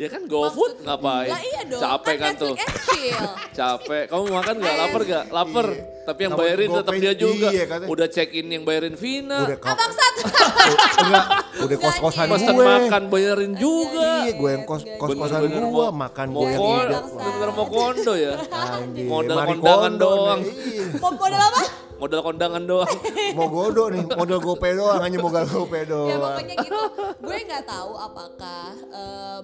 Ya 0.00 0.08
kan 0.08 0.24
GoFood 0.24 0.80
Maksud- 0.80 0.80
ngapain? 0.80 1.28
Lah 1.28 1.42
iya 1.44 1.60
dong. 1.68 1.76
Capek 1.76 2.14
kan, 2.16 2.32
tuh. 2.34 2.54
And 2.56 2.72
chill. 2.88 3.20
Capek. 3.60 4.04
Kamu 4.08 4.24
makan 4.32 4.54
nggak? 4.56 4.74
Lapar 4.74 5.02
gak? 5.04 5.24
Lapar. 5.28 5.66
Iya. 5.68 5.84
Tapi 6.00 6.20
yang 6.24 6.32
bayarin 6.34 6.68
tetap 6.72 6.92
dia 6.96 7.12
juga. 7.14 7.48
iya, 7.52 7.64
katanya. 7.68 7.88
Udah 7.92 8.06
check 8.08 8.32
in 8.32 8.46
yang 8.48 8.64
bayarin 8.64 8.96
Vina. 8.96 9.44
udah 9.44 9.58
kos 9.60 9.70
Abang 9.70 9.92
satu. 9.92 10.20
enggak, 11.04 11.24
udah 11.60 11.76
kos-kosan 11.78 12.24
gue. 12.24 12.34
Pesan 12.34 12.54
makan 12.56 13.02
bayarin 13.06 13.52
juga. 13.54 14.10
Iya, 14.24 14.32
gue 14.34 14.50
yang 14.50 14.64
kos 14.64 14.82
kos-kosan 14.96 15.38
Bener-bener 15.38 15.68
gue, 15.68 15.84
mau- 15.84 15.92
makan 15.94 16.26
mau 16.26 16.40
gue 16.40 16.48
yang 16.48 16.58
kon- 16.58 16.80
hidup. 16.80 17.04
Bener-bener 17.12 17.50
mau 17.52 17.66
kondo 17.68 18.12
ya. 18.16 18.32
Anjir, 18.40 19.04
Modal 19.04 19.36
mari 19.36 19.48
kondangan 19.52 19.92
kondo 19.92 20.08
doang. 20.08 20.40
iya. 20.40 20.84
Model 20.96 21.40
apa? 21.44 21.62
Modal 22.00 22.20
kondangan 22.24 22.62
doang. 22.64 22.88
Mau 23.36 23.46
godo 23.46 23.82
nih, 23.86 24.02
modal 24.10 24.40
gope 24.40 24.68
doang, 24.72 24.98
hanya 24.98 25.20
modal 25.20 25.44
gope 25.44 25.76
ya 25.76 25.86
doang. 25.86 26.18
pokoknya 26.32 26.54
gitu. 26.58 26.80
Gue 27.20 27.36
nggak 27.44 27.62
tahu 27.62 27.92
apakah 27.92 28.64
em, 28.88 29.42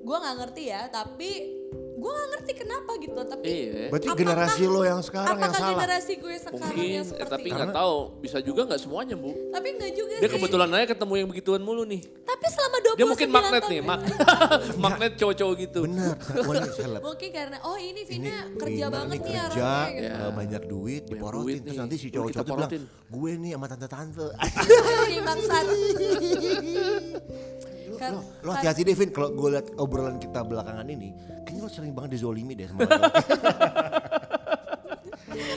gue 0.00 0.16
nggak 0.16 0.36
ngerti 0.36 0.62
ya, 0.66 0.82
tapi 0.88 1.30
gue 1.98 2.06
nggak 2.08 2.28
ngerti 2.30 2.52
kenapa 2.56 2.90
gitu. 2.96 3.12
Tapi 3.18 3.44
Iya. 3.44 3.82
Berarti 3.88 4.06
Apakah- 4.06 4.20
generasi 4.20 4.62
lo 4.64 4.80
yang 4.82 5.00
sekarang 5.00 5.34
yang 5.34 5.42
apakah 5.44 5.58
salah. 5.60 5.72
generasi 5.76 6.12
gue 6.16 6.34
sekarang 6.38 6.62
Mungkin, 6.70 6.86
yang 6.88 7.02
eh, 7.02 7.08
seperti 7.08 7.32
tapi 7.34 7.44
itu? 7.44 7.56
nggak 7.56 7.74
tahu. 7.74 7.96
Bisa 8.18 8.38
juga 8.38 8.60
nggak 8.64 8.80
semuanya 8.80 9.14
bu. 9.14 9.30
Tapi 9.48 9.68
nggak 9.74 9.92
juga 9.92 10.14
Dia 10.14 10.22
sih. 10.22 10.32
kebetulan 10.32 10.68
aja 10.72 10.86
ketemu 10.88 11.12
yang 11.16 11.28
begituan 11.28 11.60
mulu 11.60 11.82
nih. 11.84 12.02
Tapi 12.22 12.44
selama 12.48 12.76
29 12.78 12.96
Dia 12.96 13.06
mungkin 13.06 13.28
magnet 13.28 13.50
tahun 13.58 13.68
nih, 13.68 13.80
gue- 13.80 13.88
mag 13.88 14.00
magnet 14.84 15.12
cowok-cowok 15.16 15.54
gitu. 15.60 15.80
Seleb. 16.70 17.00
Mungkin 17.08 17.30
karena 17.30 17.56
oh 17.60 17.76
ini 17.76 18.00
Vina 18.02 18.24
Ini 18.46 18.56
kerja 18.56 18.84
Vina 18.84 18.94
banget 18.94 19.10
nih 19.10 19.20
kerja, 19.20 19.42
arahnya 19.44 19.90
gitu. 19.90 20.06
Ya. 20.06 20.14
eh, 20.16 20.30
banyak 20.32 20.62
duit, 20.64 21.02
Banyak 21.02 21.10
diporotin. 21.12 21.42
duit 21.44 21.60
Terus 21.60 21.68
nih. 21.68 21.78
nanti 21.80 21.94
si 21.96 22.06
cowok-cowok 22.08 22.46
itu 22.46 22.54
bilang, 22.54 22.70
gue 23.10 23.30
nih 23.36 23.50
sama 23.52 23.66
tante-tante. 23.66 24.26
Ini 25.04 25.20
bangsat. 25.20 25.66
Kan- 27.98 28.12
lo, 28.14 28.20
lo 28.40 28.50
hati-hati 28.50 28.80
deh 28.82 28.94
Vin, 28.94 29.10
kalau 29.10 29.28
gue 29.30 29.48
liat 29.52 29.66
obrolan 29.74 30.16
kita 30.16 30.40
belakangan 30.40 30.86
ini, 30.86 31.10
kayaknya 31.42 31.60
lo 31.60 31.68
sering 31.68 31.92
banget 31.92 32.14
dizolimi 32.14 32.54
deh 32.54 32.66
sama 32.66 32.86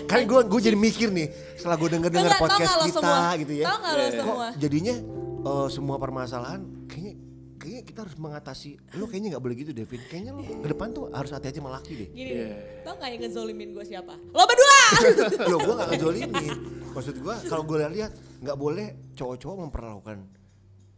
kan 0.04 0.20
gue 0.22 0.40
gue 0.44 0.60
jadi 0.62 0.76
mikir 0.76 1.08
nih, 1.10 1.28
setelah 1.56 1.78
gue 1.78 1.90
denger 1.90 2.10
denger 2.10 2.32
Enggak, 2.32 2.44
podcast 2.44 2.74
kita 2.84 3.00
semua? 3.00 3.32
gitu 3.38 3.54
ya. 3.56 3.66
Tau 3.66 3.78
nggak 3.80 3.94
lo 3.94 4.02
Iya. 4.02 4.10
Kok 4.12 4.20
semua? 4.20 4.48
jadinya 4.58 4.96
eh, 5.42 5.68
semua 5.70 5.96
permasalahan 5.98 6.60
kayaknya 6.86 7.14
kayaknya 7.56 7.82
kita 7.84 8.00
harus 8.02 8.16
mengatasi 8.18 8.70
lo 8.92 9.06
kayaknya 9.06 9.30
nggak 9.32 9.44
boleh 9.44 9.56
gitu 9.56 9.72
Devin 9.72 10.02
kayaknya 10.04 10.32
lo 10.34 10.42
ke 10.42 10.68
depan 10.68 10.88
tuh 10.92 11.04
harus 11.10 11.30
hati-hati 11.30 11.58
sama 11.58 11.72
laki 11.72 11.92
deh 11.96 12.10
Gini, 12.12 12.32
Iya. 12.36 12.48
tau 12.82 12.94
gak 12.96 13.08
yang 13.08 13.22
ngezolimin 13.22 13.70
gue 13.72 13.86
siapa? 13.86 14.14
Lo 14.28 14.44
berdua! 14.44 14.80
lo 15.48 15.58
gue 15.60 15.74
gak 15.76 15.90
ngejolimin 15.92 16.52
maksud 16.92 17.16
gue 17.16 17.36
kalau 17.48 17.64
gue 17.64 17.78
lihat 17.88 18.12
nggak 18.42 18.58
boleh 18.58 18.88
cowok-cowok 19.14 19.56
memperlakukan 19.62 20.18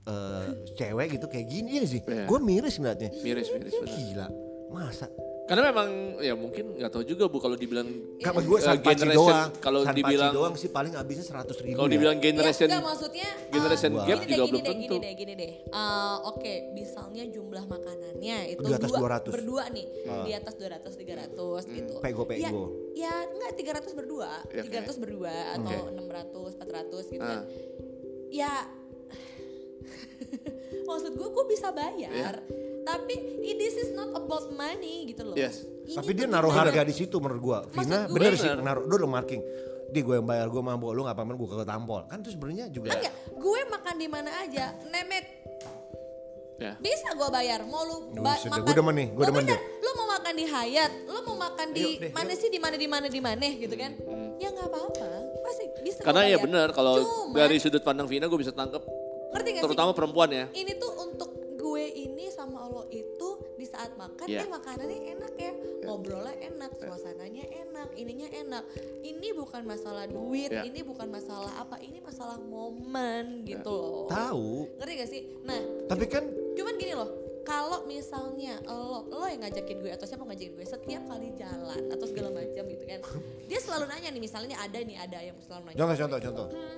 eh, 0.03 0.45
cewek 0.73 1.07
gitu 1.11 1.25
kayak 1.25 1.47
gini 1.47 1.69
ya 1.75 1.85
sih 1.85 2.01
Iya. 2.01 2.25
gue 2.25 2.39
miris 2.39 2.75
ngeliatnya 2.75 3.09
Miris, 3.17 3.47
miris 3.49 3.73
bener. 3.73 3.89
gila 3.89 4.27
masa 4.69 5.07
Karena 5.43 5.69
memang 5.69 5.89
ya 6.17 6.33
mungkin 6.33 6.79
nggak 6.79 6.87
tahu 6.89 7.03
juga 7.03 7.27
bu 7.27 7.35
kalau 7.35 7.53
dibilang 7.53 7.83
Kalau 8.17 8.39
gue 8.39 8.57
eh, 8.57 8.63
Sanpaci 8.63 8.95
generation- 8.95 9.27
doang. 9.27 9.51
Kalau 9.59 9.79
dibilang 9.85 10.31
doang 10.31 10.53
sih 10.55 10.71
paling 10.71 10.95
habisnya 10.95 11.27
100 11.27 11.59
ribu 11.59 11.75
kalau 11.75 11.85
ya. 11.85 11.93
dibilang 11.93 12.17
generation 12.17 12.63
Ya, 12.63 12.71
enggak, 12.73 12.87
maksudnya 12.87 13.27
uh, 13.27 13.51
generation 13.51 13.91
Wah. 13.91 14.05
gap 14.07 14.17
gini 14.17 14.23
juga 14.23 14.31
deh, 14.31 14.39
belum 14.39 14.47
gini 14.47 14.63
deh, 14.63 14.71
tentu. 14.71 14.79
Gini 14.87 15.03
deh, 15.03 15.13
gini 15.13 15.33
deh. 15.35 15.51
Uh, 15.67 16.17
Oke, 16.25 16.53
misalnya 16.71 17.23
jumlah 17.27 17.63
makanannya 17.67 18.37
itu 18.49 18.63
Di 18.63 18.71
atas 18.73 18.87
dua, 18.89 18.99
200. 19.03 19.35
berdua 19.35 19.63
nih, 19.67 19.85
Ah. 20.05 20.23
di 20.23 20.31
atas 20.31 20.53
200 20.55 20.93
300 20.95 21.61
gitu. 21.69 21.93
Pego, 21.99 22.23
Ya, 22.23 22.29
pego. 22.47 22.63
ya 22.95 23.13
enggak 23.27 23.51
300 23.53 23.91
berdua, 23.91 24.29
Ya, 24.47 24.63
300 24.63 24.95
berdua 24.95 25.33
atau 25.53 25.79
Oke. 25.85 25.91
600 25.91 26.51
400 26.55 27.03
gitu 27.09 27.19
Ah. 27.21 27.29
kan. 27.29 27.41
Ya 28.31 28.51
maksud 30.87 31.11
gue 31.11 31.29
gue 31.29 31.45
bisa 31.47 31.69
bayar. 31.69 32.39
Tapi 32.83 33.15
i- 33.41 33.55
this 33.55 33.75
is 33.77 33.89
not 33.91 34.11
about 34.11 34.51
money 34.51 35.07
gitu 35.07 35.23
loh. 35.23 35.35
Yes. 35.35 35.63
Ini 35.83 35.95
Tapi 35.95 36.11
dia 36.11 36.27
naruh 36.27 36.47
bener- 36.47 36.67
harga 36.67 36.81
di 36.83 36.93
situ 36.93 37.15
menurut 37.17 37.41
gua. 37.41 37.59
Vina 37.65 38.05
gue- 38.05 38.13
bener 38.13 38.33
sih 38.33 38.49
Bener. 38.49 38.59
naruh 38.61 38.83
dulu 38.83 39.05
marking. 39.05 39.39
Dia 39.87 40.01
gue 40.01 40.15
yang 40.15 40.25
bayar 40.25 40.47
gue 40.47 40.59
mabok 40.59 40.91
lu 40.91 41.01
nggak 41.01 41.13
apa-apa 41.13 41.33
gue 41.33 41.47
ke 41.49 41.63
tampol. 41.63 42.01
Kan 42.05 42.19
itu 42.19 42.29
sebenarnya 42.31 42.65
juga. 42.67 42.91
Enggak, 42.91 43.13
gue 43.29 43.59
makan 43.69 43.95
di 43.95 44.07
mana 44.07 44.31
aja, 44.37 44.65
nemet 44.85 45.25
Ya. 46.55 46.73
bisa 46.77 47.11
gue 47.11 47.29
bayar. 47.29 47.63
Mau 47.63 47.83
lu 47.83 47.95
ba- 48.15 48.35
sudah. 48.37 48.57
makan, 48.57 48.63
Gua 48.63 48.73
demen 48.73 48.93
nih, 48.95 49.07
gua 49.11 49.21
Lo 49.21 49.27
demen 49.27 49.43
bener, 49.43 49.53
deh. 49.53 49.61
Lu 49.79 49.89
mau 49.93 50.07
makan 50.09 50.33
di 50.33 50.45
Hayat, 50.45 50.91
lu 51.03 51.19
mau 51.23 51.37
makan 51.37 51.67
di 51.69 51.83
Ayo 51.83 51.99
deh, 51.99 52.11
mana 52.11 52.31
yuk. 52.31 52.39
sih 52.39 52.49
di 52.49 52.57
mana 52.57 52.75
di 52.75 52.87
mana 52.87 53.07
di 53.07 53.21
mana 53.21 53.45
gitu 53.49 53.75
kan? 53.75 53.91
Ya 54.37 54.47
nggak 54.49 54.67
apa-apa, 54.67 55.07
pasti 55.41 55.63
bisa. 55.81 55.99
Karena 56.01 56.23
ya 56.25 56.37
benar 56.37 56.67
kalau 56.71 56.95
dari 57.31 57.55
sudut 57.57 57.79
pandang 57.79 58.07
Vina 58.07 58.25
gue 58.25 58.39
bisa 58.39 58.51
tangkap 58.51 58.81
ngerti 59.33 59.49
gak 59.51 59.63
terutama 59.65 59.91
sih? 59.91 59.97
perempuan 59.97 60.29
ya. 60.29 60.45
Ini 60.49 60.71
tuh 60.77 60.91
untuk 60.99 61.29
gue 61.53 61.85
ini 61.89 62.27
sama 62.27 62.67
lo 62.67 62.85
itu 62.87 63.29
di 63.55 63.63
saat 63.63 63.95
makan, 63.95 64.27
Iya. 64.27 64.43
eh 64.43 64.49
makanannya 64.51 64.99
enak 65.15 65.33
ya, 65.33 65.51
ngobrolnya 65.81 66.35
enak, 66.43 66.71
suasananya 66.75 67.45
enak, 67.47 67.87
ininya 67.95 68.29
enak. 68.29 68.63
Ini 68.99 69.27
bukan 69.31 69.63
masalah 69.63 70.03
duit, 70.05 70.51
Iya. 70.51 70.67
ini 70.67 70.83
bukan 70.83 71.07
masalah 71.07 71.55
apa, 71.55 71.79
ini 71.79 71.97
masalah 71.97 72.35
momen 72.37 73.47
gitu 73.47 73.71
loh. 73.71 74.05
Tahu. 74.05 74.75
Ngerti 74.75 74.93
gak 74.93 75.09
sih? 75.09 75.21
Nah, 75.41 75.61
Tapi 75.87 76.03
kan 76.05 76.23
cuman 76.53 76.73
gini 76.75 76.93
loh 76.93 77.09
kalau 77.43 77.83
misalnya 77.83 78.55
lo 78.63 79.03
lo 79.05 79.27
yang 79.27 79.43
ngajakin 79.43 79.77
gue 79.77 79.91
atau 79.91 80.07
siapa 80.07 80.23
ngajakin 80.23 80.53
gue 80.53 80.63
setiap 80.63 81.03
kali 81.03 81.35
jalan 81.35 81.81
atau 81.91 82.05
segala 82.07 82.29
macam 82.31 82.63
gitu 82.63 82.83
kan 82.87 82.99
dia 83.51 83.59
selalu 83.59 83.85
nanya 83.89 84.09
nih 84.09 84.21
misalnya 84.21 84.55
ada 84.55 84.79
nih 84.79 84.95
ada 84.95 85.19
yang 85.19 85.35
selalu 85.43 85.63
nanya 85.67 85.77
contoh 85.77 85.97
contoh 85.97 86.19
contoh. 86.21 86.47
Hmm, 86.55 86.77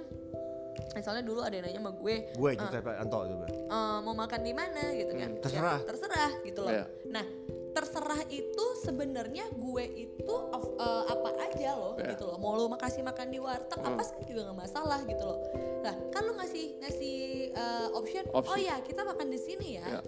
misalnya 0.91 1.21
dulu 1.21 1.39
ada 1.39 1.53
yang 1.53 1.65
nanya 1.65 1.79
sama 1.79 1.91
gue 1.93 2.15
Gue 2.31 2.49
eh, 2.49 2.55
juga 2.55 2.77
Anto 2.95 3.19
itu. 3.21 3.35
Bang. 3.35 3.51
eh, 3.51 3.97
mau 4.01 4.13
makan 4.13 4.41
di 4.41 4.53
mana 4.53 4.83
gitu 4.91 5.13
kan 5.13 5.29
Hmm, 5.29 5.41
terserah. 5.41 5.77
Ya, 5.77 5.85
terserah 5.85 6.31
gitu 6.41 6.59
loh 6.61 6.71
Iya. 6.71 6.85
nah 7.07 7.25
terserah 7.71 8.21
itu 8.29 8.65
sebenarnya 8.79 9.45
gue 9.51 9.83
itu 10.01 10.31
of- 10.49 10.75
eh, 10.75 11.03
apa 11.09 11.29
aja 11.41 11.69
loh 11.73 11.93
Iya. 11.95 12.07
gitu 12.11 12.23
loh 12.25 12.37
mau 12.37 12.53
lo 12.53 12.67
makasih 12.67 13.01
makan 13.01 13.27
di 13.27 13.37
warteg 13.37 13.77
Hmm. 13.77 13.89
apa 13.89 14.01
sih 14.01 14.15
juga 14.25 14.41
nggak 14.45 14.59
masalah 14.61 14.99
gitu 15.03 15.23
loh 15.23 15.39
nah 15.81 15.95
kan 16.09 16.21
lo 16.21 16.33
ngasih 16.35 16.65
ngasih 16.79 17.15
eh, 17.51 17.87
option 17.91 18.23
Opsi. 18.29 18.49
oh 18.49 18.57
ya 18.57 18.75
kita 18.79 19.01
makan 19.01 19.27
di 19.27 19.37
sini 19.37 19.67
ya 19.75 19.85
Ya. 19.89 20.01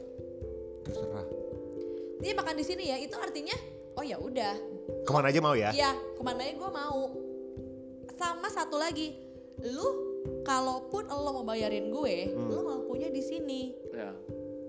Terserah. 0.84 1.26
dia 2.18 2.34
makan 2.34 2.56
di 2.56 2.64
sini 2.64 2.84
ya 2.86 2.98
itu 2.98 3.14
artinya 3.14 3.54
oh 3.94 4.02
ya 4.02 4.18
udah 4.18 4.56
Ke 5.04 5.12
mana 5.12 5.28
aja 5.28 5.40
mau 5.40 5.52
ya? 5.52 5.68
Iya, 5.70 5.92
ke 6.16 6.22
mana 6.22 6.40
aja 6.42 6.54
gue 6.54 6.70
mau. 6.70 7.12
Sama 8.10 8.48
satu 8.48 8.76
lagi, 8.78 9.20
lu 9.62 10.07
kalaupun 10.44 11.04
lo 11.06 11.30
mau 11.34 11.46
bayarin 11.46 11.88
gue, 11.88 12.16
Hmm. 12.30 12.48
lu 12.48 12.60
mampunya 12.64 13.08
di 13.08 13.20
sini. 13.20 13.62
Ya. 13.90 14.12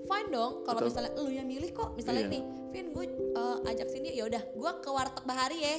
Fine 0.04 0.30
dong, 0.30 0.52
kalau 0.62 0.80
misalnya 0.82 1.12
lu 1.14 1.28
yang 1.28 1.44
milih 1.44 1.70
kok, 1.70 1.92
misalnya 1.92 2.24
Iya. 2.24 2.32
nih, 2.32 2.42
Vin 2.68 2.86
gue 2.90 3.04
uh, 3.32 3.60
ajak 3.64 3.88
sini, 3.88 4.08
ya 4.10 4.24
udah, 4.24 4.42
gue 4.42 4.70
ke 4.78 4.88
warteg 4.88 5.24
Bahari 5.24 5.58
ya, 5.58 5.76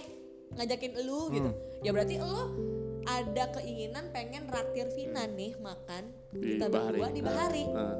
ngajakin 0.52 0.92
gitu. 1.30 1.50
Hmm. 1.50 1.54
Ya 1.80 1.90
berarti 1.90 2.16
lu 2.16 2.42
ada 3.04 3.44
keinginan 3.52 4.06
pengen 4.10 4.46
raktir 4.48 4.86
Vina 4.92 5.26
nih 5.26 5.58
makan 5.58 6.14
Di 6.30 6.56
kita 6.56 6.66
Bahari. 6.68 6.94
berdua 6.94 7.10
di 7.10 7.22
Bahari. 7.22 7.66
Nah, 7.68 7.98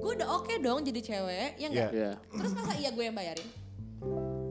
Gue 0.00 0.16
udah 0.16 0.28
oke 0.34 0.54
dong 0.58 0.80
jadi 0.80 0.96
cewek, 0.98 1.50
ya 1.54 1.66
enggak? 1.68 1.90
ya. 1.92 2.10
Terus 2.16 2.52
masa 2.52 2.72
iya 2.74 2.88
gue 2.88 3.04
yang 3.04 3.12
bayarin? 3.12 3.48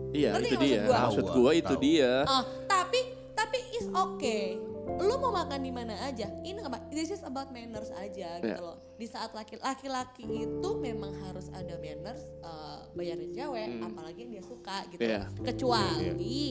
Iya 0.10 0.30
Ngerti 0.32 0.46
itu 0.48 0.56
dia. 0.56 0.62
maksud 0.62 0.86
gua? 0.86 0.98
Maksud 1.00 1.24
Tahu, 1.24 1.36
gua 1.36 1.52
itu 1.52 1.74
tahu. 1.74 1.82
dia. 1.82 2.14
Ah, 2.24 2.44
tapi 2.66 3.00
tapi 3.40 3.60
is 3.74 3.88
okay. 3.90 4.60
Lu 4.90 5.16
mau 5.16 5.32
makan 5.32 5.62
di 5.62 5.70
mana 5.70 5.96
aja. 6.02 6.28
Ini 6.42 6.60
apa. 6.60 6.82
This 6.90 7.08
is 7.10 7.22
about 7.22 7.50
manners 7.50 7.94
aja 7.94 8.36
gitu 8.38 8.52
Iya. 8.52 8.60
loh. 8.60 8.78
Di 8.96 9.06
saat 9.06 9.32
laki- 9.32 9.62
laki-laki 9.62 10.26
itu 10.26 10.70
memang 10.78 11.14
harus 11.22 11.48
ada 11.52 11.78
manners 11.78 12.20
eh, 12.42 12.78
bayarin 12.92 13.32
cewek, 13.32 13.70
apalagi 13.80 14.20
yang 14.20 14.32
dia 14.34 14.44
suka 14.44 14.84
gitu. 14.90 15.00
Hmm. 15.00 15.24
Loh. 15.30 15.46
Kecuali 15.46 16.42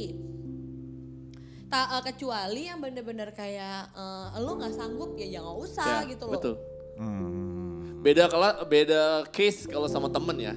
tak 1.68 1.86
eh, 1.90 2.02
kecuali 2.06 2.62
yang 2.64 2.78
bener-bener 2.78 3.28
kayak 3.32 3.92
eh, 3.92 4.38
lu 4.38 4.56
nggak 4.56 4.72
sanggup 4.72 5.12
ya 5.14 5.28
jangan 5.30 5.54
usah 5.58 5.86
Ya, 6.00 6.08
gitu 6.08 6.24
loh. 6.24 6.34
Betul. 6.34 6.54
Hmm. 6.96 8.00
Beda 8.00 8.24
kalau 8.26 8.48
beda 8.64 9.02
case 9.28 9.66
kalau 9.66 9.90
sama 9.90 10.08
temen 10.08 10.38
ya. 10.38 10.54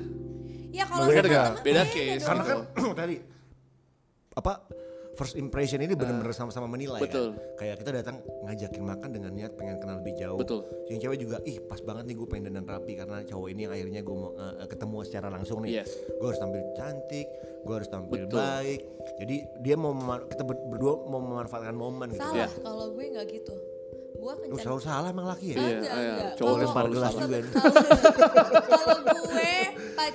Ya 0.72 0.86
kalau 0.86 1.10
Beda 1.10 1.20
sama 1.20 1.28
temen 1.50 1.64
Beda 1.66 1.84
case. 1.84 2.24
Karena 2.24 2.44
kan 2.46 2.58
Gitu. 2.70 2.88
tadi 3.02 3.18
apa 4.32 4.54
first 5.12 5.36
impression 5.36 5.80
ini 5.80 5.92
benar-benar 5.92 6.32
sama-sama 6.32 6.66
menilai 6.66 7.04
Betul. 7.04 7.36
kan. 7.36 7.60
Kayak 7.60 7.76
kita 7.84 7.92
datang 8.02 8.16
ngajakin 8.48 8.84
makan 8.84 9.10
dengan 9.12 9.32
niat 9.36 9.52
pengen 9.60 9.78
kenal 9.78 10.00
lebih 10.00 10.16
jauh. 10.16 10.40
Betul. 10.40 10.64
Yang 10.88 11.00
cewek 11.04 11.18
juga 11.20 11.38
ih 11.44 11.58
pas 11.62 11.80
banget 11.84 12.04
nih 12.08 12.16
gue 12.16 12.28
pengen 12.28 12.44
dandan 12.52 12.66
rapi 12.68 12.94
karena 12.96 13.18
cowok 13.24 13.48
ini 13.52 13.60
yang 13.68 13.74
akhirnya 13.76 14.02
gue 14.02 14.16
mau 14.16 14.32
eh, 14.34 14.68
ketemu 14.68 14.98
secara 15.04 15.28
langsung 15.28 15.58
nih. 15.64 15.72
Yes. 15.84 15.90
Gue 16.16 16.28
harus 16.32 16.40
tampil 16.40 16.62
cantik, 16.74 17.28
gue 17.62 17.74
harus 17.76 17.90
tampil 17.92 18.22
Betul. 18.26 18.40
baik. 18.40 18.82
Jadi 19.20 19.36
dia 19.60 19.76
mau 19.76 19.92
kita 20.24 20.44
ber- 20.48 20.66
berdua 20.72 20.94
mau 21.06 21.20
memanfaatkan 21.20 21.76
momen 21.76 22.16
gitu. 22.16 22.24
Salah 22.24 22.48
Iya. 22.48 22.64
kalau 22.64 22.88
gue 22.96 23.06
nggak 23.12 23.28
gitu. 23.32 23.56
Gue 24.22 24.34
Lu 24.38 24.42
kencan 24.48 24.62
selalu 24.62 24.82
salah 24.82 25.08
emang 25.10 25.26
laki 25.26 25.48
ya? 25.48 25.56
Iya, 25.56 25.66
Enggak, 25.74 25.92
iya. 25.92 26.12
enggak. 26.14 26.32
Cowok 26.32 26.46
Kalau- 26.48 26.62
lempar 26.64 26.86
gelas 26.88 27.10
kalau- 27.10 27.22
juga 27.24 27.38
nih. 27.38 27.52
Kalau 28.64 28.98
gue 29.02 29.50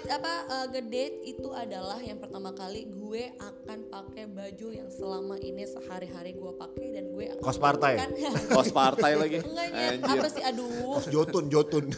apa 0.06 0.34
uh, 0.46 0.66
ngedate 0.68 1.16
itu 1.24 1.48
adalah 1.52 1.98
yang 2.00 2.16
pertama 2.16 2.50
kali 2.50 2.86
gue 2.88 3.22
akan 3.36 3.78
pakai 3.86 4.24
baju 4.26 4.68
yang 4.72 4.88
selama 4.88 5.36
ini 5.38 5.62
sehari-hari 5.64 6.32
gue 6.32 6.52
pakai 6.54 6.86
dan 6.92 7.10
gue 7.10 7.24
akan 7.28 7.42
Kos 7.42 7.58
partai? 7.58 7.92
Kos 8.56 8.70
partai 8.70 9.12
lagi. 9.14 9.38
Enggak 9.40 9.66
nyet, 9.68 10.00
apa 10.00 10.26
sih 10.28 10.42
aduh. 10.42 11.02
Jotun, 11.06 11.44
jotun. 11.48 11.84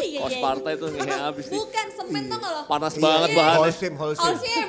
Iya, 0.00 0.20
Kos 0.22 0.32
iya. 0.32 0.42
partai 0.42 0.72
tuh 0.74 0.88
ngehe 0.90 1.14
abis 1.24 1.44
nih. 1.46 1.56
Bukan 1.56 1.86
semen 1.92 2.22
gak 2.26 2.40
lo? 2.40 2.60
Panas 2.66 2.94
Iya, 2.94 3.02
banget 3.04 3.28
iya. 3.28 3.36
bahannya. 3.36 3.60
Holsim, 3.60 3.92
holsim. 3.94 4.24
Holcim. 4.26 4.68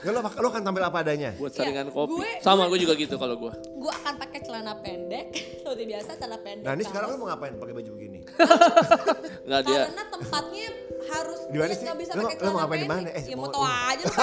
Ya 0.00 0.10
lo, 0.14 0.20
lo 0.22 0.48
kan 0.48 0.60
tampil 0.62 0.82
apa 0.82 0.98
adanya. 1.00 1.30
Buat 1.36 1.52
Iya, 1.52 1.58
saringan 1.60 1.88
kopi. 1.90 2.16
gue- 2.16 2.40
Sama 2.40 2.64
gue 2.66 2.78
juga 2.78 2.94
gitu 2.94 3.16
kalau 3.16 3.36
gue. 3.36 3.52
gue 3.52 3.92
akan 3.94 4.14
pakai 4.16 4.40
celana 4.40 4.72
pendek 4.78 5.28
seperti 5.74 5.90
biasa 5.90 6.10
celana 6.14 6.38
pendek. 6.38 6.64
Nah 6.64 6.72
ini 6.72 6.84
sekarang 6.86 7.06
lo 7.06 7.10
kaos. 7.10 7.20
mau 7.20 7.28
ngapain 7.28 7.54
pakai 7.58 7.74
baju 7.74 7.90
begini? 7.90 8.20
Enggak 9.46 9.60
dia. 9.66 9.82
Karena 9.84 10.04
tempatnya 10.06 10.66
harus 11.04 11.38
Di 11.44 11.58
mana 11.58 11.66
dia 11.66 11.74
sih? 11.74 11.84
nggak 11.84 11.98
bisa 11.98 12.12
pakai 12.14 12.36
lo 12.38 12.48
mau 12.48 12.58
ngapain 12.62 12.78
di 12.78 12.88
mana? 12.88 13.08
Eh, 13.10 13.22
ya 13.26 13.36
mau 13.36 13.42
mau- 13.42 13.52
tau 13.52 13.64
aja 13.66 14.04
lu. 14.04 14.14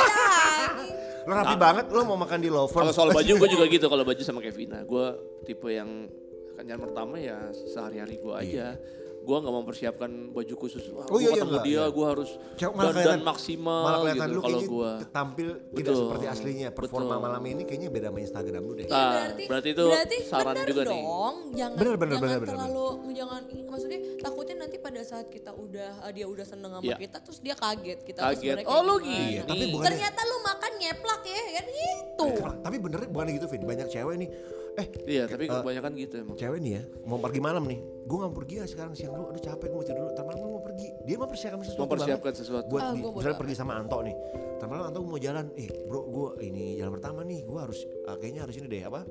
Lo 1.21 1.37
rapi 1.37 1.53
banget, 1.53 1.85
lo 1.93 2.01
mau 2.01 2.17
makan 2.17 2.39
di 2.41 2.49
Lover. 2.49 2.81
Kalau 2.81 2.93
soal 2.97 3.13
baju 3.13 3.29
gue 3.37 3.49
juga 3.51 3.65
gitu 3.77 3.85
kalau 3.85 4.01
baju 4.01 4.21
sama 4.25 4.41
Kevina. 4.41 4.81
Gue 4.81 5.05
tipe 5.45 5.69
yang 5.69 6.09
kencan 6.57 6.81
pertama 6.81 7.21
ya 7.21 7.37
sehari-hari 7.53 8.17
gue 8.17 8.33
aja. 8.33 8.73
Gue 9.21 9.37
nggak 9.37 9.53
mempersiapkan 9.53 10.09
baju 10.29 10.55
khusus. 10.57 10.83
Wah, 10.89 11.05
Oh 11.05 11.13
gue 11.13 11.19
iya, 11.19 11.29
iya, 11.29 11.33
ketemu 11.35 11.51
enggak, 11.51 11.63
dia, 11.63 11.77
iya. 11.77 11.85
gue 11.87 12.05
harus 12.07 12.29
Cewek 12.55 12.73
malah 12.73 12.89
dan, 12.89 12.95
kelihatan- 12.97 13.21
maksimal 13.23 13.81
malah 13.81 13.99
kelihatan 14.01 14.25
gitu 14.25 14.33
lu 14.33 14.41
kalau 14.41 14.59
gue. 14.63 14.91
tampil 15.07 15.49
tidak 15.69 15.77
Betul. 15.77 15.99
seperti 16.01 16.25
aslinya. 16.27 16.69
Performa 16.71 17.05
Betul. 17.11 17.21
malam 17.21 17.43
ini 17.45 17.61
kayaknya 17.63 17.89
beda 17.89 18.07
sama 18.07 18.19
Instagram 18.19 18.61
lu 18.61 18.73
deh. 18.73 18.85
Nah, 18.85 18.97
berarti, 19.13 19.43
berarti 19.45 19.69
itu 19.69 19.85
berarti 19.85 20.17
saran 20.25 20.53
bener 20.55 20.67
juga 20.67 20.81
nih. 20.81 20.89
dong, 20.97 21.35
jangan 21.53 21.77
Bener, 21.77 21.95
bener, 21.95 22.11
jangan 22.11 22.23
bener, 22.23 22.39
bener, 22.39 22.49
terlalu 22.51 22.87
jangan 23.11 23.41
maksudnya 23.67 23.99
takutnya 24.17 24.55
nanti 24.57 24.77
pada 24.77 25.01
saat 25.01 25.27
kita 25.27 25.51
udah 25.51 25.91
eh, 26.01 26.11
dia 26.11 26.25
udah 26.25 26.45
seneng 26.47 26.71
sama 26.73 26.83
Iya. 26.83 26.97
kita 26.97 27.17
terus 27.21 27.39
dia 27.39 27.55
kaget 27.55 27.99
kita 28.01 28.19
tuh 28.19 28.27
Kaget. 28.33 28.55
Oh, 28.65 28.81
lu. 28.81 28.95
Iya, 29.01 29.41
tapi 29.43 29.63
bukan 29.69 29.85
Ternyata 29.85 30.19
lu 30.23 30.37
makan 30.41 30.71
nyeplak 30.75 31.21
ya 31.23 31.41
kan 31.53 31.65
gitu. 31.67 32.25
Tapi 32.57 32.75
bener 32.79 32.99
bukan 33.07 33.25
gitu 33.31 33.45
Vin, 33.47 33.63
banyak 33.63 33.87
cewek 33.87 34.15
nih. 34.17 34.29
Eh 34.71 34.87
Iya, 35.05 35.23
tapi 35.25 35.45
eh, 35.45 35.51
kebanyakan 35.51 35.91
gitu 35.93 36.15
emang. 36.17 36.35
cewek 36.35 36.59
nih 36.59 36.71
ya 36.73 36.83
mau 37.03 37.17
pergi 37.17 37.39
malam 37.39 37.63
nih. 37.65 37.79
Gue 38.01 38.17
gak 38.17 38.27
mau 38.27 38.37
pergi 38.37 38.55
ya 38.55 38.65
sekarang 38.65 38.93
siang 38.93 39.11
dulu, 39.11 39.25
aduh 39.29 39.41
capek 39.41 39.67
gue 39.67 39.75
mau 39.75 39.83
tidur 39.83 39.99
dulu. 39.99 40.09
Ntar 40.11 40.23
malam 40.23 40.39
gue 40.39 40.51
mau 40.51 40.63
pergi. 40.63 40.87
Dia 41.01 41.15
mau 41.15 41.27
persiapkan 41.27 41.59
sesuatu 41.61 41.81
Mempersiapkan 41.85 42.23
banget. 42.25 42.39
sesuatu. 42.39 42.67
Buat 42.67 42.81
Ah, 42.81 42.91
bodo 42.93 43.09
misalnya 43.13 43.37
pergi 43.37 43.55
sama 43.55 43.73
Anto 43.75 43.97
nih. 43.99 44.15
Ntar 44.57 44.67
malam 44.67 44.83
Anto 44.85 44.99
mau 45.01 45.17
jalan, 45.17 45.45
eh 45.55 45.69
bro 45.85 46.01
gue 46.05 46.29
ini 46.41 46.63
jalan 46.75 46.91
pertama 46.93 47.19
nih, 47.21 47.39
gue 47.41 47.59
harus 47.59 47.79
ah, 48.05 48.15
kayaknya 48.15 48.41
harus 48.43 48.55
ini 48.55 48.67
deh 48.67 48.81
apa? 48.81 49.01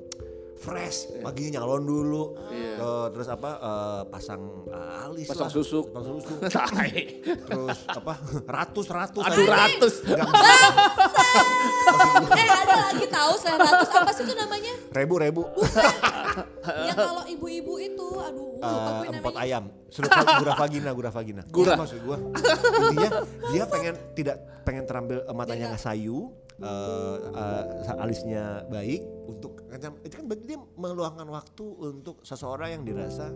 Fresh, 0.61 0.97
paginya 1.19 1.57
nyalon 1.57 1.83
dulu, 1.83 2.23
Iya. 2.47 2.77
Eh, 2.77 3.07
terus 3.11 3.27
apa 3.27 3.49
eh, 3.51 4.01
pasang 4.07 4.41
eh, 4.63 5.03
alis 5.03 5.25
Pasang 5.25 5.49
lah. 5.49 5.53
susuk. 5.53 5.85
pasang 5.89 6.13
susuk, 6.15 6.37
terus 7.49 7.79
apa 7.87 8.13
ratus 8.45 8.85
ratus, 8.87 9.23
Aduh 9.25 9.47
ratus. 9.47 9.93
eh 12.31 12.47
ada 12.47 12.75
lagi 12.87 13.07
tahu 13.07 13.33
saya 13.35 13.57
ratus 13.57 13.89
apa 13.89 14.11
sih 14.13 14.23
itu 14.23 14.35
namanya? 14.35 14.73
ribu 14.93 15.15
ribu. 15.17 15.41
ya 16.61 16.93
kalau 16.93 17.23
ibu-ibu 17.25 17.73
itu 17.77 18.07
aduh 18.15 18.49
eh, 18.55 18.67
apa 18.67 19.03
empot 19.09 19.33
namanya? 19.33 19.41
ayam. 19.41 19.63
Sudah 19.91 20.07
gurah 20.37 20.55
vagina, 20.55 20.89
gurah 20.93 21.11
vagina. 21.11 21.41
Gurah. 21.49 21.75
Iya, 21.75 21.81
maksud 21.81 21.99
gua. 22.01 22.15
Intinya 22.15 23.09
dia 23.51 23.63
pengen 23.65 23.95
tidak 24.13 24.35
pengen 24.61 24.83
terampil 24.85 25.19
eh, 25.19 25.35
matanya 25.35 25.65
nggak 25.67 25.83
sayu, 25.83 26.31
eh, 26.61 27.17
eh, 27.33 28.01
alisnya 28.01 28.43
baik 28.69 29.01
untuk 29.27 29.65
itu 30.01 30.13
kan 30.13 30.25
berarti 30.25 30.45
dia 30.45 30.59
meluangkan 30.77 31.27
waktu 31.27 31.65
untuk 31.81 32.21
seseorang 32.21 32.79
yang 32.79 32.83
dirasa 32.85 33.33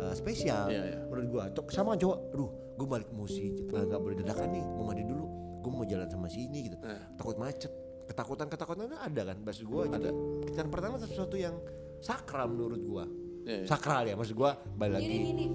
eh, 0.00 0.14
spesial 0.14 0.66
Iya, 0.68 0.82
iya. 0.84 0.98
menurut 1.06 1.26
gua. 1.30 1.44
Tuh, 1.50 1.64
sama 1.70 1.94
cowok, 1.94 2.18
aduh, 2.34 2.50
gua 2.76 2.86
balik 2.98 3.10
musik, 3.14 3.52
eh, 3.64 3.84
nggak 3.86 4.00
boleh 4.00 4.16
dadakan 4.18 4.48
nih, 4.50 4.64
mau 4.74 4.84
mandi 4.90 5.04
dulu. 5.06 5.24
Gua 5.62 5.70
mau 5.72 5.84
jalan 5.86 6.08
sama 6.10 6.26
si 6.28 6.44
ini 6.44 6.68
gitu. 6.68 6.76
Eh. 6.82 7.00
Takut 7.16 7.36
macet. 7.38 7.72
Ketakutan-ketakutan 8.04 8.84
itu 8.84 8.98
ada 9.00 9.22
kan 9.32 9.36
maksud 9.40 9.64
gua. 9.64 9.88
Jadi 9.88 10.12
kencan 10.44 10.68
pertama 10.68 11.00
sesuatu 11.00 11.40
yang 11.40 11.56
sakral 12.04 12.52
menurut 12.52 12.82
gua. 12.84 13.04
Iya, 13.44 13.64
iya. 13.64 13.66
Sakral 13.68 14.04
ya 14.08 14.14
maksud 14.16 14.36
gua 14.36 14.56
balik 14.76 15.00
lagi. 15.00 15.08
Gini 15.08 15.24
gini, 15.24 15.46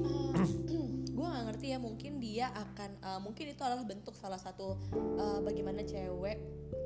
gue 1.19 1.27
gak 1.27 1.45
ngerti 1.51 1.65
ya 1.67 1.77
mungkin 1.77 2.11
dia 2.17 2.47
akan 2.49 2.89
eh, 2.97 3.19
mungkin 3.19 3.45
itu 3.51 3.59
adalah 3.59 3.83
bentuk 3.83 4.15
salah 4.15 4.39
satu 4.39 4.79
eh, 4.95 5.39
bagaimana 5.43 5.83
cewek 5.83 6.37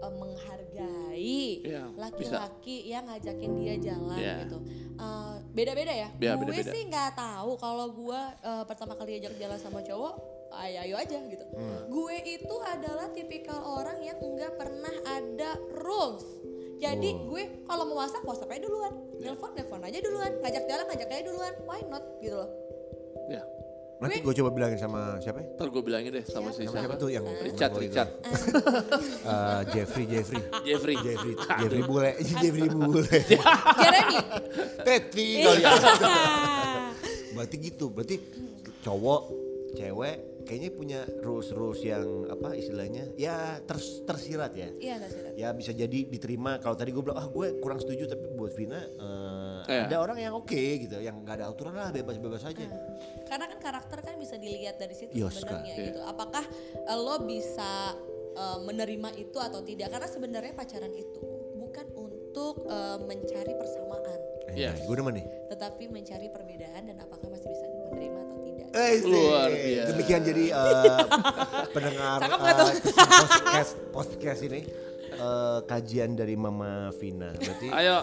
eh, 0.01 0.13
menghargai 0.17 1.61
Iya, 1.61 1.93
laki-laki 1.93 2.89
yang 2.89 3.05
ngajakin 3.05 3.51
dia 3.61 3.75
jalan 3.77 4.17
Iya. 4.17 4.36
gitu. 4.49 4.57
Eh, 4.97 5.36
beda-beda 5.53 5.93
ya. 5.93 6.09
Iya, 6.17 6.34
gue 6.36 6.63
sih 6.65 6.89
nggak 6.89 7.13
tahu 7.13 7.51
kalau 7.61 7.93
gue 7.93 8.21
eh, 8.41 8.63
pertama 8.65 8.97
kali 8.97 9.21
diajak 9.21 9.38
jalan 9.38 9.59
sama 9.61 9.86
cowok 9.86 10.15
ayo 10.53 10.86
ayo 10.86 10.95
aja 10.97 11.17
gitu. 11.17 11.45
Hmm. 11.53 11.89
Gue 11.89 12.13
itu 12.25 12.55
adalah 12.61 13.09
tipikal 13.09 13.57
orang 13.57 14.01
yang 14.01 14.17
nggak 14.17 14.53
pernah 14.53 14.93
ada 15.03 15.57
rules. 15.77 16.25
Jadi 16.77 17.09
Oh. 17.15 17.31
gue 17.31 17.63
kalau 17.63 17.88
mau 17.88 18.01
WhatsApp 18.01 18.21
WhatsApp 18.21 18.53
aja 18.53 18.61
duluan, 18.61 18.93
Iya. 19.17 19.34
nelpon 19.34 19.53
nelpon 19.55 19.81
aja 19.81 19.97
duluan, 19.97 20.31
ngajak 20.41 20.63
jalan 20.67 20.86
ngajak 20.89 21.09
aja 21.09 21.23
duluan, 21.25 21.53
why 21.65 21.81
not 21.88 22.03
gitu 22.19 22.38
loh. 22.38 22.49
Ya, 23.31 23.39
Nanti 24.04 24.20
gue 24.20 24.34
coba 24.36 24.49
bilangin 24.51 24.76
sama 24.76 25.16
siapa 25.24 25.39
ya? 25.39 25.47
ntar 25.56 25.68
gue 25.72 25.80
bilangin 25.80 26.12
deh 26.12 26.26
sama 26.28 26.51
si 26.51 26.68
Sama 26.68 26.84
siapa 26.84 26.95
tuh 26.99 27.08
yang 27.08 27.24
Richard, 27.24 27.72
Richard. 27.80 28.10
Eh, 29.24 29.62
Jeffrey, 29.72 30.06
Jeffrey. 30.12 30.43
Jeffrey. 30.68 30.95
Jeffrey, 30.99 31.34
Jeffrey 31.64 31.84
bule, 31.88 32.12
Jeffrey 32.20 32.68
bule. 32.76 33.08
Jeremy. 33.08 34.18
Teti 34.84 35.28
kali 35.39 35.64
ya. 35.64 35.72
Berarti 37.32 37.56
gitu, 37.58 37.89
berarti 37.89 38.16
cowok, 38.84 39.22
cewek 39.80 40.32
kayaknya 40.44 40.70
punya 40.70 41.00
rules-rules 41.18 41.82
yang 41.82 42.04
apa 42.28 42.54
istilahnya 42.54 43.10
ya 43.14 43.36
ters- 43.60 44.04
tersirat 44.04 44.52
ya. 44.54 44.70
Iya 44.74 44.96
sih? 45.04 45.22
Ya 45.36 45.50
bisa 45.52 45.72
jadi 45.72 46.00
diterima 46.06 46.58
kalau 46.58 46.74
tadi 46.74 46.89
gue 46.89 47.02
bilang 47.02 47.18
ah 47.18 47.28
gue 47.28 47.58
kurang 47.58 47.78
setuju 47.78 48.06
tapi 48.08 48.28
buat 48.32 48.52
Vina 48.52 48.78
eh, 48.78 49.60
Iya. 49.64 49.88
ada 49.88 49.98
orang 49.98 50.20
yang 50.20 50.34
oke 50.36 50.52
gitu, 50.54 51.00
yang 51.00 51.24
nggak 51.24 51.39
ada 51.39 51.46
aturan 51.48 51.72
lah 51.74 51.88
bebas-bebas 51.89 52.44
aja. 52.44 52.68
Karena 53.24 53.48
kan 53.48 53.60
karakter 53.60 54.00
kan 54.02 54.16
bisa 54.16 54.36
dilihat 54.36 54.76
dari 54.76 54.91
situ 54.91 55.12
Iya, 55.14 55.28
sebenarnya 55.30 55.74
Ska. 55.74 55.84
gitu. 55.88 56.00
Apakah 56.04 56.44
eh, 56.84 56.98
lo 56.98 57.16
bisa 57.22 57.96
eh, 58.34 58.58
menerima 58.62 59.10
itu 59.16 59.38
atau 59.38 59.60
tidak? 59.62 59.88
Karena 59.89 60.06
sebenarnya 60.06 60.54
pacaran 60.54 60.91
itu 60.91 61.24
bukan 61.56 61.86
untuk 61.96 62.68
eh, 62.68 62.98
mencari 63.02 63.54
persamaan, 63.56 64.20
Yes. 64.52 64.84
gue 64.84 64.94
demen 64.94 65.16
nih. 65.16 65.28
tetapi 65.50 65.86
mencari 65.88 66.28
perbedaan 66.28 66.86
dan 66.86 66.98
apakah 67.00 67.26
masih 67.28 67.48
bisa 67.48 67.66
menerima 67.94 68.20
atau 68.20 68.38
tidak. 68.41 68.68
Eh, 68.74 68.94
Luar 69.04 69.48
eh, 69.48 69.58
biasa. 69.64 69.89
Demikian 69.89 70.22
jadi 70.24 70.46
eh, 70.50 70.98
pendengar 71.76 72.18
Cakep 72.20 72.39
nggak 72.39 72.56
tuh? 72.56 72.68
eh, 72.68 72.78
podcast 73.24 73.72
podcast 73.89 74.39
ini 74.44 74.60
eh, 75.14 75.60
kajian 75.64 76.12
dari 76.14 76.36
Mama 76.36 76.72
Vina. 76.91 77.30
Berarti 77.32 77.68
Ayo, 77.70 77.98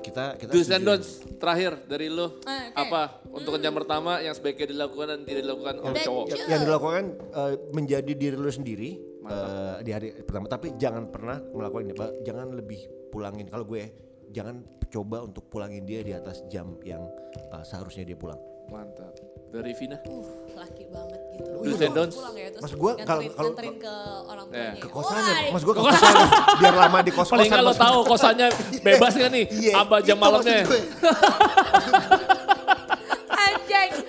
kita 0.00 0.24
kita 0.36 0.50
do's 0.50 0.68
and 0.68 0.82
don'ts 0.82 1.10
terakhir 1.36 1.84
dari 1.84 2.08
lu. 2.08 2.26
Ah, 2.42 2.68
oke. 2.68 2.80
Apa 2.80 3.02
untuk 3.28 3.54
kencan 3.54 3.74
pertama 3.74 4.18
yang 4.18 4.32
sebaiknya 4.32 4.66
dilakukan 4.68 5.06
dan 5.08 5.20
tidak 5.22 5.42
dilakukan 5.42 5.74
oleh 5.78 6.00
cowok? 6.00 6.24
yang 6.44 6.62
dilakukan 6.62 7.04
eh, 7.30 7.54
menjadi 7.70 8.12
diri 8.12 8.36
lu 8.36 8.48
sendiri 8.48 8.90
eh, 9.24 9.74
di 9.80 9.90
hari 9.90 10.08
pertama 10.20 10.46
tapi 10.46 10.74
jangan 10.74 11.06
pernah 11.06 11.38
melakukan 11.40 11.84
ini 11.84 11.94
Pak. 11.94 12.10
jangan 12.22 12.46
lebih 12.50 12.80
pulangin 13.08 13.46
kalau 13.46 13.62
gue 13.62 13.82
jangan 14.30 14.58
coba 14.88 15.22
untuk 15.22 15.46
pulangin 15.46 15.82
dia 15.82 16.00
di 16.00 16.10
atas 16.10 16.42
jam 16.46 16.74
yang 16.82 17.02
eh, 17.36 17.62
seharusnya 17.62 18.02
dia 18.04 18.14
pulang 18.14 18.38
Mantap. 18.66 19.12
Dari 19.46 19.70
Vina? 19.72 19.94
Uh, 20.02 20.26
laki 20.52 20.84
banget 20.88 21.20
gitu. 21.32 21.50
Do's 21.54 21.62
Udah 21.70 21.78
and 21.80 21.94
don'ts. 21.94 22.16
pulang 22.16 22.34
ya, 22.34 22.48
terus 22.50 22.62
Maksud 22.64 22.76
gua 22.76 22.92
kalau- 22.98 23.22
nganterin- 23.22 23.78
kalau- 23.78 23.78
ke 23.78 23.94
orang 24.26 24.46
Iya. 24.46 24.58
tuanya. 24.66 24.82
ke 24.82 24.88
kosannya 24.88 25.32
Why? 25.32 25.46
mas 25.48 25.62
gue 25.62 25.74
ke 25.74 25.82
kosan 25.84 26.14
biar 26.56 26.74
lama 26.76 26.98
di 27.00 27.10
kos 27.10 27.28
Paling 27.28 27.50
lo 27.54 27.72
tahu 27.72 27.98
kosannya 28.04 28.48
bebas 28.86 29.12
kan 29.14 29.30
nih? 29.30 29.44
Iya, 29.48 29.72
Apa 29.78 29.96
jam 30.00 30.16
itu 30.16 30.22
malamnya? 30.24 30.58
Anjing. 33.30 33.90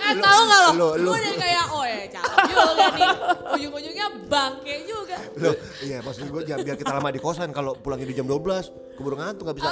Eh 0.00 0.16
tahu 0.16 0.40
nggak 0.40 0.58
lo? 0.58 0.70
Lu- 0.72 0.96
lu- 0.98 1.12
udah 1.12 1.34
kayak 1.36 1.64
oh 1.68 1.84
ya 1.84 2.00
cakep 2.08 2.36
juga 2.48 2.84
nih. 2.88 3.08
Ujung-ujungnya 3.52 4.06
bangke 4.24 4.74
juga. 4.82 5.16
Loh, 5.36 5.54
iya 5.80 5.98
maksud 6.00 6.24
gue 6.26 6.42
biar 6.42 6.74
kita 6.74 6.90
lama 6.90 7.12
di 7.12 7.20
kosan 7.20 7.52
kalau 7.52 7.76
pulangnya 7.76 8.08
di 8.08 8.16
jam 8.16 8.24
12 8.24 8.72
keburu 8.96 9.14
ngantuk 9.14 9.44
gak 9.46 9.56
bisa. 9.60 9.70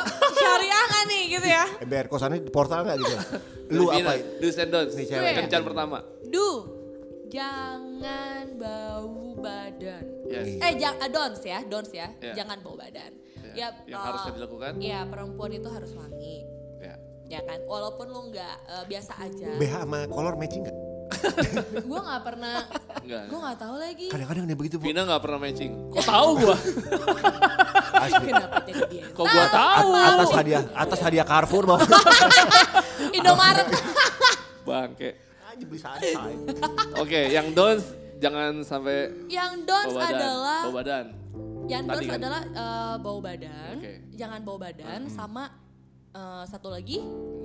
Nggak 0.87 1.05
nih 1.11 1.22
gitu 1.28 1.47
ya? 1.47 1.64
Eh, 1.82 1.87
bayar 1.87 2.07
kosannya 2.07 2.39
di 2.43 2.53
portal 2.53 2.87
gak 2.87 2.97
gitu. 3.03 3.16
Lu 3.76 3.91
apa? 3.91 4.12
Do's 4.39 4.57
and 4.62 4.70
don'ts. 4.70 4.95
Nih, 4.95 5.07
cewek. 5.11 5.32
Kencan 5.45 5.62
pertama. 5.66 5.99
Du, 6.26 6.49
jangan 7.30 8.47
bau 8.55 9.34
badan. 9.39 10.05
Yes. 10.26 10.47
Eh 10.62 10.72
jangan 10.78 11.09
dons 11.11 11.41
ya, 11.43 11.59
dons 11.66 11.91
ya. 11.91 12.09
Iya. 12.22 12.34
Jangan 12.43 12.57
bau 12.62 12.74
badan. 12.78 13.12
Iya. 13.53 13.53
Ya, 13.57 13.68
Yang 13.89 14.01
eh, 14.01 14.07
harusnya 14.07 14.32
dilakukan? 14.39 14.72
Ya 14.82 15.01
perempuan 15.07 15.51
itu 15.55 15.68
harus 15.70 15.91
wangi. 15.95 16.47
Ya. 16.82 16.95
Ya 17.26 17.41
kan, 17.43 17.59
walaupun 17.66 18.07
lu 18.11 18.20
nggak 18.30 18.57
eh, 18.70 18.84
biasa 18.87 19.12
aja. 19.18 19.51
BH 19.59 19.74
sama 19.82 19.99
kolor 20.07 20.34
matching 20.39 20.66
gak? 20.66 20.76
gue 21.87 22.01
nggak 22.03 22.22
pernah, 22.26 22.66
Enggak. 22.99 23.24
gue 23.30 23.39
nggak 23.39 23.59
tahu 23.62 23.76
lagi. 23.78 24.07
Kadang-kadang 24.11 24.45
dia 24.51 24.59
begitu. 24.59 24.76
Bu. 24.82 24.91
Vina 24.91 25.07
nggak 25.07 25.22
pernah 25.22 25.39
matching. 25.39 25.72
Kok 25.95 26.03
tahu 26.03 26.30
gua? 26.43 26.57
Asli. 27.97 28.28
Kenapa 28.28 28.59
jadi 28.62 28.82
dia? 28.86 29.05
Kok 29.11 29.24
gua 29.24 29.47
tahu? 29.49 29.88
At- 29.90 30.09
atas 30.12 30.30
hadiah, 30.32 30.62
atas 30.72 31.01
hadiah 31.01 31.24
Carrefour 31.24 31.64
mau. 31.64 31.78
Indomaret. 33.16 33.66
Bangke. 34.62 35.11
Aja 35.47 35.64
beli 35.64 35.80
santai. 35.80 36.12
Oke, 36.97 37.20
yang 37.30 37.53
don'ts 37.53 37.86
jangan 38.18 38.61
sampai 38.61 39.12
Yang 39.26 39.64
dons 39.64 39.88
bau 39.88 39.99
badan. 39.99 40.14
adalah 40.14 40.61
Bau 40.62 40.74
badan. 40.74 41.07
Yang 41.66 41.82
Tadi 41.82 41.92
dons 41.92 42.07
kan? 42.07 42.16
adalah 42.16 42.42
eh, 42.47 42.94
bau 42.99 43.18
badan, 43.20 43.74
Oke. 43.76 43.92
jangan 44.12 44.40
bau 44.40 44.55
badan, 44.57 45.01
sama 45.09 45.44
eh, 46.12 46.44
satu 46.47 46.68
lagi 46.68 46.99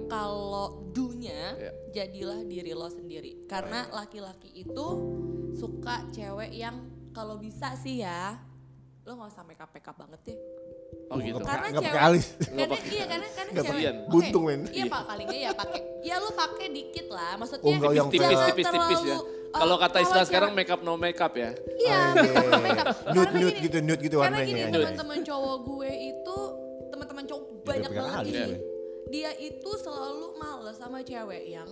kalau 0.06 0.86
dunya 0.88 1.56
Iya. 1.56 1.72
jadilah 1.96 2.40
diri 2.44 2.72
lo 2.72 2.86
sendiri. 2.86 3.46
Karena 3.46 3.88
laki-laki 3.90 4.52
itu 4.54 4.88
suka 5.54 6.06
cewek 6.10 6.52
yang 6.52 6.76
kalau 7.12 7.36
bisa 7.36 7.76
sih 7.76 8.00
ya, 8.00 8.40
lo 9.12 9.16
nggak 9.18 9.30
usah 9.30 9.44
make 9.44 9.60
up 9.60 9.70
make 9.70 9.84
up 9.84 9.98
banget 9.98 10.20
deh. 10.24 10.38
Oh 11.06 11.18
gitu. 11.20 11.36
Nggak 11.36 11.44
Karena 11.46 11.68
pakai 11.68 11.84
cewek, 11.84 12.02
alis. 12.02 12.26
karena 12.40 12.64
pakai- 12.66 12.88
iya 12.90 13.04
karena 13.06 13.28
karena 13.30 13.50
nggak 13.52 13.66
cewek, 13.66 13.84
oke, 13.84 14.08
buntung, 14.08 14.44
men. 14.46 14.62
Iya 14.66 14.86
pak 14.88 15.02
paling 15.06 15.26
nggak 15.28 15.42
ya 15.42 15.52
pakai, 15.52 15.80
ya 16.02 16.16
lo 16.18 16.30
pakai 16.32 16.68
dikit 16.70 17.08
lah. 17.10 17.32
Maksudnya 17.36 17.68
Oh, 17.82 17.92
yang 17.92 18.08
Tipis, 18.08 18.24
jangan 18.26 18.48
tipis, 18.48 18.66
tipis 18.66 19.00
ya. 19.02 19.18
terlalu- 19.20 19.28
Kalau 19.52 19.76
kata 19.78 19.98
istilah 20.00 20.24
sekarang 20.26 20.52
make 20.54 20.72
up 20.72 20.80
no 20.80 20.96
make 20.96 21.20
up 21.20 21.34
ya. 21.34 21.52
Iya, 21.78 22.00
make 22.16 22.32
up, 22.32 22.46
iya. 22.48 22.60
make 22.62 22.80
up. 22.80 22.88
Nude, 23.06 23.20
Karena 23.22 23.36
nude 23.38 23.52
gini, 23.52 23.66
gitu, 23.68 23.78
nude 23.82 24.02
gitu 24.02 24.18
Karena 24.18 24.32
warnanya. 24.34 24.48
gini, 24.48 24.62
Nude. 24.66 24.76
teman-teman 24.80 25.20
cowok 25.22 25.58
gue 25.62 25.92
itu, 25.92 26.38
teman-teman 26.88 27.24
cowok 27.26 27.44
banyak 27.62 27.90
banget 27.92 28.20
gini. 28.24 28.40
gue. 28.42 28.58
Dia 29.12 29.32
itu 29.36 29.72
selalu 29.76 30.28
males 30.38 30.78
sama 30.78 31.00
cewek 31.02 31.44
yang 31.46 31.68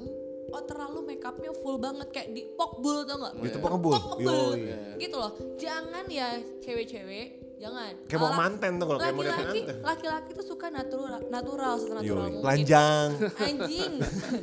oh 0.50 0.64
terlalu 0.64 1.00
make 1.06 1.22
upnya 1.22 1.52
full 1.54 1.78
banget 1.78 2.08
kayak 2.10 2.30
di 2.32 2.44
pokbul 2.54 3.04
tau 3.04 3.18
gak? 3.22 3.34
Itu 3.40 3.58
pokebul. 3.58 3.94
Pokebul. 3.96 4.52
Yoi. 4.56 4.98
Gitu 4.98 5.16
loh. 5.16 5.32
Jangan 5.56 6.06
ya 6.08 6.30
cewek-cewek, 6.60 7.28
jangan. 7.58 7.94
Kayak 8.06 8.22
mau 8.22 8.34
manten 8.34 8.72
tuh 8.78 8.86
kalau 8.88 9.00
kayak 9.00 9.16
mau 9.16 9.24
lihat 9.24 9.38
manten. 9.46 9.76
laki-laki 9.82 10.30
tuh 10.34 10.46
suka 10.46 10.68
natural, 10.70 11.20
natural, 11.28 11.76
natural 11.80 12.04
Yoi. 12.04 12.34
mungkin 12.36 12.44
Telanjang. 12.44 13.08
anjing 13.38 13.94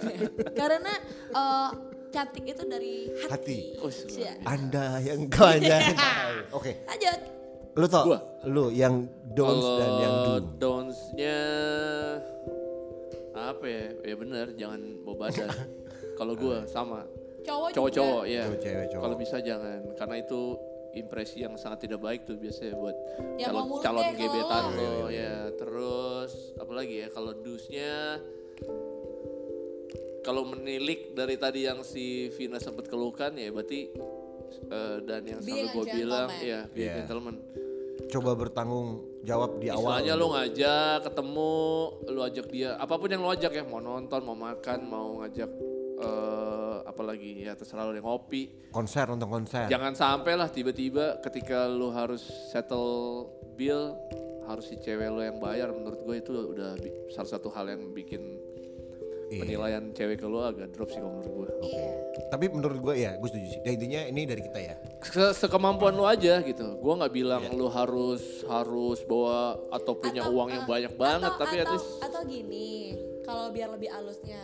karena 0.60 0.92
eh, 1.32 1.68
cantik 2.06 2.44
itu 2.46 2.62
dari 2.64 2.94
hati, 3.20 3.28
Hati. 3.28 3.58
Oh, 3.84 3.90
Cia. 3.92 4.32
Anda 4.46 5.02
yang 5.04 5.28
kau 5.28 5.44
aja. 5.52 5.76
Oke, 6.54 6.86
lanjut 6.86 7.20
lu 7.76 7.84
tau, 7.84 8.08
Gua. 8.08 8.18
lu 8.48 8.72
yang 8.72 9.04
don'ts 9.36 9.68
dan 9.76 9.90
yang 10.00 10.14
do. 10.16 10.24
Kalau 10.24 10.40
don'ts-nya 10.56 11.38
apa 13.36 13.64
ya? 13.68 13.84
Ya 14.00 14.14
benar, 14.16 14.46
jangan 14.56 14.80
bawa 15.04 15.28
badan. 15.28 15.52
Kalau 16.16 16.32
gua 16.34 16.64
sama 16.66 17.04
cowok 17.44 17.68
cowok-cowok 17.70 18.22
juga. 18.24 18.32
ya. 18.32 18.44
Cowok, 18.48 18.60
cowok. 18.90 19.02
Kalau 19.04 19.16
bisa 19.16 19.36
jangan 19.38 19.80
karena 19.94 20.16
itu 20.18 20.40
impresi 20.92 21.44
yang 21.44 21.54
sangat 21.54 21.84
tidak 21.84 22.00
baik 22.00 22.24
tuh 22.24 22.34
biasanya 22.34 22.72
buat 22.74 22.96
Ya, 23.36 23.52
calon 23.52 23.68
calon 23.78 24.02
deh 24.02 24.16
gebetan 24.16 24.62
lo. 24.72 24.80
lo 24.80 25.06
ya. 25.12 25.52
Terus 25.52 26.32
apalagi 26.56 27.04
ya 27.04 27.08
kalau 27.08 27.36
dusnya 27.36 28.16
kalau 30.20 30.42
menilik 30.42 31.14
dari 31.14 31.38
tadi 31.38 31.68
yang 31.68 31.86
si 31.86 32.32
Vina 32.34 32.58
sempat 32.58 32.90
keluhkan 32.90 33.30
ya 33.32 33.54
berarti 33.54 33.94
eh, 34.66 34.96
dan 35.06 35.22
yang 35.22 35.38
sampai 35.38 35.62
a 35.62 35.70
gue 35.70 35.84
bilang 35.86 36.28
ya 36.42 36.60
Yeah. 36.74 37.04
gentleman 37.04 37.38
coba 38.06 38.34
bertanggung 38.34 39.02
jawab 39.22 39.58
di 39.58 39.66
awal. 39.66 39.98
Istilahnya 39.98 40.14
lu 40.14 40.26
ngajak 40.30 40.96
ketemu, 41.02 41.54
lu 42.06 42.20
ajak 42.22 42.46
dia, 42.46 42.70
apa 42.78 42.94
pun 42.94 43.10
yang 43.10 43.18
lu 43.18 43.34
ajak 43.34 43.50
ya, 43.50 43.66
mau 43.66 43.82
nonton, 43.82 44.22
mau 44.22 44.38
makan, 44.38 44.78
mau 44.86 45.18
ngajak 45.18 45.50
eh 45.96 46.76
apalagi 46.84 47.40
ya 47.40 47.52
terserah 47.52 47.84
lu 47.84 47.92
yang 47.92 48.04
ngopi. 48.04 48.68
konser 48.70 49.04
nonton 49.04 49.26
konser. 49.26 49.66
Jangan 49.66 49.92
sampai 49.92 50.34
lah 50.34 50.48
tiba-tiba 50.48 51.18
ketika 51.20 51.64
lu 51.66 51.88
harus 51.88 52.20
settle 52.48 53.26
bill 53.54 53.96
harus 54.44 54.64
si 54.64 54.76
cewek 54.76 55.08
lu 55.08 55.20
yang 55.20 55.36
bayar 55.36 55.70
menurut 55.70 56.00
gue 56.00 56.16
itu 56.16 56.30
udah 56.30 56.76
bi- 56.76 56.94
salah 57.10 57.26
satu 57.28 57.48
hal 57.48 57.66
yang 57.66 57.90
bikin 57.90 58.38
Iya. 59.26 59.42
penilaian 59.42 59.84
cewek 59.90 60.22
ke 60.22 60.26
lu 60.26 60.38
agak 60.38 60.70
drop 60.70 60.86
sih 60.86 61.02
kalau 61.02 61.18
menurut 61.18 61.32
gue. 61.34 61.50
Iya. 61.66 61.90
Tapi 62.30 62.44
menurut 62.46 62.78
gue 62.78 62.94
ya, 62.96 63.18
gue 63.18 63.26
setuju 63.26 63.46
sih. 63.48 63.60
Dan 63.60 63.72
intinya 63.74 64.00
ini 64.06 64.22
dari 64.22 64.38
kita 64.40 64.58
ya. 64.60 64.74
Se- 65.02 65.34
sekemampuan 65.36 65.92
lu 65.92 66.06
aja 66.06 66.38
gitu. 66.40 66.78
Gua 66.78 66.94
nggak 66.96 67.10
bilang 67.10 67.42
Iya. 67.42 67.58
lu 67.58 67.66
harus 67.66 68.22
harus 68.46 69.02
bawa 69.02 69.58
atau 69.72 69.98
punya 69.98 70.22
Atau, 70.22 70.30
uang 70.30 70.48
yang 70.52 70.62
eh, 70.62 70.70
banyak 70.70 70.94
banget 70.94 71.32
atau, 71.32 71.40
tapi 71.42 71.54
at 71.56 71.66
atau, 71.66 71.74
least 71.74 71.90
atau 71.98 72.22
gini 72.22 72.70
kalau 73.22 73.50
biar 73.50 73.66
lebih 73.68 73.90
halusnya 73.90 74.42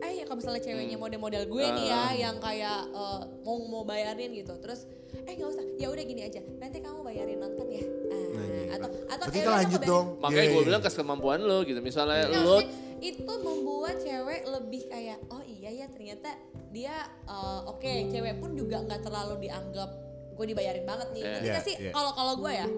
eh 0.00 0.12
ya 0.14 0.24
kalau 0.24 0.38
misalnya 0.38 0.60
ceweknya 0.60 0.94
Hmm. 0.94 1.02
model-model 1.02 1.42
gue 1.46 1.64
nih 1.66 1.86
Ah. 1.86 2.10
ya 2.10 2.24
yang 2.24 2.36
kayak 2.38 2.80
eh, 2.88 3.20
mau 3.42 3.56
mau 3.62 3.82
bayarin 3.82 4.32
gitu 4.32 4.56
terus 4.56 4.88
eh 5.20 5.32
nggak 5.32 5.48
usah 5.48 5.64
ya 5.76 5.86
udah 5.86 6.00
gini 6.02 6.22
aja 6.22 6.40
nanti 6.56 6.78
kamu 6.78 7.00
bayarin 7.00 7.38
nonton 7.38 7.66
ya 7.68 7.84
ah, 8.08 8.26
Nah, 8.30 8.46
iya. 8.46 8.62
atau 8.72 8.88
atau 9.06 9.24
Berarti 9.26 9.34
eh, 9.34 9.42
kita 9.42 9.52
lanjut 9.52 9.80
dong. 9.82 10.06
makanya 10.18 10.40
Iya, 10.40 10.48
gue 10.48 10.56
iya. 10.56 10.68
bilang 10.68 10.82
kesemampuan 10.82 11.40
lu 11.40 11.58
gitu. 11.62 11.80
Misalnya 11.80 12.22
Ya, 12.22 12.38
lu 12.38 12.56
maksudnya 12.56 12.88
itu 13.00 13.32
membuat 13.40 13.96
cewek 13.98 14.40
lebih 14.46 14.82
kayak 14.86 15.18
oh 15.28 15.42
iya 15.42 15.70
ya 15.74 15.86
ternyata 15.86 16.28
dia 16.70 16.94
eh, 17.26 17.60
oke 17.66 17.92
cewek 18.08 18.34
pun 18.38 18.50
juga 18.54 18.76
nggak 18.80 19.00
terlalu 19.02 19.34
dianggap 19.42 19.90
gue 20.32 20.46
dibayarin 20.46 20.84
banget 20.84 21.08
nih. 21.10 21.22
Iya. 21.22 21.32
Ketika 21.34 21.52
Iya, 21.52 21.60
sih 21.62 21.74
iya. 21.78 21.92
kalau 21.92 22.12
kalau 22.12 22.34
gue 22.36 22.52
ya 22.54 22.68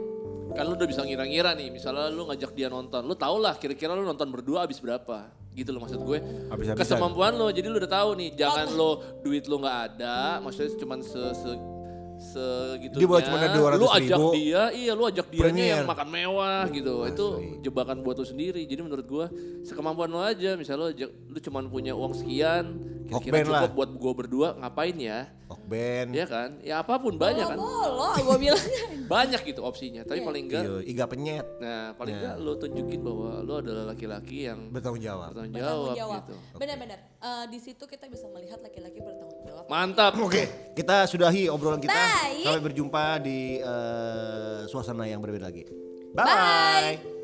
kan 0.52 0.64
lu 0.64 0.74
udah 0.74 0.84
bisa 0.84 1.00
ngira-ngira 1.00 1.54
nih. 1.54 1.68
Misalnya 1.68 2.08
lu 2.08 2.24
ngajak 2.24 2.52
dia 2.52 2.68
nonton, 2.68 3.02
lu 3.02 3.14
tau 3.14 3.36
lah 3.36 3.54
kira-kira 3.54 3.92
lu 3.92 4.02
nonton 4.02 4.28
berdua 4.28 4.64
abis 4.64 4.78
berapa. 4.78 5.32
Gitu 5.52 5.68
loh 5.68 5.84
maksud 5.84 6.00
gue. 6.00 6.18
Habis-habisan. 6.48 6.80
Kesemampuan 6.80 7.36
lu, 7.36 7.52
jadi 7.52 7.66
lu 7.68 7.76
udah 7.76 7.92
tahu 7.92 8.10
nih. 8.16 8.30
Jangan 8.36 8.66
Oh. 8.72 8.76
lu 8.76 8.90
duit 9.20 9.44
lu 9.44 9.60
nggak 9.60 9.78
ada, 9.92 10.40
maksudnya 10.40 10.72
cuman 10.80 11.04
se, 11.04 11.20
se 11.36 11.50
segitu 12.24 12.94
Dia 12.94 13.06
bawa 13.06 13.20
cuma 13.20 13.36
ada 13.36 13.48
200 13.50 13.76
lu 13.76 13.88
ajak 13.90 14.00
ribu. 14.16 14.28
dia 14.32 14.62
iya 14.72 14.92
lu 14.92 15.04
ajak 15.04 15.26
dia 15.26 15.46
yang 15.50 15.84
makan 15.84 16.08
mewah 16.08 16.62
gitu 16.70 16.94
itu 17.04 17.26
Asli. 17.28 17.58
jebakan 17.60 17.96
buat 18.00 18.16
lu 18.16 18.24
sendiri 18.24 18.62
jadi 18.62 18.80
menurut 18.80 19.04
gua 19.04 19.26
sekemampuan 19.60 20.06
lu 20.06 20.18
aja 20.18 20.54
misalnya 20.54 20.80
lu, 20.80 20.88
ajak, 20.88 21.10
lu 21.28 21.38
cuman 21.40 21.64
punya 21.66 21.92
uang 21.92 22.14
sekian 22.14 22.64
kira-kira 23.04 23.42
cukup 23.44 23.52
lah. 23.60 23.72
buat 23.72 23.90
gua 23.92 24.12
berdua 24.14 24.48
ngapain 24.56 24.96
ya 24.96 25.20
Okben. 25.44 26.06
ya 26.10 26.24
kan 26.24 26.56
ya 26.60 26.80
apa 26.80 26.96
pun 26.96 27.12
banyak 27.14 27.44
kan 27.44 27.60
bolo 27.60 28.16
gue 28.16 28.36
bilang 28.40 28.56
banyak 29.12 29.40
gitu 29.44 29.60
opsinya 29.60 30.00
tapi 30.00 30.18
Iya. 30.18 30.24
paling 30.24 30.42
enggak 30.48 30.64
Iya, 30.64 30.76
iga 30.86 31.04
penyet. 31.04 31.46
nah 31.58 31.92
paling 31.92 32.14
enggak 32.14 32.36
lu 32.38 32.52
tunjukin 32.56 33.00
bahwa 33.02 33.30
lu 33.42 33.52
adalah 33.54 33.84
laki-laki 33.86 34.48
yang 34.48 34.72
Bertanggung 34.72 35.04
jawab. 35.04 35.28
bertanggung 35.28 35.52
bertanggung 35.52 35.92
jawab, 35.92 35.96
jawab. 35.98 36.22
gitu 36.24 36.34
Benar-benar. 36.56 36.98
Eh, 37.20 37.44
di 37.46 37.58
situ 37.60 37.84
kita 37.84 38.08
bisa 38.08 38.24
melihat 38.26 38.58
laki-laki 38.58 38.98
bertanggung 38.98 39.42
jawab. 39.44 39.64
mantap 39.68 40.12
Oke, 40.16 40.42
kita 40.72 41.04
sudahi 41.04 41.46
obrolan 41.46 41.78
kita. 41.78 41.92
Baik. 42.12 42.44
Sampai 42.44 42.62
berjumpa 42.62 43.04
di 43.24 43.56
eh, 43.58 44.60
suasana 44.68 45.08
yang 45.08 45.20
berbeda 45.24 45.48
lagi. 45.48 45.64
Bye. 46.12 47.21